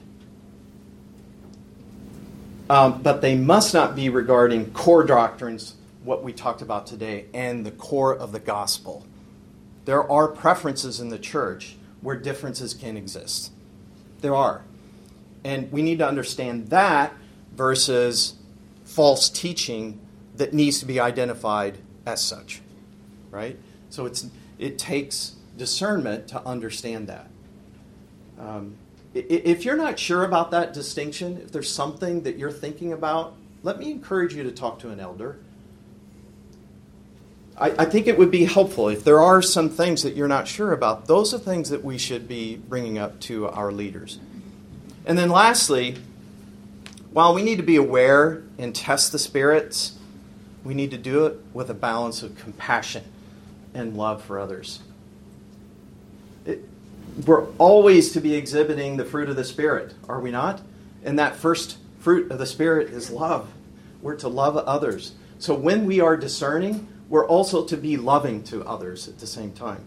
Um, 2.70 3.02
but 3.02 3.22
they 3.22 3.36
must 3.36 3.74
not 3.74 3.96
be 3.96 4.10
regarding 4.10 4.72
core 4.72 5.04
doctrines, 5.04 5.76
what 6.04 6.24
we 6.24 6.34
talked 6.34 6.62
about 6.62 6.88
today, 6.88 7.26
and 7.34 7.66
the 7.66 7.72
core 7.72 8.16
of 8.16 8.32
the 8.32 8.40
gospel. 8.40 9.06
There 9.86 10.10
are 10.12 10.28
preferences 10.28 11.00
in 11.00 11.10
the 11.10 11.20
church 11.20 11.76
where 12.02 12.16
differences 12.16 12.74
can 12.74 12.98
exist. 12.98 13.52
There 14.22 14.36
are. 14.36 14.64
And 15.44 15.72
we 15.72 15.84
need 15.84 16.00
to 16.00 16.08
understand 16.08 16.70
that 16.70 17.14
versus 17.56 18.34
false 18.84 19.30
teaching 19.30 20.00
that 20.36 20.54
needs 20.54 20.80
to 20.80 20.86
be 20.86 21.00
identified 21.00 21.78
as 22.06 22.24
such. 22.24 22.62
Right? 23.36 23.60
So 23.90 24.06
it's, 24.06 24.28
it 24.58 24.80
takes 24.80 25.36
discernment 25.58 26.30
to 26.30 26.42
understand 26.46 27.08
that. 27.08 27.28
Um, 28.40 28.78
if 29.14 29.64
you're 29.64 29.78
not 29.78 30.00
sure 30.00 30.24
about 30.24 30.52
that 30.52 30.74
distinction, 30.74 31.38
if 31.38 31.52
there's 31.52 31.72
something 31.72 32.24
that 32.24 32.38
you're 32.38 32.52
thinking 32.52 32.94
about, 32.94 33.36
let 33.64 33.78
me 33.78 33.92
encourage 33.92 34.34
you 34.34 34.44
to 34.44 34.52
talk 34.52 34.80
to 34.80 34.90
an 34.90 35.00
elder. 35.00 35.38
I, 37.58 37.72
I, 37.72 37.86
think 37.86 38.08
it 38.08 38.18
would 38.18 38.32
be 38.32 38.44
helpful 38.44 38.90
if 38.90 39.06
there 39.06 39.22
are 39.22 39.42
some 39.42 39.70
things 39.70 40.04
that 40.04 40.16
you're 40.16 40.28
not 40.28 40.48
sure 40.48 40.74
about. 40.74 41.08
Those 41.08 41.34
are 41.34 41.40
things 41.40 41.70
that 41.70 41.84
we 41.84 41.98
should 41.98 42.28
be 42.28 42.58
bringing 42.58 42.98
up 42.98 43.22
to 43.22 43.48
our 43.48 43.72
leaders. 43.72 44.20
And 45.06 45.18
then 45.18 45.30
lastly, 45.30 45.96
while 47.12 47.34
we 47.34 47.44
need 47.44 47.56
to 47.58 47.64
be 47.64 47.78
aware 47.78 48.44
and 48.58 48.76
test 48.76 49.14
the 49.14 49.20
spirits, 49.20 49.98
we 50.66 50.74
need 50.74 50.92
to 50.92 50.98
do 50.98 51.26
it 51.26 51.40
with 51.54 51.70
a 51.70 51.74
balance 51.74 52.24
of 52.24 52.36
compassion 52.36 53.06
and 53.76 53.96
love 53.96 54.24
for 54.24 54.40
others. 54.40 54.80
It, 56.46 56.64
we're 57.26 57.46
always 57.58 58.12
to 58.14 58.22
be 58.22 58.36
exhibiting 58.36 58.98
the 58.98 59.06
fruit 59.06 59.30
of 59.30 59.36
the 59.36 59.44
Spirit, 59.44 59.94
are 60.10 60.20
we 60.20 60.32
not? 60.32 60.62
And 61.04 61.20
that 61.20 61.36
first 61.36 61.78
fruit 62.00 62.32
of 62.32 62.40
the 62.40 62.46
Spirit 62.46 62.90
is 62.90 63.10
love. 63.12 63.50
We're 64.02 64.16
to 64.18 64.28
love 64.28 64.58
others. 64.58 65.14
So 65.40 65.54
when 65.54 65.86
we 65.86 66.00
are 66.00 66.18
discerning, 66.18 66.88
we're 67.10 67.28
also 67.28 67.66
to 67.66 67.78
be 67.78 67.98
loving 67.98 68.44
to 68.46 68.66
others 68.66 69.08
at 69.08 69.20
the 69.20 69.28
same 69.28 69.52
time. 69.52 69.84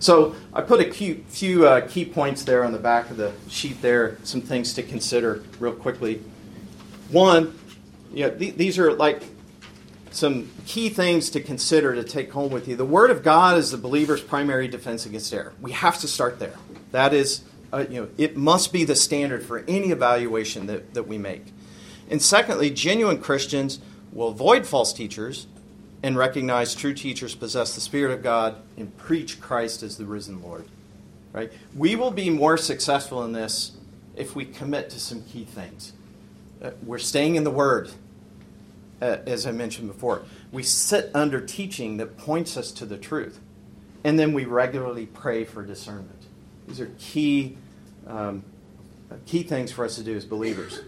So 0.00 0.36
I 0.52 0.62
put 0.62 0.80
a 0.80 0.92
few, 0.92 1.24
few 1.28 1.66
uh, 1.66 1.88
key 1.88 2.04
points 2.04 2.44
there 2.44 2.64
on 2.64 2.72
the 2.72 2.78
back 2.78 3.10
of 3.10 3.16
the 3.16 3.32
sheet 3.48 3.82
there, 3.82 4.18
some 4.22 4.40
things 4.40 4.74
to 4.74 4.82
consider 4.82 5.42
real 5.58 5.72
quickly. 5.72 6.22
One, 7.10 7.58
you 8.12 8.24
know, 8.26 8.30
th- 8.30 8.54
these 8.54 8.78
are 8.78 8.92
like 8.92 9.22
some 10.10 10.50
key 10.66 10.88
things 10.88 11.30
to 11.30 11.40
consider 11.40 11.94
to 11.94 12.04
take 12.04 12.32
home 12.32 12.52
with 12.52 12.68
you. 12.68 12.76
The 12.76 12.84
Word 12.84 13.10
of 13.10 13.22
God 13.22 13.58
is 13.58 13.70
the 13.70 13.78
believer's 13.78 14.20
primary 14.20 14.68
defense 14.68 15.06
against 15.06 15.32
error. 15.32 15.52
We 15.60 15.72
have 15.72 15.98
to 16.00 16.08
start 16.08 16.38
there. 16.38 16.54
That 16.92 17.12
is, 17.12 17.42
uh, 17.72 17.84
you 17.88 18.02
know, 18.02 18.08
it 18.16 18.36
must 18.36 18.72
be 18.72 18.84
the 18.84 18.96
standard 18.96 19.42
for 19.42 19.64
any 19.68 19.90
evaluation 19.90 20.66
that, 20.66 20.94
that 20.94 21.06
we 21.06 21.18
make. 21.18 21.46
And 22.10 22.22
secondly, 22.22 22.70
genuine 22.70 23.20
Christians 23.20 23.80
will 24.12 24.28
avoid 24.28 24.66
false 24.66 24.92
teachers 24.92 25.46
and 26.02 26.16
recognize 26.16 26.74
true 26.74 26.94
teachers 26.94 27.34
possess 27.34 27.74
the 27.74 27.80
Spirit 27.80 28.12
of 28.12 28.22
God 28.22 28.56
and 28.76 28.96
preach 28.96 29.40
Christ 29.40 29.82
as 29.82 29.96
the 29.96 30.06
risen 30.06 30.42
Lord. 30.42 30.64
Right? 31.32 31.52
We 31.76 31.96
will 31.96 32.10
be 32.10 32.30
more 32.30 32.56
successful 32.56 33.24
in 33.24 33.32
this 33.32 33.72
if 34.16 34.34
we 34.34 34.44
commit 34.44 34.90
to 34.90 35.00
some 35.00 35.22
key 35.24 35.44
things. 35.44 35.92
Uh, 36.62 36.70
we're 36.82 36.98
staying 36.98 37.36
in 37.36 37.44
the 37.44 37.50
Word, 37.50 37.90
uh, 39.00 39.18
as 39.26 39.46
I 39.46 39.52
mentioned 39.52 39.88
before. 39.88 40.22
We 40.52 40.62
sit 40.62 41.10
under 41.14 41.40
teaching 41.40 41.98
that 41.98 42.16
points 42.16 42.56
us 42.56 42.72
to 42.72 42.86
the 42.86 42.98
truth. 42.98 43.40
And 44.04 44.18
then 44.18 44.32
we 44.32 44.44
regularly 44.44 45.06
pray 45.06 45.44
for 45.44 45.62
discernment. 45.64 46.26
These 46.66 46.80
are 46.80 46.90
key, 46.98 47.56
um, 48.06 48.44
key 49.26 49.42
things 49.42 49.72
for 49.72 49.84
us 49.84 49.96
to 49.96 50.04
do 50.04 50.16
as 50.16 50.24
believers. 50.24 50.80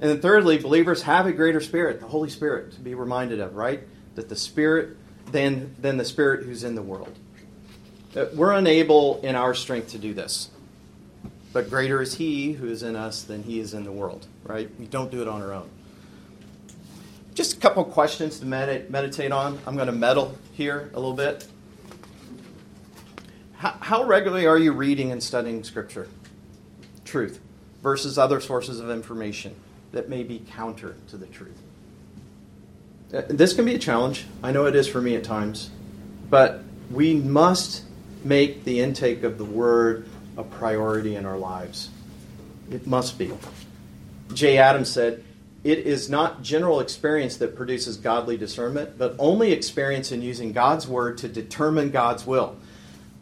And 0.00 0.10
then 0.10 0.20
thirdly, 0.20 0.58
believers 0.58 1.02
have 1.02 1.26
a 1.26 1.32
greater 1.32 1.60
spirit, 1.60 2.00
the 2.00 2.06
Holy 2.06 2.28
Spirit, 2.28 2.72
to 2.72 2.80
be 2.80 2.94
reminded 2.94 3.40
of, 3.40 3.54
right? 3.54 3.82
That 4.16 4.28
the 4.28 4.36
Spirit 4.36 4.96
than, 5.30 5.74
than 5.80 5.96
the 5.96 6.04
Spirit 6.04 6.44
who's 6.44 6.64
in 6.64 6.74
the 6.74 6.82
world. 6.82 7.16
That 8.12 8.34
we're 8.34 8.52
unable 8.52 9.20
in 9.22 9.34
our 9.34 9.54
strength 9.54 9.90
to 9.90 9.98
do 9.98 10.14
this. 10.14 10.50
But 11.52 11.70
greater 11.70 12.02
is 12.02 12.14
He 12.14 12.52
who 12.52 12.66
is 12.68 12.82
in 12.82 12.96
us 12.96 13.22
than 13.22 13.44
He 13.44 13.60
is 13.60 13.74
in 13.74 13.84
the 13.84 13.92
world, 13.92 14.26
right? 14.42 14.68
We 14.78 14.86
don't 14.86 15.10
do 15.10 15.22
it 15.22 15.28
on 15.28 15.40
our 15.40 15.52
own. 15.52 15.70
Just 17.34 17.56
a 17.56 17.60
couple 17.60 17.84
questions 17.84 18.38
to 18.38 18.46
med- 18.46 18.90
meditate 18.90 19.32
on. 19.32 19.58
I'm 19.66 19.74
going 19.74 19.88
to 19.88 19.92
meddle 19.92 20.38
here 20.52 20.90
a 20.94 21.00
little 21.00 21.14
bit. 21.14 21.46
How, 23.56 23.76
how 23.80 24.04
regularly 24.04 24.46
are 24.46 24.58
you 24.58 24.72
reading 24.72 25.10
and 25.10 25.20
studying 25.20 25.64
Scripture? 25.64 26.06
Truth 27.04 27.40
versus 27.82 28.18
other 28.18 28.40
sources 28.40 28.78
of 28.78 28.88
information 28.88 29.54
that 29.90 30.08
may 30.08 30.22
be 30.22 30.44
counter 30.52 30.94
to 31.08 31.16
the 31.16 31.26
truth. 31.26 31.60
Uh, 33.12 33.22
This 33.28 33.52
can 33.52 33.64
be 33.64 33.74
a 33.74 33.78
challenge. 33.78 34.26
I 34.42 34.52
know 34.52 34.66
it 34.66 34.76
is 34.76 34.86
for 34.86 35.00
me 35.00 35.16
at 35.16 35.24
times. 35.24 35.70
But 36.30 36.62
we 36.90 37.14
must 37.14 37.82
make 38.22 38.64
the 38.64 38.80
intake 38.80 39.24
of 39.24 39.38
the 39.38 39.44
Word 39.44 40.06
a 40.36 40.44
priority 40.44 41.16
in 41.16 41.26
our 41.26 41.36
lives. 41.36 41.90
It 42.70 42.86
must 42.86 43.18
be. 43.18 43.32
Jay 44.32 44.58
Adams 44.58 44.88
said, 44.88 45.23
It 45.64 45.78
is 45.78 46.10
not 46.10 46.42
general 46.42 46.80
experience 46.80 47.38
that 47.38 47.56
produces 47.56 47.96
godly 47.96 48.36
discernment, 48.36 48.98
but 48.98 49.16
only 49.18 49.50
experience 49.50 50.12
in 50.12 50.20
using 50.20 50.52
God's 50.52 50.86
Word 50.86 51.16
to 51.18 51.28
determine 51.28 51.90
God's 51.90 52.26
will. 52.26 52.56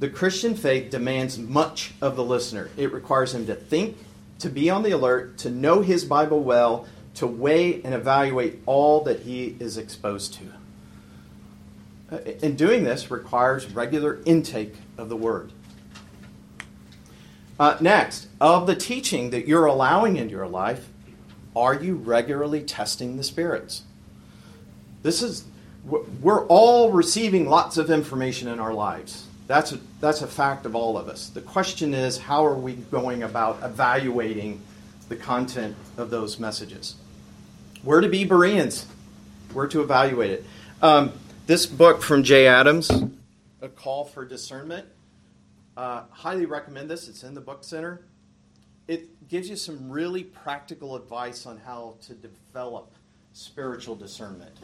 The 0.00 0.08
Christian 0.08 0.56
faith 0.56 0.90
demands 0.90 1.38
much 1.38 1.92
of 2.02 2.16
the 2.16 2.24
listener. 2.24 2.68
It 2.76 2.92
requires 2.92 3.32
him 3.32 3.46
to 3.46 3.54
think, 3.54 3.96
to 4.40 4.48
be 4.48 4.68
on 4.68 4.82
the 4.82 4.90
alert, 4.90 5.38
to 5.38 5.50
know 5.50 5.82
his 5.82 6.04
Bible 6.04 6.42
well, 6.42 6.88
to 7.14 7.28
weigh 7.28 7.80
and 7.82 7.94
evaluate 7.94 8.60
all 8.66 9.04
that 9.04 9.20
he 9.20 9.54
is 9.60 9.78
exposed 9.78 10.34
to. 10.34 12.16
Uh, 12.16 12.32
And 12.42 12.58
doing 12.58 12.82
this 12.82 13.08
requires 13.08 13.66
regular 13.70 14.18
intake 14.24 14.74
of 14.98 15.08
the 15.08 15.16
Word. 15.16 15.52
Uh, 17.60 17.76
next, 17.80 18.26
of 18.40 18.66
the 18.66 18.74
teaching 18.74 19.30
that 19.30 19.46
you're 19.46 19.66
allowing 19.66 20.16
into 20.16 20.32
your 20.32 20.48
life, 20.48 20.88
are 21.54 21.74
you 21.74 21.96
regularly 21.96 22.62
testing 22.62 23.16
the 23.16 23.24
spirits? 23.24 23.82
This 25.02 25.22
is, 25.22 25.44
we're 25.84 26.46
all 26.46 26.90
receiving 26.90 27.48
lots 27.48 27.76
of 27.76 27.90
information 27.90 28.48
in 28.48 28.60
our 28.60 28.72
lives. 28.72 29.26
That's 29.48 29.72
a, 29.72 29.80
that's 30.00 30.22
a 30.22 30.26
fact 30.26 30.64
of 30.64 30.74
all 30.74 30.96
of 30.96 31.08
us. 31.08 31.28
The 31.28 31.40
question 31.40 31.92
is, 31.92 32.18
how 32.18 32.46
are 32.46 32.54
we 32.54 32.74
going 32.74 33.22
about 33.22 33.58
evaluating 33.62 34.60
the 35.08 35.16
content 35.16 35.76
of 35.98 36.10
those 36.10 36.38
messages? 36.38 36.94
We're 37.84 38.00
to 38.00 38.08
be 38.08 38.24
Bereans. 38.24 38.86
We're 39.52 39.66
to 39.68 39.82
evaluate 39.82 40.30
it. 40.30 40.44
Um, 40.80 41.12
this 41.46 41.66
book 41.66 42.02
from 42.02 42.22
Jay 42.22 42.46
Adams, 42.46 42.90
A 43.60 43.68
Call 43.68 44.04
for 44.04 44.24
Discernment, 44.24 44.86
uh, 45.76 46.04
highly 46.10 46.46
recommend 46.46 46.88
this. 46.88 47.08
It's 47.08 47.24
in 47.24 47.34
the 47.34 47.40
book 47.40 47.64
center. 47.64 48.02
It 48.92 49.26
gives 49.30 49.48
you 49.48 49.56
some 49.56 49.88
really 49.88 50.22
practical 50.22 50.96
advice 50.96 51.46
on 51.46 51.56
how 51.56 51.94
to 52.02 52.12
develop 52.12 52.92
spiritual 53.32 53.96
discernment. 53.96 54.54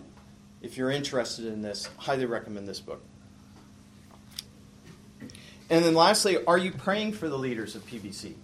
If 0.61 0.77
you're 0.77 0.91
interested 0.91 1.47
in 1.47 1.63
this, 1.63 1.89
highly 1.97 2.27
recommend 2.27 2.69
this 2.69 2.79
book. 2.79 3.03
And 5.71 5.83
then 5.83 5.95
lastly, 5.95 6.45
are 6.45 6.59
you 6.59 6.73
praying 6.73 7.15
for 7.15 7.31
the 7.31 7.39
leaders 7.39 7.75
of 7.75 7.87
PBC? 7.87 8.35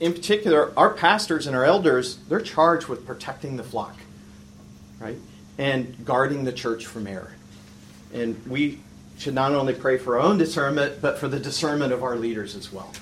In 0.00 0.12
particular, 0.12 0.70
our 0.78 0.92
pastors 0.92 1.46
and 1.46 1.56
our 1.56 1.64
elders, 1.64 2.18
they're 2.28 2.38
charged 2.38 2.88
with 2.88 3.06
protecting 3.06 3.56
the 3.56 3.64
flock, 3.64 3.96
right? 5.00 5.16
And 5.56 6.04
guarding 6.04 6.44
the 6.44 6.52
church 6.52 6.84
from 6.84 7.06
error. 7.06 7.32
And 8.12 8.46
we 8.46 8.80
should 9.16 9.32
not 9.32 9.52
only 9.52 9.72
pray 9.72 9.96
for 9.96 10.18
our 10.18 10.22
own 10.22 10.36
discernment, 10.36 11.00
but 11.00 11.16
for 11.16 11.26
the 11.26 11.40
discernment 11.40 11.94
of 11.94 12.02
our 12.02 12.16
leaders 12.16 12.54
as 12.54 12.70
well. 12.70 12.92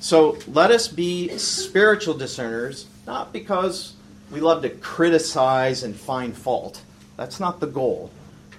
So 0.00 0.38
let 0.46 0.70
us 0.70 0.88
be 0.88 1.36
spiritual 1.38 2.14
discerners, 2.14 2.86
not 3.06 3.32
because 3.32 3.94
we 4.30 4.40
love 4.40 4.62
to 4.62 4.70
criticize 4.70 5.82
and 5.82 5.96
find 5.96 6.36
fault. 6.36 6.82
That's 7.16 7.40
not 7.40 7.60
the 7.60 7.66
goal. 7.66 8.10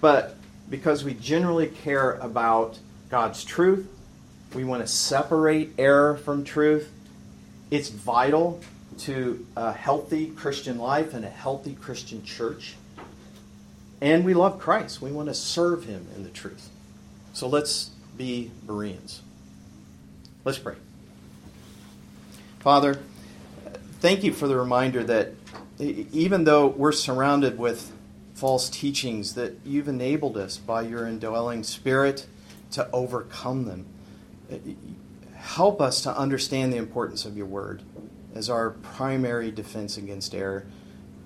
But 0.02 0.36
because 0.70 1.04
we 1.04 1.14
generally 1.14 1.68
care 1.68 2.14
about 2.16 2.78
God's 3.10 3.44
truth, 3.44 3.88
we 4.54 4.64
want 4.64 4.82
to 4.82 4.88
separate 4.88 5.74
error 5.78 6.18
from 6.18 6.44
truth. 6.44 6.92
It's 7.72 7.90
vital 7.90 8.62
to 9.00 9.46
a 9.56 9.72
healthy 9.72 10.28
Christian 10.32 10.78
life 10.78 11.14
and 11.14 11.24
a 11.24 11.30
healthy 11.30 11.76
Christian 11.76 12.24
church. 12.24 12.76
And 14.02 14.26
we 14.26 14.34
love 14.34 14.60
Christ. 14.60 15.02
We 15.02 15.12
want 15.12 15.30
to 15.30 15.34
serve 15.34 15.86
him 15.86 16.08
in 16.16 16.24
the 16.24 16.30
truth. 16.30 16.70
So 17.34 17.48
let's 17.48 17.92
be 18.18 18.52
Bereans. 18.66 19.22
Let's 20.44 20.58
pray. 20.58 20.76
Father, 22.60 23.00
thank 24.02 24.22
you 24.22 24.34
for 24.34 24.50
the 24.50 24.58
reminder 24.58 25.02
that 25.06 25.32
even 25.80 26.44
though 26.44 26.68
we're 26.68 26.92
surrounded 26.92 27.58
with 27.58 27.94
false 28.34 28.70
teachings, 28.70 29.36
that 29.36 29.56
you've 29.66 29.88
enabled 29.88 30.36
us 30.36 30.58
by 30.58 30.82
your 30.82 31.08
indwelling 31.08 31.64
spirit 31.64 32.26
to 32.72 32.90
overcome 32.92 33.64
them. 33.64 33.86
Help 35.36 35.80
us 35.80 36.02
to 36.02 36.16
understand 36.18 36.74
the 36.74 36.78
importance 36.78 37.24
of 37.24 37.38
your 37.38 37.46
word 37.46 37.82
as 38.36 38.50
our 38.50 38.72
primary 38.72 39.52
defense 39.52 39.98
against 39.98 40.36
error 40.36 40.66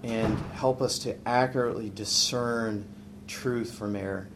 and 0.04 0.38
help 0.54 0.84
us 0.84 1.00
to 1.00 1.16
accurately 1.28 1.90
discern 1.90 2.86
truth 3.28 3.74
from 3.74 3.96
error. 3.96 4.28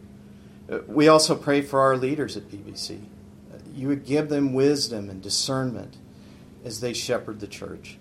We 0.88 1.10
also 1.10 1.36
pray 1.36 1.62
for 1.62 1.80
our 1.80 1.96
leaders 1.96 2.36
at 2.36 2.50
PBC. 2.50 3.02
You 3.76 3.88
would 3.88 4.04
give 4.04 4.30
them 4.30 4.54
wisdom 4.54 5.12
and 5.12 5.22
discernment 5.22 5.96
as 6.68 6.82
they 6.82 6.94
shepherd 6.94 7.40
the 7.40 7.48
church. 7.48 7.98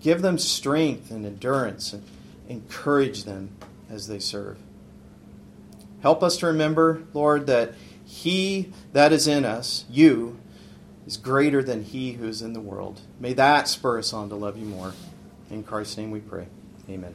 Give 0.00 0.22
them 0.22 0.38
strength 0.38 1.10
and 1.10 1.24
endurance 1.24 1.92
and 1.92 2.02
encourage 2.48 3.24
them 3.24 3.50
as 3.90 4.08
they 4.08 4.18
serve. 4.18 4.58
Help 6.00 6.22
us 6.22 6.38
to 6.38 6.46
remember, 6.46 7.02
Lord, 7.12 7.46
that 7.46 7.74
He 8.04 8.72
that 8.92 9.12
is 9.12 9.28
in 9.28 9.44
us, 9.44 9.84
you, 9.90 10.38
is 11.06 11.16
greater 11.16 11.62
than 11.62 11.84
He 11.84 12.12
who 12.12 12.26
is 12.26 12.42
in 12.42 12.54
the 12.54 12.60
world. 12.60 13.00
May 13.20 13.34
that 13.34 13.68
spur 13.68 13.98
us 13.98 14.12
on 14.12 14.28
to 14.30 14.34
love 14.34 14.56
you 14.56 14.66
more. 14.66 14.94
In 15.50 15.62
Christ's 15.62 15.98
name 15.98 16.10
we 16.10 16.20
pray. 16.20 16.48
Amen. 16.88 17.14